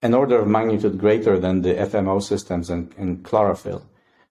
an 0.03 0.14
order 0.14 0.38
of 0.38 0.48
magnitude 0.48 0.98
greater 0.98 1.38
than 1.38 1.62
the 1.62 1.74
FMO 1.74 2.22
systems 2.22 2.70
and, 2.70 2.92
in 2.96 3.22
chlorophyll. 3.22 3.82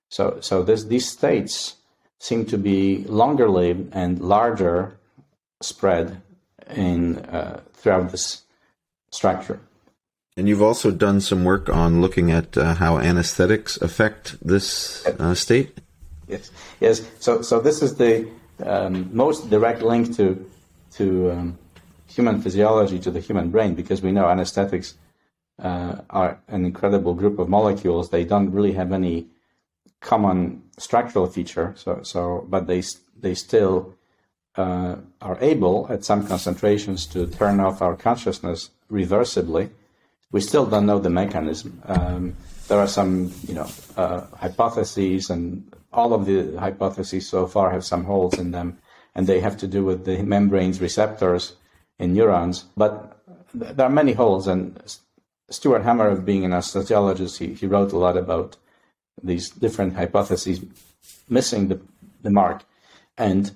So, 0.10 0.40
so 0.42 0.64
this, 0.64 0.86
these 0.86 1.08
states 1.08 1.76
seem 2.20 2.46
to 2.48 2.58
be 2.58 3.04
longer 3.06 3.50
lived 3.50 3.94
and 3.94 4.20
larger 4.20 4.98
spread 5.62 6.22
in 6.76 7.18
uh, 7.18 7.62
throughout 7.74 8.12
this 8.12 8.44
structure. 9.12 9.60
And 10.38 10.48
you've 10.48 10.62
also 10.62 10.92
done 10.92 11.20
some 11.20 11.44
work 11.44 11.68
on 11.70 12.02
looking 12.02 12.32
at 12.32 12.58
uh, 12.58 12.76
how 12.76 12.98
anesthetics 12.98 13.78
affect 13.82 14.38
this 14.46 15.06
uh, 15.06 15.34
state. 15.36 15.78
Yes, 16.28 16.52
yes. 16.80 17.02
So, 17.20 17.42
so 17.42 17.60
this 17.60 17.82
is 17.82 17.96
the 17.96 18.30
um, 18.64 19.10
most 19.12 19.50
direct 19.50 19.82
link 19.82 20.16
to 20.16 20.50
to 20.94 21.32
um, 21.32 21.58
human 22.08 22.42
physiology, 22.42 23.00
to 23.00 23.12
the 23.12 23.20
human 23.20 23.50
brain, 23.50 23.76
because 23.76 24.02
we 24.02 24.12
know 24.12 24.30
anesthetics 24.30 24.96
uh, 25.62 25.96
are 26.10 26.40
an 26.48 26.66
incredible 26.66 27.14
group 27.14 27.40
of 27.40 27.50
molecules. 27.50 28.10
They 28.10 28.24
don't 28.24 28.52
really 28.52 28.74
have 28.74 28.94
any 28.94 29.28
common 30.00 30.64
structural 30.78 31.28
feature. 31.28 31.74
So, 31.76 32.00
so, 32.04 32.46
but 32.48 32.68
they 32.68 32.84
they 33.20 33.34
still 33.36 33.94
uh, 34.60 34.96
are 35.22 35.38
able 35.40 35.88
at 35.90 36.04
some 36.04 36.28
concentrations 36.28 37.06
to 37.08 37.28
turn 37.28 37.60
off 37.60 37.82
our 37.82 37.96
consciousness 37.96 38.72
reversibly. 38.92 39.70
We 40.32 40.42
still 40.42 40.66
don't 40.66 40.86
know 40.86 41.00
the 41.00 41.10
mechanism. 41.10 41.82
Um, 41.86 42.36
there 42.68 42.80
are 42.80 42.88
some, 42.88 43.34
you 43.48 43.56
know, 43.56 43.70
uh, 43.96 44.22
hypotheses, 44.36 45.30
and 45.30 45.74
all 45.94 46.14
of 46.14 46.26
the 46.26 46.60
hypotheses 46.60 47.28
so 47.28 47.48
far 47.48 47.72
have 47.72 47.86
some 47.86 48.04
holes 48.04 48.38
in 48.38 48.52
them, 48.52 48.78
and 49.16 49.26
they 49.26 49.40
have 49.40 49.58
to 49.58 49.68
do 49.68 49.84
with 49.86 50.06
the 50.06 50.22
membrane's 50.24 50.82
receptors 50.82 51.56
in 51.98 52.14
neurons. 52.14 52.66
But 52.76 52.92
there 53.54 53.88
are 53.88 54.02
many 54.02 54.14
holes, 54.14 54.48
and 54.48 54.80
Stuart 55.50 55.84
Hameroff, 55.84 56.26
being 56.26 56.46
an 56.46 56.52
anesthesiologist, 56.52 57.38
he, 57.38 57.54
he 57.54 57.66
wrote 57.66 57.94
a 57.94 57.98
lot 57.98 58.18
about 58.18 58.58
these 59.24 59.50
different 59.50 59.96
hypotheses 59.96 60.62
missing 61.30 61.70
the, 61.70 61.80
the 62.22 62.30
mark. 62.30 62.64
And 63.18 63.52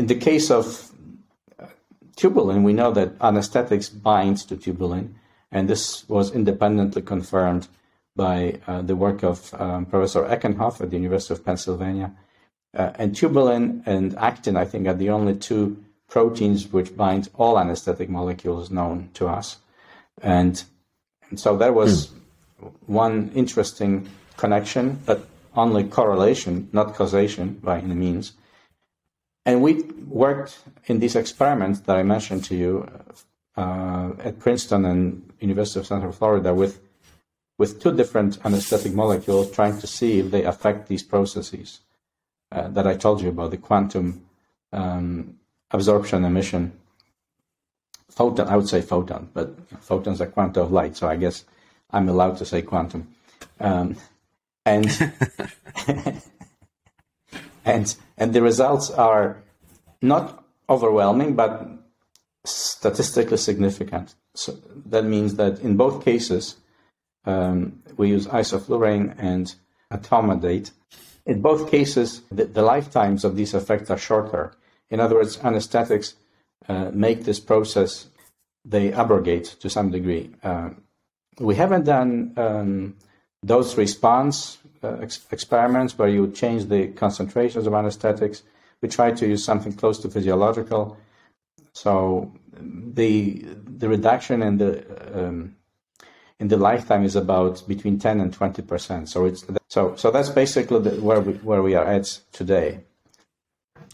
in 0.00 0.06
the 0.06 0.14
case 0.14 0.50
of 0.50 0.90
uh, 1.58 1.66
tubulin, 2.16 2.62
we 2.62 2.72
know 2.72 2.90
that 2.90 3.12
anesthetics 3.20 3.90
binds 3.90 4.46
to 4.46 4.56
tubulin, 4.56 5.14
and 5.52 5.68
this 5.68 6.08
was 6.08 6.32
independently 6.32 7.02
confirmed 7.02 7.68
by 8.16 8.58
uh, 8.66 8.80
the 8.80 8.96
work 8.96 9.22
of 9.22 9.52
um, 9.60 9.84
Professor 9.84 10.24
Eckenhoff 10.24 10.80
at 10.80 10.88
the 10.88 10.96
University 10.96 11.34
of 11.34 11.44
Pennsylvania. 11.44 12.12
Uh, 12.74 12.92
and 12.94 13.14
tubulin 13.14 13.82
and 13.84 14.16
actin, 14.16 14.56
I 14.56 14.64
think, 14.64 14.86
are 14.86 14.94
the 14.94 15.10
only 15.10 15.34
two 15.34 15.84
proteins 16.08 16.72
which 16.72 16.96
bind 16.96 17.28
all 17.34 17.58
anesthetic 17.58 18.08
molecules 18.08 18.70
known 18.70 19.10
to 19.14 19.28
us. 19.28 19.58
And, 20.22 20.64
and 21.28 21.38
so 21.38 21.58
that 21.58 21.74
was 21.74 22.06
mm. 22.06 22.72
one 22.86 23.32
interesting 23.34 24.08
connection, 24.38 24.98
but 25.04 25.28
only 25.54 25.84
correlation, 25.84 26.70
not 26.72 26.94
causation 26.94 27.60
by 27.62 27.80
any 27.80 27.94
means. 27.94 28.32
And 29.46 29.62
we 29.62 29.82
worked 30.06 30.58
in 30.86 31.00
these 31.00 31.16
experiments 31.16 31.80
that 31.80 31.96
I 31.96 32.02
mentioned 32.02 32.44
to 32.46 32.54
you 32.54 32.88
uh, 33.56 34.10
at 34.22 34.38
Princeton 34.38 34.84
and 34.84 35.32
University 35.40 35.80
of 35.80 35.86
Central 35.86 36.12
Florida 36.12 36.54
with 36.54 36.80
with 37.58 37.82
two 37.82 37.94
different 37.94 38.38
anesthetic 38.42 38.94
molecules, 38.94 39.50
trying 39.50 39.78
to 39.78 39.86
see 39.86 40.18
if 40.18 40.30
they 40.30 40.44
affect 40.44 40.88
these 40.88 41.02
processes 41.02 41.80
uh, 42.50 42.68
that 42.68 42.86
I 42.86 42.96
told 42.96 43.20
you 43.20 43.28
about, 43.28 43.50
the 43.50 43.58
quantum 43.58 44.24
um, 44.72 45.38
absorption 45.70 46.24
emission. 46.24 46.72
Photon, 48.08 48.48
I 48.48 48.56
would 48.56 48.68
say 48.68 48.80
photon, 48.80 49.28
but 49.34 49.54
photons 49.82 50.22
are 50.22 50.26
quanta 50.26 50.62
of 50.62 50.72
light, 50.72 50.96
so 50.96 51.06
I 51.06 51.16
guess 51.16 51.44
I'm 51.90 52.08
allowed 52.08 52.38
to 52.38 52.46
say 52.46 52.62
quantum. 52.62 53.14
Um, 53.60 53.96
and 54.64 54.86
and 57.64 57.94
and 58.16 58.32
the 58.32 58.42
results 58.42 58.90
are 58.90 59.42
not 60.02 60.44
overwhelming, 60.68 61.34
but 61.34 61.66
statistically 62.44 63.36
significant. 63.36 64.14
So 64.34 64.56
that 64.86 65.04
means 65.04 65.34
that 65.34 65.60
in 65.60 65.76
both 65.76 66.04
cases, 66.04 66.56
um, 67.24 67.82
we 67.96 68.08
use 68.08 68.26
isoflurane 68.26 69.14
and 69.18 69.54
etomidate. 69.92 70.70
In 71.26 71.42
both 71.42 71.70
cases, 71.70 72.22
the, 72.30 72.46
the, 72.46 72.62
lifetimes 72.62 73.24
of 73.24 73.36
these 73.36 73.52
effects 73.52 73.90
are 73.90 73.98
shorter. 73.98 74.54
In 74.88 75.00
other 75.00 75.16
words, 75.16 75.38
anesthetics 75.42 76.14
uh, 76.68 76.90
make 76.94 77.24
this 77.24 77.40
process, 77.40 78.08
they 78.64 78.92
abrogate 78.92 79.44
to 79.60 79.68
some 79.68 79.90
degree. 79.90 80.30
Uh, 80.42 80.70
we 81.38 81.56
haven't 81.56 81.84
done 81.84 82.32
um, 82.36 82.96
dose 83.44 83.76
response 83.76 84.58
ex- 84.82 85.26
experiments 85.30 85.96
where 85.98 86.08
you 86.08 86.30
change 86.30 86.66
the 86.66 86.88
concentrations 86.88 87.66
of 87.66 87.74
anesthetics. 87.74 88.42
We 88.80 88.88
try 88.88 89.12
to 89.12 89.26
use 89.26 89.44
something 89.44 89.72
close 89.72 89.98
to 90.00 90.08
physiological. 90.08 90.96
So 91.72 92.32
the 92.52 93.44
the 93.78 93.88
reduction 93.88 94.42
in 94.42 94.58
the 94.58 94.72
um, 95.14 95.56
in 96.38 96.48
the 96.48 96.56
lifetime 96.56 97.04
is 97.04 97.16
about 97.16 97.62
between 97.68 97.98
10 97.98 98.20
and 98.20 98.32
20 98.32 98.62
percent. 98.62 99.08
So 99.08 99.26
it's 99.26 99.44
so 99.68 99.94
so 99.96 100.10
that's 100.10 100.30
basically 100.30 100.80
the, 100.80 101.00
where 101.02 101.20
we 101.20 101.34
where 101.34 101.62
we 101.62 101.74
are 101.74 101.84
at 101.84 102.20
today. 102.32 102.80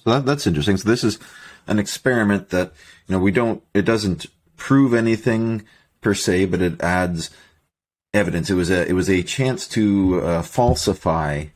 So 0.05 0.11
that, 0.11 0.27
that's 0.27 0.47
interesting. 0.47 0.77
So 0.77 0.89
this 0.89 1.05
is 1.05 1.19
an 1.67 1.79
experiment 1.79 2.51
that 2.51 2.73
you 3.07 3.15
know 3.15 3.19
we 3.19 3.33
don't 3.33 3.63
it 3.75 3.85
doesn't 3.85 4.27
prove 4.57 4.95
anything 4.95 5.65
per 6.01 6.15
se, 6.15 6.47
but 6.47 6.63
it 6.63 6.81
adds 6.81 7.31
evidence. 8.17 8.51
It 8.51 8.55
was 8.55 8.71
a 8.71 8.89
it 8.89 8.95
was 8.95 9.09
a 9.09 9.23
chance 9.23 9.69
to 9.69 10.21
uh, 10.23 10.43
falsify 10.43 11.47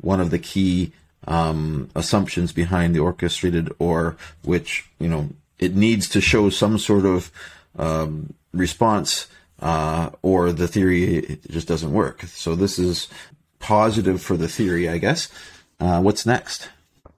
one 0.00 0.20
of 0.20 0.30
the 0.30 0.38
key 0.38 0.92
um, 1.26 1.88
assumptions 1.94 2.52
behind 2.52 2.94
the 2.94 3.00
Orchestrated 3.00 3.72
OR, 3.78 4.16
which 4.42 4.88
you 4.98 5.08
know 5.08 5.30
it 5.58 5.74
needs 5.74 6.08
to 6.10 6.20
show 6.20 6.50
some 6.50 6.78
sort 6.78 7.04
of 7.04 7.30
um, 7.78 8.34
response, 8.52 9.28
uh, 9.60 10.10
or 10.22 10.52
the 10.52 10.68
theory 10.68 11.38
just 11.50 11.68
doesn't 11.68 11.92
work. 11.92 12.22
So 12.22 12.54
this 12.54 12.78
is 12.78 13.08
positive 13.58 14.20
for 14.22 14.36
the 14.36 14.48
theory, 14.48 14.88
I 14.88 14.98
guess. 14.98 15.28
Uh, 15.80 16.00
what's 16.00 16.26
next? 16.26 16.68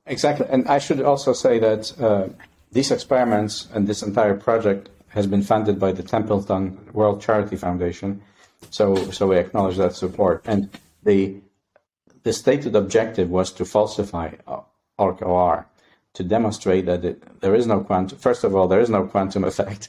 Exactly, 0.07 0.47
and 0.49 0.67
I 0.69 0.79
should 0.79 1.03
also 1.03 1.33
say 1.33 1.59
that 1.59 2.01
uh, 2.01 2.29
these 2.73 2.91
experiments 2.91 3.69
and 3.73 3.87
this 3.87 4.03
entire 4.03 4.35
project 4.35 4.89
has 5.09 5.27
been 5.27 5.43
funded 5.43 5.79
by 5.79 5.93
the 5.93 6.03
Templeton 6.03 6.79
World 6.93 7.21
Charity 7.21 7.57
Foundation. 7.57 8.23
So, 8.71 9.11
so 9.11 9.29
we 9.29 9.39
acknowledge 9.39 9.77
that 9.77 9.95
support. 9.95 10.43
And 10.47 10.71
the 11.03 11.41
the 12.25 12.33
stated 12.33 12.77
objective 12.77 13.31
was 13.31 13.53
to 13.53 13.65
falsify 13.65 14.35
OR 14.99 15.67
to 16.15 16.25
demonstrate 16.25 16.87
that 16.87 17.05
it, 17.05 17.41
there 17.41 17.55
is 17.55 17.67
no 17.67 17.81
quantum. 17.81 18.19
First 18.19 18.45
of 18.45 18.55
all, 18.55 18.69
there 18.69 18.81
is 18.81 18.91
no 18.91 19.07
quantum 19.07 19.45
effect, 19.53 19.89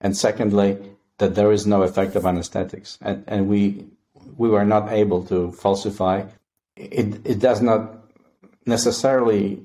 and 0.00 0.16
secondly, 0.16 0.78
that 1.18 1.34
there 1.34 1.52
is 1.52 1.66
no 1.66 1.82
effect 1.82 2.16
of 2.16 2.24
anesthetics. 2.24 2.98
And, 3.00 3.24
and 3.26 3.48
we 3.48 3.86
we 4.36 4.48
were 4.48 4.64
not 4.64 4.90
able 4.90 5.22
to 5.26 5.52
falsify. 5.52 6.24
It 6.76 7.26
it 7.26 7.38
does 7.38 7.60
not 7.60 8.04
necessarily 8.66 9.62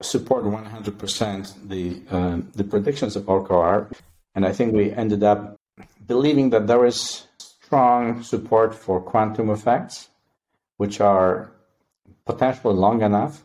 support 0.00 0.44
100% 0.44 1.68
the 1.68 2.02
uh, 2.10 2.38
the 2.54 2.64
predictions 2.64 3.16
of 3.16 3.28
OR, 3.28 3.90
and 4.34 4.46
I 4.46 4.52
think 4.52 4.74
we 4.74 4.92
ended 4.92 5.22
up 5.22 5.56
believing 6.06 6.50
that 6.50 6.66
there 6.66 6.84
is 6.86 7.26
strong 7.72 8.22
support 8.22 8.74
for 8.74 9.00
quantum 9.00 9.48
effects, 9.48 10.10
which 10.76 11.00
are 11.00 11.50
potentially 12.26 12.74
long 12.74 13.00
enough 13.00 13.44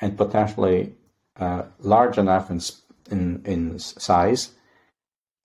and 0.00 0.18
potentially 0.18 0.92
uh, 1.40 1.62
large 1.78 2.18
enough 2.18 2.50
in, 2.50 2.60
in, 3.10 3.40
in 3.46 3.78
size, 3.78 4.50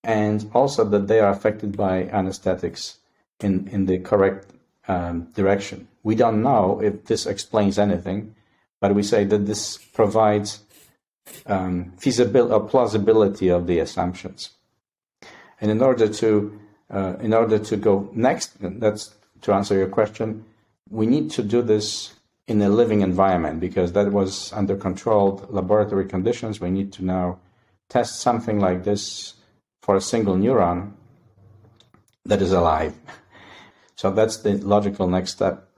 and 0.04 0.52
also 0.54 0.84
that 0.84 1.08
they 1.08 1.22
are 1.22 1.32
affected 1.32 1.78
by 1.78 2.04
anesthetics 2.10 2.98
in, 3.40 3.70
in 3.70 3.86
the 3.86 4.00
correct 4.00 4.48
um, 4.90 5.32
direction. 5.34 5.88
We 6.04 6.16
don't 6.16 6.44
know 6.44 6.82
if 6.84 7.06
this 7.06 7.26
explains 7.26 7.80
anything, 7.80 8.36
but 8.82 8.94
we 8.94 9.04
say 9.04 9.24
that 9.24 9.46
this 9.46 9.78
provides 9.78 10.60
um, 11.46 11.94
feasibility 11.98 12.54
or 12.54 12.68
plausibility 12.68 13.48
of 13.48 13.66
the 13.66 13.80
assumptions. 13.80 14.50
And 15.62 15.72
in 15.72 15.82
order 15.82 16.10
to 16.10 16.60
uh, 16.94 17.16
in 17.20 17.34
order 17.34 17.58
to 17.58 17.76
go 17.76 18.10
next, 18.14 18.52
that's 18.60 19.16
to 19.42 19.54
answer 19.54 19.76
your 19.76 19.88
question, 19.88 20.46
we 20.90 21.06
need 21.06 21.32
to 21.32 21.44
do 21.44 21.62
this 21.62 22.14
in 22.48 22.62
a 22.62 22.70
living 22.70 23.02
environment 23.02 23.60
because 23.60 23.94
that 23.94 24.12
was 24.12 24.54
under 24.54 24.76
controlled 24.76 25.52
laboratory 25.52 26.06
conditions. 26.06 26.62
We 26.62 26.70
need 26.70 26.94
to 26.94 27.06
now 27.06 27.40
test 27.90 28.20
something 28.20 28.60
like 28.60 28.84
this 28.84 29.34
for 29.82 29.96
a 29.96 30.02
single 30.02 30.36
neuron 30.36 30.94
that 32.26 32.42
is 32.42 32.52
alive. 32.52 32.96
So 33.96 34.12
that's 34.12 34.38
the 34.38 34.58
logical 34.58 35.08
next 35.08 35.32
step. 35.32 35.70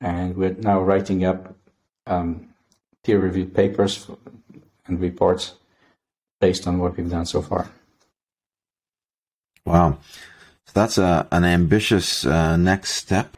And 0.00 0.34
we're 0.36 0.54
now 0.54 0.80
writing 0.80 1.24
up 1.24 1.54
um, 2.06 2.54
peer 3.02 3.18
reviewed 3.18 3.54
papers 3.54 4.08
and 4.86 4.98
reports 4.98 5.54
based 6.40 6.66
on 6.66 6.78
what 6.78 6.96
we've 6.96 7.10
done 7.10 7.26
so 7.26 7.42
far. 7.42 7.68
Wow. 9.66 9.98
So 10.66 10.72
that's 10.74 10.98
a, 10.98 11.26
an 11.30 11.44
ambitious 11.44 12.26
uh, 12.26 12.56
next 12.56 12.92
step. 12.92 13.36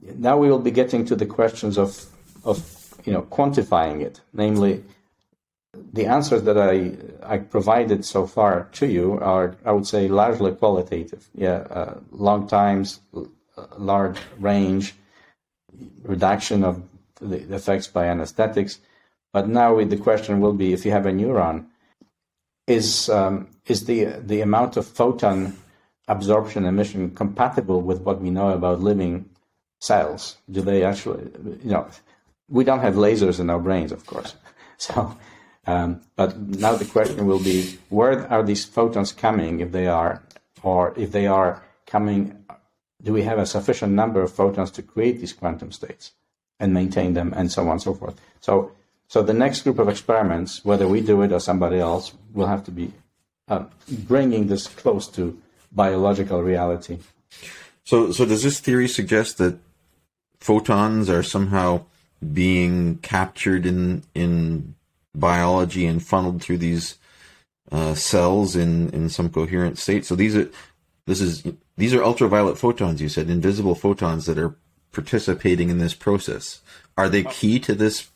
Now 0.00 0.36
we 0.36 0.48
will 0.50 0.58
be 0.58 0.70
getting 0.70 1.04
to 1.06 1.16
the 1.16 1.26
questions 1.26 1.78
of, 1.78 2.04
of 2.44 2.58
you 3.04 3.12
know, 3.12 3.22
quantifying 3.22 4.02
it, 4.02 4.20
namely, 4.32 4.82
the 5.92 6.06
answers 6.06 6.42
that 6.42 6.58
I, 6.58 6.92
I 7.22 7.38
provided 7.38 8.04
so 8.04 8.26
far 8.26 8.68
to 8.72 8.86
you 8.86 9.18
are, 9.20 9.56
I 9.64 9.72
would 9.72 9.86
say, 9.86 10.08
largely 10.08 10.52
qualitative. 10.52 11.28
Yeah, 11.34 11.66
uh, 11.70 12.00
long 12.10 12.46
times, 12.46 13.00
large 13.78 14.18
range, 14.38 14.94
reduction 16.02 16.64
of 16.64 16.82
the 17.20 17.38
effects 17.54 17.86
by 17.86 18.06
anesthetics. 18.06 18.80
But 19.32 19.48
now 19.48 19.82
the 19.82 19.96
question 19.96 20.40
will 20.40 20.52
be, 20.52 20.74
if 20.74 20.84
you 20.84 20.90
have 20.90 21.06
a 21.06 21.12
neuron, 21.12 21.66
is 22.72 23.08
um, 23.08 23.48
is 23.66 23.84
the 23.84 24.04
the 24.04 24.40
amount 24.40 24.76
of 24.76 24.86
photon 24.86 25.56
absorption 26.08 26.64
emission 26.64 27.10
compatible 27.14 27.80
with 27.80 28.00
what 28.02 28.20
we 28.20 28.30
know 28.30 28.50
about 28.50 28.80
living 28.80 29.28
cells? 29.80 30.36
Do 30.50 30.60
they 30.62 30.84
actually, 30.84 31.30
you 31.64 31.70
know, 31.70 31.86
we 32.48 32.64
don't 32.64 32.80
have 32.80 32.94
lasers 32.94 33.40
in 33.40 33.50
our 33.50 33.58
brains, 33.58 33.92
of 33.92 34.06
course. 34.06 34.34
So, 34.78 35.16
um, 35.64 36.00
but 36.16 36.36
now 36.36 36.74
the 36.74 36.84
question 36.84 37.24
will 37.24 37.38
be, 37.38 37.78
where 37.88 38.26
are 38.32 38.42
these 38.42 38.64
photons 38.64 39.12
coming 39.12 39.60
if 39.60 39.70
they 39.70 39.86
are, 39.86 40.20
or 40.64 40.92
if 40.96 41.12
they 41.12 41.28
are 41.28 41.62
coming, 41.86 42.44
do 43.00 43.12
we 43.12 43.22
have 43.22 43.38
a 43.38 43.46
sufficient 43.46 43.92
number 43.92 44.20
of 44.22 44.32
photons 44.32 44.72
to 44.72 44.82
create 44.82 45.20
these 45.20 45.32
quantum 45.32 45.70
states 45.70 46.14
and 46.58 46.74
maintain 46.74 47.14
them 47.14 47.32
and 47.36 47.52
so 47.52 47.62
on 47.62 47.72
and 47.72 47.82
so 47.82 47.94
forth? 47.94 48.20
So 48.40 48.72
so 49.12 49.22
the 49.22 49.34
next 49.34 49.60
group 49.60 49.78
of 49.78 49.90
experiments, 49.90 50.64
whether 50.64 50.88
we 50.88 51.02
do 51.02 51.20
it 51.20 51.32
or 51.32 51.38
somebody 51.38 51.78
else, 51.78 52.14
will 52.32 52.46
have 52.46 52.64
to 52.64 52.70
be 52.70 52.94
uh, 53.46 53.64
bringing 53.86 54.46
this 54.46 54.66
close 54.66 55.06
to 55.08 55.38
biological 55.70 56.42
reality. 56.42 56.96
So, 57.84 58.10
so 58.10 58.24
does 58.24 58.42
this 58.42 58.58
theory 58.58 58.88
suggest 58.88 59.36
that 59.36 59.58
photons 60.40 61.10
are 61.10 61.22
somehow 61.22 61.84
being 62.32 63.00
captured 63.02 63.66
in 63.66 64.02
in 64.14 64.76
biology 65.14 65.84
and 65.84 66.02
funneled 66.02 66.42
through 66.42 66.58
these 66.58 66.96
uh, 67.70 67.92
cells 67.92 68.56
in 68.56 68.88
in 68.94 69.10
some 69.10 69.28
coherent 69.28 69.76
state? 69.76 70.06
So 70.06 70.14
these 70.14 70.34
are 70.34 70.48
this 71.04 71.20
is 71.20 71.42
these 71.76 71.92
are 71.92 72.02
ultraviolet 72.02 72.56
photons. 72.56 73.02
You 73.02 73.10
said 73.10 73.28
invisible 73.28 73.74
photons 73.74 74.24
that 74.24 74.38
are 74.38 74.56
participating 74.90 75.68
in 75.68 75.76
this 75.76 75.92
process. 75.92 76.62
Are 76.96 77.10
they 77.10 77.24
key 77.24 77.58
to 77.60 77.74
this 77.74 78.08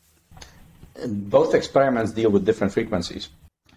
both 1.05 1.53
experiments 1.53 2.11
deal 2.11 2.29
with 2.29 2.45
different 2.45 2.73
frequencies. 2.73 3.29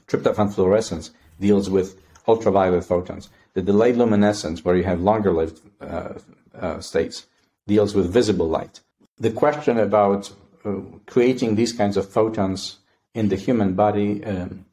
Tryptophan 0.07 0.53
fluorescence 0.55 1.11
deals 1.41 1.71
with 1.71 2.01
ultraviolet 2.27 2.85
photons. 2.85 3.29
The 3.55 3.63
delayed 3.63 3.97
luminescence, 3.97 4.65
where 4.65 4.77
you 4.77 4.85
have 4.85 5.01
longer 5.01 5.33
lived 5.33 5.61
uh, 5.81 6.15
uh, 6.59 6.81
states, 6.81 7.27
deals 7.67 7.95
with 7.95 8.13
visible 8.13 8.49
light. 8.49 8.81
The 9.19 9.31
question 9.31 9.79
about 9.79 10.31
uh, 10.65 10.81
creating 11.07 11.55
these 11.55 11.73
kinds 11.73 11.97
of 11.97 12.09
photons 12.09 12.79
in 13.15 13.29
the 13.29 13.37
human 13.37 13.75
body 13.75 14.25
um, 14.25 14.65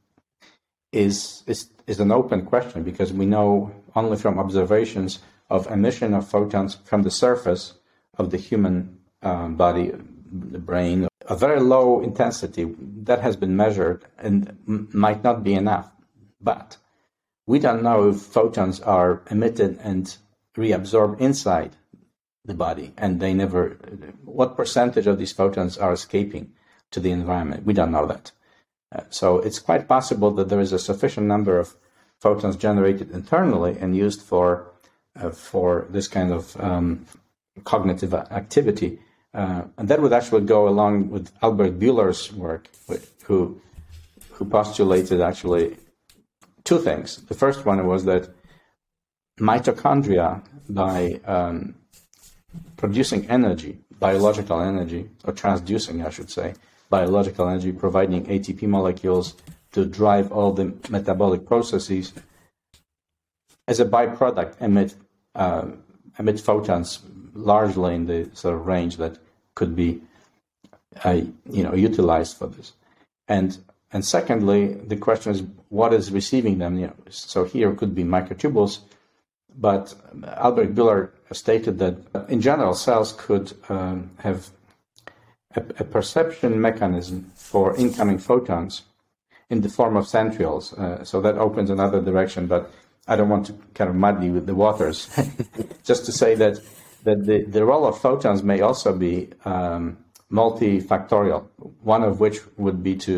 is, 0.91 1.43
is, 1.47 1.69
is 1.87 1.99
an 1.99 2.11
open 2.11 2.45
question 2.45 2.83
because 2.83 3.11
we 3.11 3.25
know 3.25 3.71
only 3.95 4.17
from 4.17 4.39
observations 4.39 5.19
of 5.49 5.67
emission 5.67 6.13
of 6.13 6.27
photons 6.27 6.75
from 6.83 7.03
the 7.03 7.11
surface 7.11 7.73
of 8.17 8.31
the 8.31 8.37
human 8.37 8.97
um, 9.21 9.55
body, 9.55 9.91
the 10.31 10.59
brain, 10.59 11.07
a 11.27 11.35
very 11.35 11.59
low 11.59 12.01
intensity 12.01 12.73
that 13.03 13.21
has 13.21 13.35
been 13.35 13.55
measured 13.55 14.05
and 14.17 14.57
might 14.65 15.23
not 15.23 15.43
be 15.43 15.53
enough. 15.53 15.91
But 16.41 16.77
we 17.45 17.59
don't 17.59 17.83
know 17.83 18.09
if 18.09 18.17
photons 18.17 18.79
are 18.79 19.21
emitted 19.29 19.79
and 19.83 20.15
reabsorbed 20.55 21.19
inside 21.19 21.75
the 22.45 22.53
body, 22.53 22.93
and 22.97 23.19
they 23.19 23.33
never. 23.33 23.77
What 24.23 24.57
percentage 24.57 25.07
of 25.07 25.17
these 25.17 25.33
photons 25.33 25.77
are 25.77 25.93
escaping 25.93 26.53
to 26.91 26.99
the 26.99 27.11
environment? 27.11 27.65
We 27.65 27.73
don't 27.73 27.91
know 27.91 28.07
that. 28.07 28.31
Uh, 28.93 29.01
so 29.09 29.39
it's 29.39 29.59
quite 29.59 29.87
possible 29.87 30.31
that 30.31 30.47
there 30.47 30.61
is 30.61 30.71
a 30.71 30.79
sufficient 30.79 31.27
number 31.27 31.59
of 31.59 31.75
photons 32.19 32.55
generated 32.55 33.11
internally 33.11 33.77
and 33.79 33.95
used 33.95 34.21
for 34.21 34.71
uh, 35.19 35.29
for 35.31 35.87
this 35.89 36.07
kind 36.07 36.31
of 36.31 36.59
um, 36.61 37.05
cognitive 37.63 38.13
activity. 38.13 38.99
Uh, 39.37 39.65
and 39.77 39.87
that 39.87 40.01
would 40.01 40.13
actually 40.13 40.41
go 40.41 40.67
along 40.67 41.11
with 41.11 41.31
Albrecht-Buehler's 41.43 42.33
work, 42.33 42.69
who 43.25 43.61
who 44.31 44.45
postulated 44.45 45.21
actually 45.21 45.77
two 46.63 46.79
things. 46.79 47.17
The 47.25 47.35
first 47.35 47.63
one 47.63 47.85
was 47.85 48.05
that 48.05 48.29
mitochondria, 49.39 50.43
by 50.69 51.19
um, 51.25 51.75
producing 52.77 53.29
energy, 53.29 53.77
biological 53.99 54.59
energy, 54.59 55.09
or 55.23 55.33
transducing, 55.33 56.05
I 56.05 56.09
should 56.09 56.31
say, 56.31 56.55
biological 56.89 57.47
energy, 57.47 57.71
providing 57.71 58.25
ATP 58.25 58.63
molecules 58.63 59.35
to 59.73 59.85
drive 59.85 60.31
all 60.31 60.51
the 60.51 60.73
metabolic 60.89 61.45
processes, 61.45 62.11
as 63.67 63.79
a 63.79 63.85
byproduct, 63.85 64.59
emit 64.61 64.95
uh, 65.35 65.67
emit 66.17 66.39
photons 66.39 67.03
largely 67.35 67.93
in 67.93 68.07
the 68.07 68.29
sort 68.33 68.55
of 68.55 68.65
range 68.65 68.97
that 68.97 69.19
could 69.57 69.75
be, 69.75 69.99
uh, 71.03 71.21
you 71.57 71.63
know, 71.63 71.73
utilized 71.73 72.37
for 72.37 72.47
this. 72.47 72.73
And 73.27 73.57
and 73.93 74.05
secondly, 74.05 74.61
the 74.91 74.97
question 75.07 75.31
is 75.35 75.41
what 75.69 75.91
is 75.93 76.11
receiving 76.11 76.59
them? 76.59 76.77
You 76.77 76.87
know, 76.87 76.97
so 77.09 77.43
here 77.43 77.73
could 77.73 77.93
be 77.95 78.03
microtubules, 78.03 78.79
but 79.67 79.95
Albrecht-Buehler 80.45 81.09
stated 81.31 81.79
that 81.79 81.95
in 82.29 82.39
general 82.41 82.75
cells 82.75 83.09
could 83.25 83.47
um, 83.69 84.11
have 84.19 84.49
a, 85.55 85.61
a, 85.83 85.85
perception 85.97 86.61
mechanism 86.61 87.31
for 87.35 87.75
incoming 87.77 88.19
photons 88.19 88.83
in 89.49 89.61
the 89.61 89.69
form 89.69 89.95
of 89.97 90.05
centrioles. 90.05 90.65
Uh, 90.77 91.03
so 91.03 91.21
that 91.21 91.35
opens 91.37 91.69
another 91.69 92.01
direction, 92.09 92.45
but 92.47 92.69
I 93.07 93.15
don't 93.15 93.29
want 93.29 93.45
to 93.47 93.53
kind 93.73 93.89
of 93.89 93.95
muddy 93.95 94.29
with 94.29 94.45
the 94.45 94.55
waters. 94.55 94.97
Just 95.89 96.05
to 96.05 96.11
say 96.11 96.35
that 96.35 96.59
that 97.07 97.25
the, 97.25 97.37
the 97.55 97.63
role 97.71 97.85
of 97.87 97.95
photons 98.05 98.41
may 98.43 98.59
also 98.61 98.91
be 99.07 99.29
um, 99.45 99.97
multifactorial. 100.31 101.41
One 101.95 102.03
of 102.03 102.19
which 102.19 102.37
would 102.57 102.83
be 102.83 102.95
to 103.07 103.17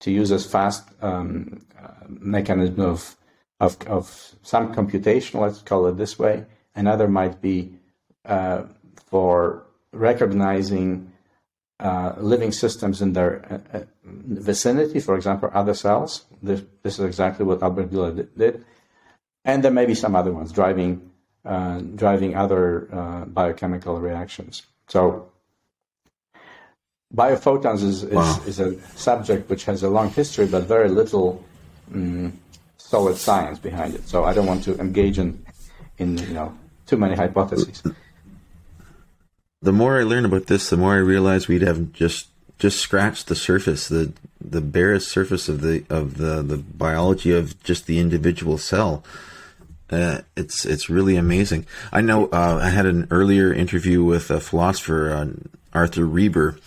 to 0.00 0.10
use 0.10 0.30
as 0.38 0.44
fast 0.56 0.82
um, 1.00 1.64
uh, 1.82 2.04
mechanism 2.08 2.80
of, 2.80 3.16
of 3.60 3.72
of 3.96 4.04
some 4.42 4.74
computation. 4.74 5.40
Let's 5.40 5.62
call 5.62 5.86
it 5.88 5.96
this 5.96 6.18
way. 6.18 6.44
Another 6.74 7.08
might 7.08 7.40
be 7.40 7.58
uh, 8.24 8.64
for 9.10 9.64
recognizing 9.92 11.12
uh, 11.80 12.14
living 12.18 12.52
systems 12.52 13.00
in 13.02 13.12
their 13.12 13.32
uh, 13.72 13.78
uh, 13.78 13.84
vicinity, 14.50 15.00
for 15.00 15.14
example, 15.16 15.50
other 15.52 15.74
cells. 15.74 16.24
This, 16.42 16.62
this 16.82 16.98
is 16.98 17.04
exactly 17.04 17.44
what 17.44 17.62
Albrecht-Buehler 17.62 18.28
did. 18.36 18.64
And 19.44 19.62
there 19.62 19.70
may 19.72 19.86
be 19.86 19.94
some 19.94 20.14
other 20.14 20.32
ones 20.32 20.52
driving, 20.52 21.10
uh, 21.44 21.80
driving 21.94 22.36
other 22.36 22.88
uh, 22.92 23.24
biochemical 23.26 24.00
reactions. 24.00 24.62
So 24.88 25.30
biophotons 27.14 27.82
is, 27.82 28.04
is, 28.04 28.12
wow. 28.12 28.40
is, 28.46 28.60
a 28.60 28.80
subject 28.96 29.48
which 29.50 29.64
has 29.64 29.82
a 29.82 29.88
long 29.88 30.10
history, 30.10 30.46
but 30.46 30.64
very 30.64 30.88
little 30.88 31.44
um, 31.92 32.38
solid 32.78 33.16
science 33.16 33.58
behind 33.58 33.94
it. 33.94 34.08
So 34.08 34.24
I 34.24 34.32
don't 34.32 34.46
want 34.46 34.64
to 34.64 34.78
engage 34.78 35.18
in, 35.18 35.44
in 35.98 36.18
you 36.18 36.34
know, 36.34 36.56
too 36.86 36.96
many 36.96 37.14
hypotheses 37.14 37.82
the 39.64 39.72
more 39.72 39.98
I 39.98 40.02
learn 40.02 40.26
about 40.26 40.46
this, 40.46 40.68
the 40.68 40.76
more 40.76 40.92
I 40.92 40.98
realize 40.98 41.48
we'd 41.48 41.62
have 41.62 41.92
just 41.92 42.28
just 42.58 42.78
scratched 42.78 43.26
the 43.26 43.34
surface, 43.34 43.88
the 43.88 44.12
the 44.38 44.60
barest 44.60 45.08
surface 45.08 45.48
of 45.48 45.62
the 45.62 45.84
of 45.88 46.18
the 46.18 46.42
the 46.42 46.58
biology 46.58 47.32
of 47.32 47.60
just 47.64 47.86
the 47.86 47.98
individual 47.98 48.58
cell. 48.58 49.02
It's 49.90 50.64
it's 50.64 50.90
really 50.90 51.16
amazing. 51.16 51.66
I 51.92 52.00
know 52.00 52.26
uh, 52.26 52.60
I 52.62 52.70
had 52.70 52.86
an 52.86 53.06
earlier 53.10 53.52
interview 53.52 54.02
with 54.02 54.30
a 54.30 54.40
philosopher, 54.40 55.10
uh, 55.10 55.26
Arthur 55.72 56.06
Reber, 56.06 56.58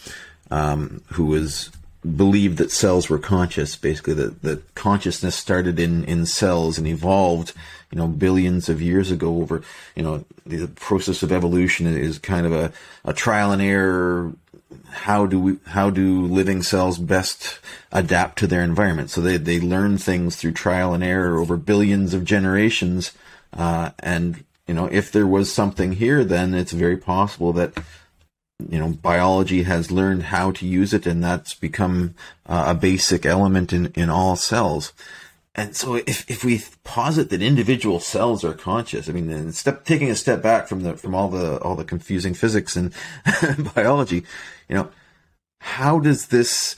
um, 0.52 1.02
who 1.14 1.26
was 1.26 1.70
believed 2.04 2.58
that 2.60 2.72
cells 2.72 3.10
were 3.10 3.20
conscious. 3.20 3.76
Basically, 3.76 4.14
that 4.14 4.42
that 4.44 4.76
consciousness 4.76 5.36
started 5.36 5.80
in 5.80 6.04
in 6.06 6.26
cells 6.26 6.78
and 6.78 6.88
evolved 6.88 7.54
you 7.92 7.98
know, 7.98 8.08
billions 8.08 8.68
of 8.68 8.82
years 8.82 9.12
ago 9.12 9.42
over, 9.42 9.62
you 9.96 10.04
know, 10.04 10.26
the 10.46 10.68
process 10.68 11.24
of 11.24 11.32
evolution 11.32 11.88
is 11.88 12.20
kind 12.20 12.46
of 12.46 12.52
a, 12.52 12.72
a 13.06 13.14
trial 13.14 13.52
and 13.52 13.62
error. 13.62 14.34
How 14.90 15.26
do 15.26 15.40
we, 15.40 15.58
how 15.68 15.90
do 15.90 16.26
living 16.26 16.62
cells 16.62 16.98
best 16.98 17.60
adapt 17.92 18.38
to 18.40 18.48
their 18.48 18.64
environment? 18.64 19.10
So 19.10 19.22
they, 19.22 19.38
they 19.38 19.60
learn 19.60 19.98
things 19.98 20.36
through 20.36 20.54
trial 20.54 20.94
and 20.94 21.04
error 21.04 21.40
over 21.40 21.58
billions 21.58 22.14
of 22.14 22.26
generations. 22.26 23.14
Uh, 23.54 23.92
and, 24.00 24.44
you 24.68 24.74
know, 24.74 24.88
if 24.88 25.12
there 25.12 25.28
was 25.28 25.52
something 25.52 25.94
here, 25.94 26.24
then 26.24 26.54
it's 26.54 26.74
very 26.74 26.98
possible 26.98 27.54
that, 27.54 27.78
you 28.70 28.80
know, 28.80 28.90
biology 28.90 29.64
has 29.64 29.92
learned 29.92 30.24
how 30.24 30.52
to 30.52 30.68
use 30.68 30.94
it 30.94 31.06
and 31.06 31.24
that's 31.24 31.54
become 31.54 32.16
uh, 32.46 32.66
a 32.68 32.76
basic 32.76 33.26
element 33.26 33.72
in, 33.72 33.88
in 33.96 34.10
all 34.10 34.36
cells 34.36 34.94
and 35.58 35.76
so 35.76 35.96
if, 35.96 36.30
if 36.30 36.46
we 36.46 36.62
posit 36.84 37.32
that 37.32 37.42
individual 37.42 38.00
cells 38.00 38.46
are 38.46 38.54
conscious, 38.54 39.10
I 39.10 39.12
mean, 39.12 39.52
step, 39.52 39.86
taking 39.86 40.12
a 40.12 40.16
step 40.16 40.44
back 40.44 40.68
from 40.68 40.84
the, 40.84 40.96
from 40.96 41.16
all 41.16 41.30
the, 41.30 41.60
all 41.62 41.76
the 41.76 41.84
confusing 41.84 42.36
physics 42.36 42.76
and 42.76 42.94
biology, 43.76 44.24
you 44.70 44.76
know, 44.76 44.90
how 45.60 46.00
does 46.00 46.28
this, 46.28 46.76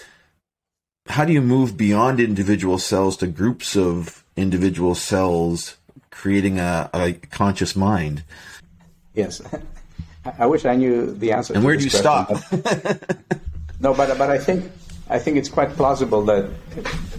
how 1.07 1.25
do 1.25 1.33
you 1.33 1.41
move 1.41 1.75
beyond 1.75 2.21
individual 2.21 2.77
cells 2.77 3.17
to 3.17 3.27
groups 3.27 3.75
of 3.75 4.23
individual 4.37 4.95
cells 4.95 5.75
creating 6.09 6.57
a, 6.57 6.89
a 6.93 7.13
conscious 7.13 7.75
mind? 7.75 8.23
Yes. 9.13 9.41
I 10.39 10.45
wish 10.45 10.63
I 10.63 10.75
knew 10.75 11.13
the 11.13 11.33
answer. 11.33 11.53
And 11.53 11.65
where 11.65 11.75
do 11.75 11.83
you 11.83 11.89
question, 11.89 12.39
stop? 12.51 13.03
No, 13.81 13.93
but, 13.93 14.17
but 14.17 14.29
I 14.29 14.37
think, 14.37 14.69
I 15.09 15.17
think 15.17 15.37
it's 15.37 15.49
quite 15.49 15.71
plausible 15.71 16.23
that 16.25 16.49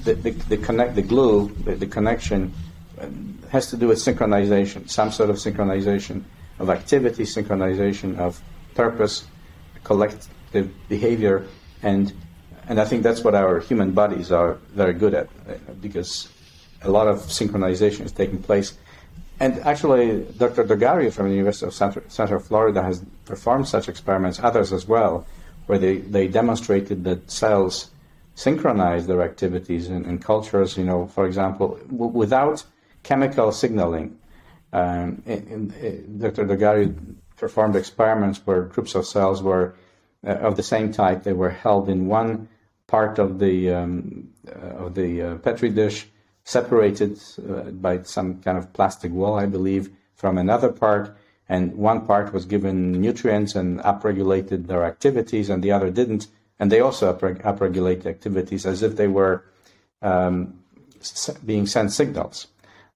the, 0.05 0.15
the, 0.15 0.31
the 0.31 0.57
connect 0.57 0.95
the 0.95 1.03
glue, 1.03 1.49
the, 1.65 1.75
the, 1.75 1.87
connection, 1.87 2.55
uh, 3.01 3.07
has 3.51 3.69
to 3.71 3.77
do 3.77 3.89
with 3.89 3.99
synchronization, 3.99 4.89
some 4.89 5.11
sort 5.11 5.29
of 5.29 5.37
synchronization 5.37 6.23
of 6.61 6.71
activity, 6.71 7.25
synchronization 7.25 8.17
of 8.19 8.41
purpose, 8.75 9.25
collective 9.83 10.71
behavior, 10.89 11.47
and 11.83 12.13
and 12.69 12.81
I 12.81 12.85
think 12.85 13.03
that's 13.03 13.25
what 13.25 13.35
our 13.35 13.59
human 13.59 13.91
bodies 13.91 14.31
are 14.31 14.55
very 14.75 14.93
good 14.93 15.13
at, 15.13 15.27
uh, 15.49 15.55
because 15.81 16.29
a 16.83 16.91
lot 16.91 17.09
of 17.09 17.19
synchronization 17.23 18.05
is 18.05 18.13
taking 18.13 18.41
place. 18.41 18.79
And 19.41 19.59
actually, 19.61 20.23
Dr. 20.39 20.63
Dogariu 20.63 21.13
from 21.13 21.31
the 21.31 21.35
University 21.35 21.67
of 21.67 21.75
Central, 21.75 22.05
Central 22.09 22.39
Florida 22.39 22.83
has 22.83 23.03
performed 23.25 23.67
such 23.67 23.89
experiments, 23.89 24.39
others 24.39 24.73
as 24.73 24.87
well, 24.87 25.27
where 25.67 25.79
they, 25.79 25.99
they 25.99 26.27
demonstrated 26.29 27.05
that 27.05 27.31
cells 27.31 27.91
synchronize 28.35 29.07
their 29.07 29.23
activities 29.23 29.89
in, 29.89 30.19
cultures, 30.19 30.77
you 30.77 30.85
know, 30.85 31.07
for 31.07 31.27
example, 31.27 31.79
w- 31.91 32.13
without 32.13 32.65
chemical 33.03 33.53
signaling. 33.53 34.19
Um, 34.73 35.23
in, 35.27 35.73
in, 35.81 36.19
Dr. 36.19 36.47
Dogariu 36.47 36.95
performed 37.37 37.77
experiments 37.77 38.41
where 38.45 38.63
groups 38.63 38.95
of 38.95 39.07
cells 39.07 39.43
were 39.43 39.75
uh, 40.27 40.33
of 40.33 40.57
the 40.57 40.63
same 40.63 40.93
type. 40.93 41.23
They 41.23 41.33
were 41.33 41.51
held 41.51 41.89
in 41.89 42.07
one 42.07 42.49
part 42.87 43.19
of 43.19 43.39
the 43.39 43.71
um, 43.71 44.29
uh, 44.49 44.85
of 44.85 44.95
the 44.95 45.23
uh, 45.23 45.35
petri 45.37 45.71
dish, 45.71 46.07
separated 46.45 47.19
uh, 47.39 47.71
by 47.71 48.03
some 48.03 48.41
kind 48.43 48.59
of 48.59 48.73
plastic 48.73 49.13
wall, 49.13 49.39
I 49.39 49.47
believe, 49.47 49.91
from 50.15 50.39
another 50.39 50.71
part, 50.71 51.17
and 51.51 51.75
one 51.75 52.07
part 52.07 52.33
was 52.33 52.45
given 52.47 52.93
nutrients 52.93 53.57
and 53.57 53.81
upregulated 53.81 54.69
their 54.69 54.85
activities, 54.85 55.51
and 55.51 55.65
the 55.65 55.73
other 55.73 55.91
didn't. 55.91 56.29
And 56.61 56.71
they 56.71 56.79
also 56.79 57.13
upregulate 57.13 58.07
activities 58.07 58.65
as 58.67 58.85
if 58.85 58.95
they 58.95 59.09
were 59.09 59.43
um, 60.01 60.63
being 61.45 61.67
sent 61.67 61.91
signals 61.93 62.47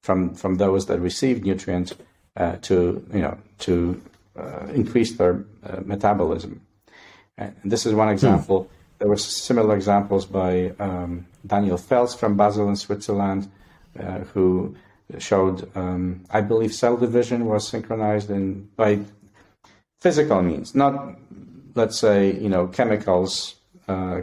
from 0.03 0.35
from 0.37 0.57
those 0.59 0.87
that 0.87 1.01
received 1.01 1.45
nutrients 1.45 1.95
uh, 2.37 2.57
to 2.63 3.05
you 3.13 3.23
know 3.23 3.37
to 3.67 4.01
uh, 4.39 4.67
increase 4.73 5.17
their 5.17 5.45
uh, 5.67 5.81
metabolism. 5.85 6.61
And 7.37 7.57
this 7.65 7.87
is 7.87 7.93
one 7.93 8.09
example. 8.09 8.63
Hmm. 8.63 8.71
There 8.99 9.09
were 9.09 9.17
similar 9.17 9.75
examples 9.75 10.27
by 10.27 10.73
um, 10.79 11.27
Daniel 11.45 11.77
Fels 11.77 12.15
from 12.15 12.37
Basel 12.37 12.69
in 12.69 12.77
Switzerland, 12.77 13.51
uh, 13.99 14.21
who 14.33 14.77
showed, 15.19 15.71
um, 15.77 16.25
I 16.31 16.41
believe, 16.41 16.73
cell 16.73 16.97
division 16.97 17.47
was 17.47 17.69
synchronized 17.69 18.31
in 18.31 18.69
by 18.77 19.01
physical 20.01 20.43
means, 20.43 20.75
not 20.75 21.17
let's 21.75 21.99
say 21.99 22.33
you 22.33 22.49
know 22.49 22.67
chemicals 22.69 23.57
uh, 23.89 24.21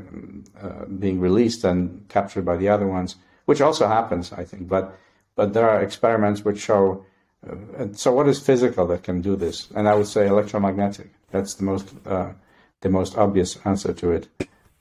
uh, 0.62 0.86
being 1.00 1.20
released 1.20 1.64
and 1.64 2.06
captured 2.10 2.46
by 2.46 2.58
the 2.58 2.70
other 2.70 2.88
ones, 2.88 3.16
which 3.46 3.62
also 3.62 3.88
happens, 3.88 4.32
I 4.34 4.44
think. 4.44 4.68
But 4.68 4.98
but 5.36 5.54
there 5.54 5.70
are 5.70 5.82
experiments 5.82 6.44
which 6.46 6.60
show 6.60 7.06
Uh, 7.42 7.88
so, 7.94 8.14
what 8.14 8.28
is 8.28 8.40
physical 8.40 8.86
that 8.88 9.04
can 9.04 9.22
do 9.22 9.36
this? 9.36 9.72
And 9.76 9.88
I 9.88 9.96
would 9.96 10.08
say 10.08 10.28
electromagnetic. 10.28 11.10
That's 11.32 11.56
the 11.56 11.64
most 11.64 11.88
uh, 12.06 12.34
the 12.82 12.90
most 12.90 13.18
obvious 13.18 13.58
answer 13.66 13.94
to 13.94 14.12
it, 14.12 14.28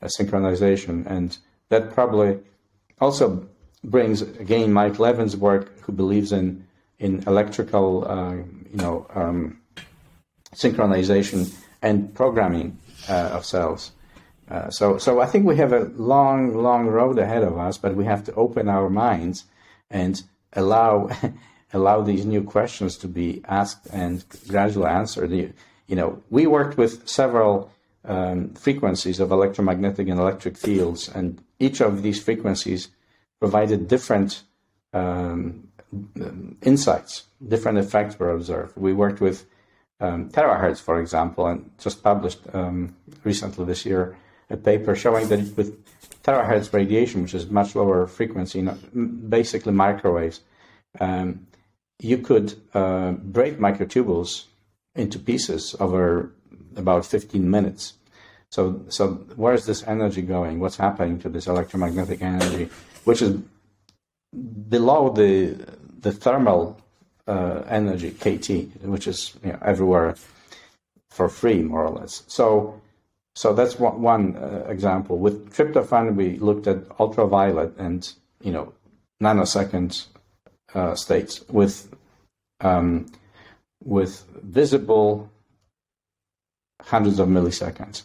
synchronization, 0.02 1.06
and 1.06 1.38
that 1.68 1.92
probably 1.94 2.38
also 3.00 3.46
brings 3.84 4.22
again 4.22 4.72
Mike 4.72 4.98
Levin's 4.98 5.36
work, 5.36 5.79
who 5.90 5.96
believes 5.96 6.32
in 6.32 6.64
in 6.98 7.24
electrical, 7.26 8.06
uh, 8.06 8.34
you 8.34 8.76
know, 8.76 9.06
um, 9.14 9.58
synchronization 10.54 11.50
and 11.80 12.14
programming 12.14 12.78
uh, 13.08 13.30
of 13.32 13.44
cells. 13.44 13.92
Uh, 14.50 14.68
so, 14.68 14.98
so 14.98 15.20
I 15.20 15.26
think 15.26 15.46
we 15.46 15.56
have 15.56 15.72
a 15.72 15.84
long, 15.96 16.54
long 16.54 16.88
road 16.88 17.18
ahead 17.18 17.42
of 17.42 17.56
us, 17.56 17.78
but 17.78 17.96
we 17.96 18.04
have 18.04 18.22
to 18.24 18.34
open 18.34 18.68
our 18.68 18.90
minds 18.90 19.44
and 19.90 20.22
allow 20.52 21.08
allow 21.72 22.02
these 22.02 22.26
new 22.26 22.42
questions 22.42 22.98
to 22.98 23.08
be 23.08 23.40
asked 23.48 23.86
and 23.92 24.24
gradually 24.48 24.90
answered. 24.90 25.30
You, 25.30 25.52
you 25.86 25.96
know, 25.96 26.22
we 26.28 26.46
worked 26.46 26.76
with 26.76 27.08
several 27.08 27.70
um, 28.04 28.54
frequencies 28.54 29.20
of 29.20 29.30
electromagnetic 29.30 30.08
and 30.08 30.18
electric 30.20 30.58
fields, 30.58 31.08
and 31.08 31.40
each 31.58 31.80
of 31.80 32.02
these 32.02 32.20
frequencies 32.22 32.88
provided 33.38 33.88
different 33.88 34.42
um, 34.92 35.68
insights, 36.62 37.24
different 37.46 37.78
effects 37.78 38.18
were 38.18 38.30
observed. 38.30 38.76
We 38.76 38.92
worked 38.92 39.20
with 39.20 39.46
um, 40.00 40.30
terahertz, 40.30 40.80
for 40.80 41.00
example, 41.00 41.46
and 41.46 41.70
just 41.78 42.02
published 42.02 42.40
um, 42.52 42.96
recently 43.24 43.64
this 43.64 43.84
year 43.84 44.16
a 44.48 44.56
paper 44.56 44.96
showing 44.96 45.28
that 45.28 45.56
with 45.56 45.84
terahertz 46.22 46.72
radiation, 46.72 47.22
which 47.22 47.34
is 47.34 47.48
much 47.48 47.74
lower 47.74 48.06
frequency, 48.06 48.66
basically 49.28 49.72
microwaves, 49.72 50.40
um, 51.00 51.46
you 52.00 52.18
could 52.18 52.54
uh, 52.74 53.12
break 53.12 53.58
microtubules 53.58 54.46
into 54.94 55.18
pieces 55.18 55.76
over 55.78 56.32
about 56.76 57.06
15 57.06 57.48
minutes. 57.48 57.94
So, 58.50 58.84
so 58.88 59.12
where 59.36 59.54
is 59.54 59.66
this 59.66 59.84
energy 59.86 60.22
going? 60.22 60.58
What's 60.58 60.76
happening 60.76 61.20
to 61.20 61.28
this 61.28 61.46
electromagnetic 61.46 62.20
energy, 62.20 62.68
which 63.04 63.22
is 63.22 63.40
below 64.68 65.10
the 65.10 65.56
the 66.00 66.12
thermal 66.12 66.80
uh, 67.26 67.62
energy 67.68 68.10
KT, 68.10 68.82
which 68.82 69.06
is 69.06 69.34
you 69.44 69.52
know, 69.52 69.58
everywhere 69.62 70.14
for 71.10 71.28
free, 71.28 71.62
more 71.62 71.84
or 71.84 71.90
less. 71.90 72.22
So, 72.26 72.80
so 73.34 73.52
that's 73.52 73.78
one, 73.78 74.00
one 74.02 74.36
uh, 74.36 74.64
example. 74.68 75.18
With 75.18 75.54
tryptophan, 75.54 76.14
we 76.14 76.36
looked 76.38 76.66
at 76.66 76.78
ultraviolet 76.98 77.76
and 77.78 78.10
you 78.42 78.52
know 78.52 78.72
nanosecond 79.22 80.06
uh, 80.74 80.94
states 80.94 81.44
with 81.48 81.94
um, 82.60 83.06
with 83.82 84.24
visible 84.42 85.30
hundreds 86.82 87.18
of 87.18 87.28
milliseconds. 87.28 88.02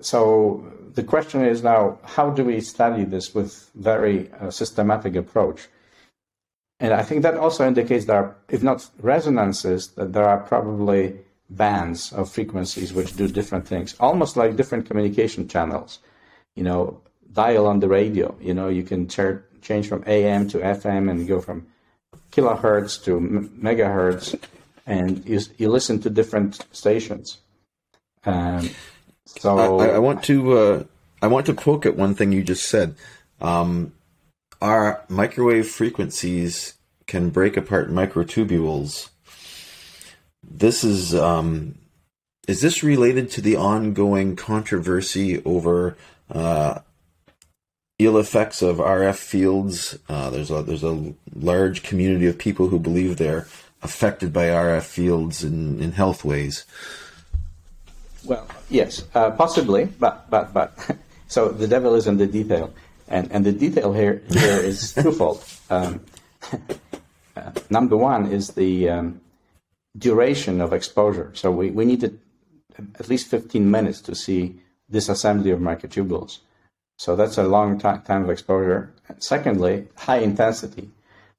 So 0.00 0.70
the 0.94 1.02
question 1.02 1.44
is 1.44 1.62
now, 1.62 1.98
how 2.04 2.30
do 2.30 2.44
we 2.44 2.60
study 2.60 3.04
this 3.04 3.34
with 3.34 3.70
very 3.74 4.30
uh, 4.32 4.50
systematic 4.50 5.16
approach? 5.16 5.68
And 6.84 6.92
I 6.92 7.02
think 7.02 7.22
that 7.22 7.38
also 7.38 7.66
indicates 7.66 8.04
that, 8.04 8.14
are, 8.14 8.36
if 8.50 8.62
not 8.62 8.86
resonances, 9.00 9.88
that 9.96 10.12
there 10.12 10.28
are 10.28 10.40
probably 10.40 11.16
bands 11.48 12.12
of 12.12 12.30
frequencies 12.30 12.92
which 12.92 13.16
do 13.16 13.26
different 13.26 13.66
things, 13.66 13.94
almost 14.00 14.36
like 14.36 14.56
different 14.56 14.84
communication 14.84 15.48
channels. 15.48 16.00
You 16.56 16.62
know, 16.64 17.00
dial 17.32 17.66
on 17.66 17.80
the 17.80 17.88
radio. 17.88 18.36
You 18.38 18.52
know, 18.52 18.68
you 18.68 18.82
can 18.82 19.08
ch- 19.08 19.40
change 19.62 19.88
from 19.88 20.04
AM 20.06 20.46
to 20.48 20.58
FM 20.58 21.10
and 21.10 21.26
go 21.26 21.40
from 21.40 21.66
kilohertz 22.32 23.02
to 23.04 23.18
megahertz, 23.18 24.38
and 24.86 25.24
you, 25.24 25.40
you 25.56 25.70
listen 25.70 26.02
to 26.02 26.10
different 26.10 26.66
stations. 26.72 27.38
Um, 28.26 28.68
so 29.24 29.78
I, 29.80 29.94
I, 29.94 29.98
want 30.00 30.22
to 30.24 30.58
uh, 30.58 30.84
I 31.22 31.28
want 31.28 31.46
to 31.46 31.54
poke 31.54 31.86
at 31.86 31.96
one 31.96 32.14
thing 32.14 32.30
you 32.30 32.42
just 32.42 32.68
said. 32.68 32.94
Um, 33.40 33.94
our 34.64 35.04
microwave 35.10 35.68
frequencies 35.68 36.72
can 37.06 37.28
break 37.28 37.54
apart 37.54 37.90
microtubules. 37.90 39.10
This 40.42 40.82
is 40.82 41.14
um, 41.14 41.74
is 42.48 42.62
this 42.62 42.82
related 42.82 43.30
to 43.32 43.42
the 43.42 43.56
ongoing 43.56 44.36
controversy 44.36 45.44
over 45.44 45.98
uh, 46.30 46.78
ill 47.98 48.16
effects 48.16 48.62
of 48.62 48.78
RF 48.78 49.16
fields? 49.16 49.98
Uh, 50.08 50.30
there's 50.30 50.50
a 50.50 50.62
there's 50.62 50.82
a 50.82 51.12
large 51.34 51.82
community 51.82 52.26
of 52.26 52.38
people 52.38 52.68
who 52.68 52.78
believe 52.78 53.18
they're 53.18 53.46
affected 53.82 54.32
by 54.32 54.46
RF 54.46 54.84
fields 54.84 55.44
in, 55.44 55.78
in 55.78 55.92
health 55.92 56.24
ways. 56.24 56.64
Well, 58.24 58.48
yes, 58.70 59.04
uh, 59.14 59.30
possibly, 59.32 59.84
but 59.84 60.30
but 60.30 60.54
but 60.54 60.72
so 61.28 61.48
the 61.48 61.68
devil 61.68 61.94
is 61.94 62.06
in 62.06 62.16
the 62.16 62.26
detail, 62.26 62.72
and 63.08 63.30
and 63.32 63.44
the 63.44 63.52
detail 63.52 63.92
here 63.92 64.22
here 64.30 64.58
is 64.58 64.92
twofold. 65.02 65.44
Um, 65.70 66.00
uh, 67.36 67.50
number 67.70 67.96
one 67.96 68.30
is 68.30 68.50
the 68.50 68.88
um, 68.88 69.20
duration 69.96 70.60
of 70.60 70.72
exposure. 70.72 71.30
So 71.34 71.50
we, 71.50 71.70
we 71.70 71.84
needed 71.84 72.20
at 72.98 73.08
least 73.08 73.28
15 73.28 73.70
minutes 73.70 74.00
to 74.02 74.14
see 74.14 74.60
disassembly 74.90 75.52
of 75.52 75.60
microtubules. 75.60 76.38
So 76.96 77.16
that's 77.16 77.38
a 77.38 77.44
long 77.44 77.78
time 77.78 78.24
of 78.24 78.30
exposure. 78.30 78.92
And 79.08 79.22
secondly, 79.22 79.88
high 79.96 80.18
intensity. 80.18 80.90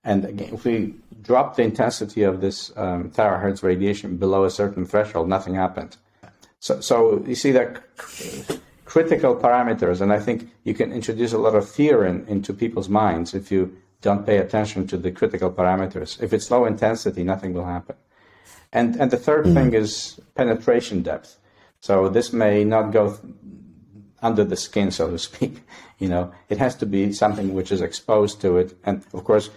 And 0.03 0.25
again, 0.25 0.53
if 0.53 0.65
we 0.65 0.95
drop 1.21 1.55
the 1.55 1.63
intensity 1.63 2.23
of 2.23 2.41
this 2.41 2.71
um, 2.75 3.09
terahertz 3.11 3.63
radiation 3.63 4.17
below 4.17 4.43
a 4.43 4.51
certain 4.51 4.85
threshold, 4.85 5.29
nothing 5.29 5.55
happened. 5.55 5.97
So, 6.59 6.81
so 6.81 7.23
you 7.25 7.35
see 7.35 7.51
that 7.51 7.81
critical 8.95 9.35
parameters, 9.35 9.99
and 9.99 10.13
I 10.13 10.19
think 10.21 10.49
you 10.63 10.73
can 10.73 10.93
introduce 10.93 11.33
a 11.33 11.37
lot 11.37 11.53
of 11.53 11.69
fear 11.69 12.05
in, 12.05 12.25
into 12.29 12.53
people's 12.53 12.87
minds 12.87 13.33
if 13.33 13.51
you 13.51 13.75
don't 13.99 14.25
pay 14.25 14.37
attention 14.37 14.87
to 14.87 14.95
the 14.95 15.11
critical 15.11 15.51
parameters. 15.51 16.23
If 16.23 16.31
it's 16.31 16.49
low 16.49 16.63
intensity, 16.63 17.21
nothing 17.21 17.53
will 17.53 17.65
happen. 17.65 17.97
And, 18.71 18.95
and 18.95 19.11
the 19.11 19.17
3rd 19.17 19.43
mm-hmm. 19.43 19.53
thing 19.53 19.73
is 19.73 20.21
penetration 20.35 21.03
depth. 21.03 21.37
So 21.81 22.07
this 22.07 22.31
may 22.31 22.63
not 22.63 22.93
go 22.93 23.17
th- 23.17 23.33
under 24.21 24.45
the 24.45 24.55
skin, 24.55 24.91
so 24.91 25.11
to 25.11 25.19
speak. 25.19 25.55
You 25.99 26.09
know, 26.09 26.33
it 26.49 26.57
has 26.57 26.75
to 26.75 26.85
be 26.85 27.13
something 27.13 27.53
which 27.53 27.71
is 27.71 27.81
exposed 27.81 28.41
to 28.41 28.57
it. 28.57 28.77
And 28.83 29.03
of 29.13 29.23
course, 29.23 29.49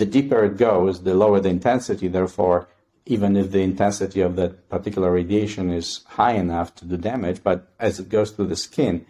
the 0.00 0.06
deeper 0.06 0.44
it 0.44 0.56
goes, 0.56 1.02
the 1.02 1.14
lower 1.14 1.40
the 1.40 1.48
intensity. 1.48 2.06
Therefore, 2.06 2.68
even 3.06 3.36
if 3.36 3.52
the 3.52 3.60
intensity 3.60 4.20
of 4.20 4.34
that 4.36 4.68
particular 4.68 5.12
radiation 5.12 5.70
is 5.70 6.02
high 6.06 6.32
enough 6.32 6.74
to 6.74 6.84
do 6.84 6.96
damage, 6.96 7.42
but 7.42 7.72
as 7.78 8.00
it 8.00 8.08
goes 8.08 8.32
through 8.32 8.48
the 8.48 8.56
skin, 8.56 9.06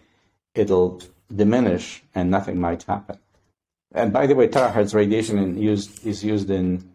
it'll 0.55 1.03
diminish 1.35 2.03
and 2.15 2.31
nothing 2.31 2.61
might 2.61 2.83
happen. 2.83 3.19
And 3.93 4.13
by 4.13 4.27
the 4.27 4.35
way, 4.35 4.49
terahertz 4.49 4.95
radiation 4.95 5.39
in 5.39 5.57
used, 5.57 6.07
is 6.07 6.23
used 6.23 6.51
in 6.51 6.91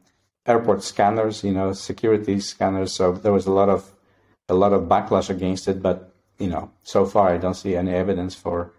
airport 0.45 0.84
scanners, 0.84 1.43
you 1.43 1.52
know, 1.52 1.74
security 1.74 2.39
scanners. 2.39 2.93
So 2.93 3.14
there 3.14 3.34
was 3.34 3.47
a 3.47 3.52
lot 3.52 3.70
of 3.70 3.91
a 4.49 4.54
lot 4.54 4.74
of 4.74 4.84
backlash 4.84 5.30
against 5.30 5.68
it, 5.68 5.82
but 5.82 6.14
you 6.38 6.47
know, 6.47 6.72
so 6.84 7.06
far 7.06 7.30
I 7.30 7.38
don't 7.38 7.56
see 7.56 7.76
any 7.76 7.93
evidence 7.93 8.36
for 8.36 8.74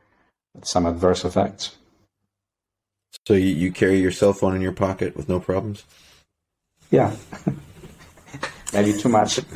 some 0.63 0.87
adverse 0.87 1.25
effects. 1.25 1.77
So 3.27 3.35
you, 3.35 3.47
you 3.47 3.73
carry 3.73 3.99
your 3.99 4.11
cell 4.13 4.33
phone 4.33 4.55
in 4.55 4.63
your 4.63 4.73
pocket 4.73 5.17
with 5.17 5.29
no 5.29 5.41
problems? 5.41 5.85
Yeah. 6.91 7.17
Maybe 8.73 8.99
too 8.99 9.09
much. 9.09 9.41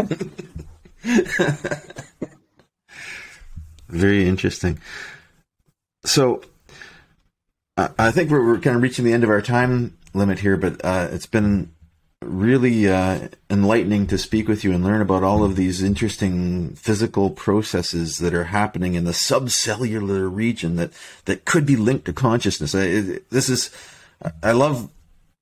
Very 3.88 4.26
interesting. 4.28 4.78
So, 6.04 6.42
I 7.76 8.10
think 8.10 8.30
we're, 8.30 8.44
we're 8.44 8.58
kind 8.58 8.76
of 8.76 8.82
reaching 8.82 9.04
the 9.04 9.12
end 9.12 9.22
of 9.22 9.30
our 9.30 9.42
time 9.42 9.98
limit 10.14 10.38
here, 10.38 10.56
but 10.56 10.82
uh, 10.84 11.08
it's 11.12 11.26
been 11.26 11.72
really 12.22 12.88
uh, 12.88 13.28
enlightening 13.50 14.06
to 14.06 14.16
speak 14.16 14.48
with 14.48 14.64
you 14.64 14.72
and 14.72 14.82
learn 14.82 15.02
about 15.02 15.22
all 15.22 15.44
of 15.44 15.56
these 15.56 15.82
interesting 15.82 16.74
physical 16.74 17.30
processes 17.30 18.18
that 18.18 18.32
are 18.32 18.44
happening 18.44 18.94
in 18.94 19.04
the 19.04 19.12
subcellular 19.12 20.34
region 20.34 20.76
that, 20.76 20.90
that 21.26 21.44
could 21.44 21.66
be 21.66 21.76
linked 21.76 22.06
to 22.06 22.12
consciousness. 22.12 22.74
I, 22.74 23.20
this 23.30 23.50
is, 23.50 23.70
I 24.42 24.52
love 24.52 24.90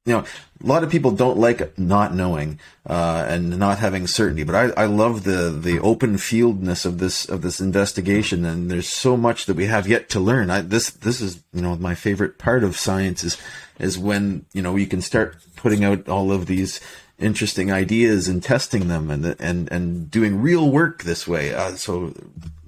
you 0.05 0.13
know, 0.13 0.25
a 0.63 0.67
lot 0.67 0.85
of 0.85 0.91
people 0.91 1.13
don't 1.13 1.39
like 1.39 1.79
not 1.79 2.15
knowing 2.15 2.61
uh, 2.87 3.25
and 3.27 3.59
not 3.59 3.79
having 3.79 4.07
certainty, 4.07 4.45
but 4.45 4.55
I, 4.55 4.83
I 4.83 4.87
love 4.87 5.25
the 5.25 5.51
the 5.51 5.79
open 5.81 6.19
fieldness 6.19 6.85
of 6.85 6.99
this 6.99 7.27
of 7.27 7.41
this 7.41 7.59
investigation, 7.59 8.45
and 8.45 8.71
there's 8.71 8.89
so 8.89 9.17
much 9.17 9.47
that 9.47 9.57
we 9.57 9.65
have 9.67 9.89
yet 9.89 10.11
to 10.11 10.21
learn. 10.21 10.51
I, 10.51 10.61
this 10.61 10.91
this 10.91 11.23
is 11.23 11.43
you 11.55 11.63
know 11.63 11.75
my 11.77 11.95
favorite 11.95 12.37
part 12.37 12.65
of 12.65 12.79
science 12.79 13.25
is 13.25 13.39
is 13.79 13.99
when 13.99 14.45
you 14.53 14.61
know 14.61 14.77
you 14.77 14.87
can 14.87 15.01
start 15.01 15.37
putting 15.57 15.85
out 15.85 16.07
all 16.07 16.33
of 16.33 16.47
these 16.47 16.81
interesting 17.19 17.73
ideas 17.73 18.29
and 18.29 18.43
testing 18.43 18.89
them 18.89 19.11
and 19.11 19.25
and 19.41 19.73
and 19.73 20.11
doing 20.11 20.43
real 20.43 20.71
work 20.71 21.05
this 21.05 21.27
way. 21.27 21.55
Uh, 21.55 21.77
so 21.77 22.13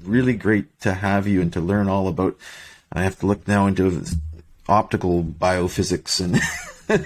really 0.03 0.34
great 0.34 0.80
to 0.80 0.95
have 0.95 1.26
you 1.26 1.43
and 1.43 1.53
to 1.53 1.61
learn 1.61 1.89
all 1.89 2.09
about. 2.09 2.34
I 2.91 3.03
have 3.03 3.18
to 3.18 3.26
look 3.26 3.47
now 3.47 3.66
into 3.66 4.07
optical 4.68 5.22
biophysics 5.22 6.18
and 6.18 6.41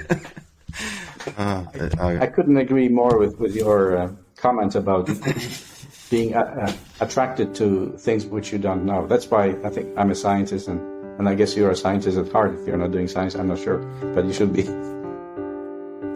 Uh, 1.37 1.65
I 1.99 2.27
couldn't 2.27 2.57
agree 2.57 2.89
more 2.89 3.19
with, 3.19 3.39
with 3.39 3.55
your 3.55 3.97
uh, 3.97 4.11
comment 4.37 4.75
about 4.75 5.09
being 6.11 6.35
uh, 6.35 6.41
uh, 6.41 6.73
attracted 7.01 7.55
to 7.57 7.93
things 7.99 8.27
which 8.27 8.53
you 8.53 8.59
don't 8.59 8.85
know. 8.85 9.07
That's 9.07 9.31
why 9.31 9.57
I 9.65 9.71
think 9.71 9.97
I'm 9.97 10.11
a 10.11 10.15
scientist, 10.15 10.69
and, 10.69 10.81
and 11.19 11.29
I 11.29 11.35
guess 11.35 11.57
you're 11.57 11.71
a 11.71 11.77
scientist 11.77 12.19
at 12.19 12.33
heart. 12.33 12.59
If 12.59 12.67
you're 12.67 12.77
not 12.77 12.91
doing 12.91 13.09
science, 13.09 13.35
I'm 13.35 13.49
not 13.49 13.59
sure, 13.59 13.79
but 14.15 14.25
you 14.25 14.33
should 14.33 14.53
be. 14.53 14.65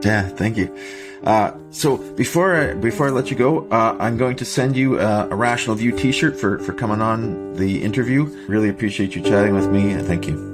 Yeah, 0.05 0.29
thank 0.29 0.59
you. 0.59 0.77
Uh, 1.23 1.53
so 1.71 1.97
before 1.97 2.55
I, 2.55 2.75
before 2.75 3.07
I 3.07 3.11
let 3.11 3.31
you 3.31 3.39
go, 3.39 3.67
uh, 3.71 3.97
I'm 3.99 4.19
going 4.19 4.37
to 4.37 4.45
send 4.45 4.77
you 4.77 4.99
uh, 4.99 5.29
a 5.31 5.35
Rational 5.35 5.75
View 5.77 5.93
T-shirt 5.93 6.39
for 6.39 6.59
for 6.59 6.75
coming 6.75 7.01
on 7.01 7.55
the 7.55 7.83
interview. 7.83 8.25
Really 8.47 8.69
appreciate 8.69 9.17
you 9.17 9.23
chatting 9.23 9.55
with 9.55 9.71
me, 9.71 9.93
and 9.93 10.07
thank 10.07 10.29
you. 10.29 10.53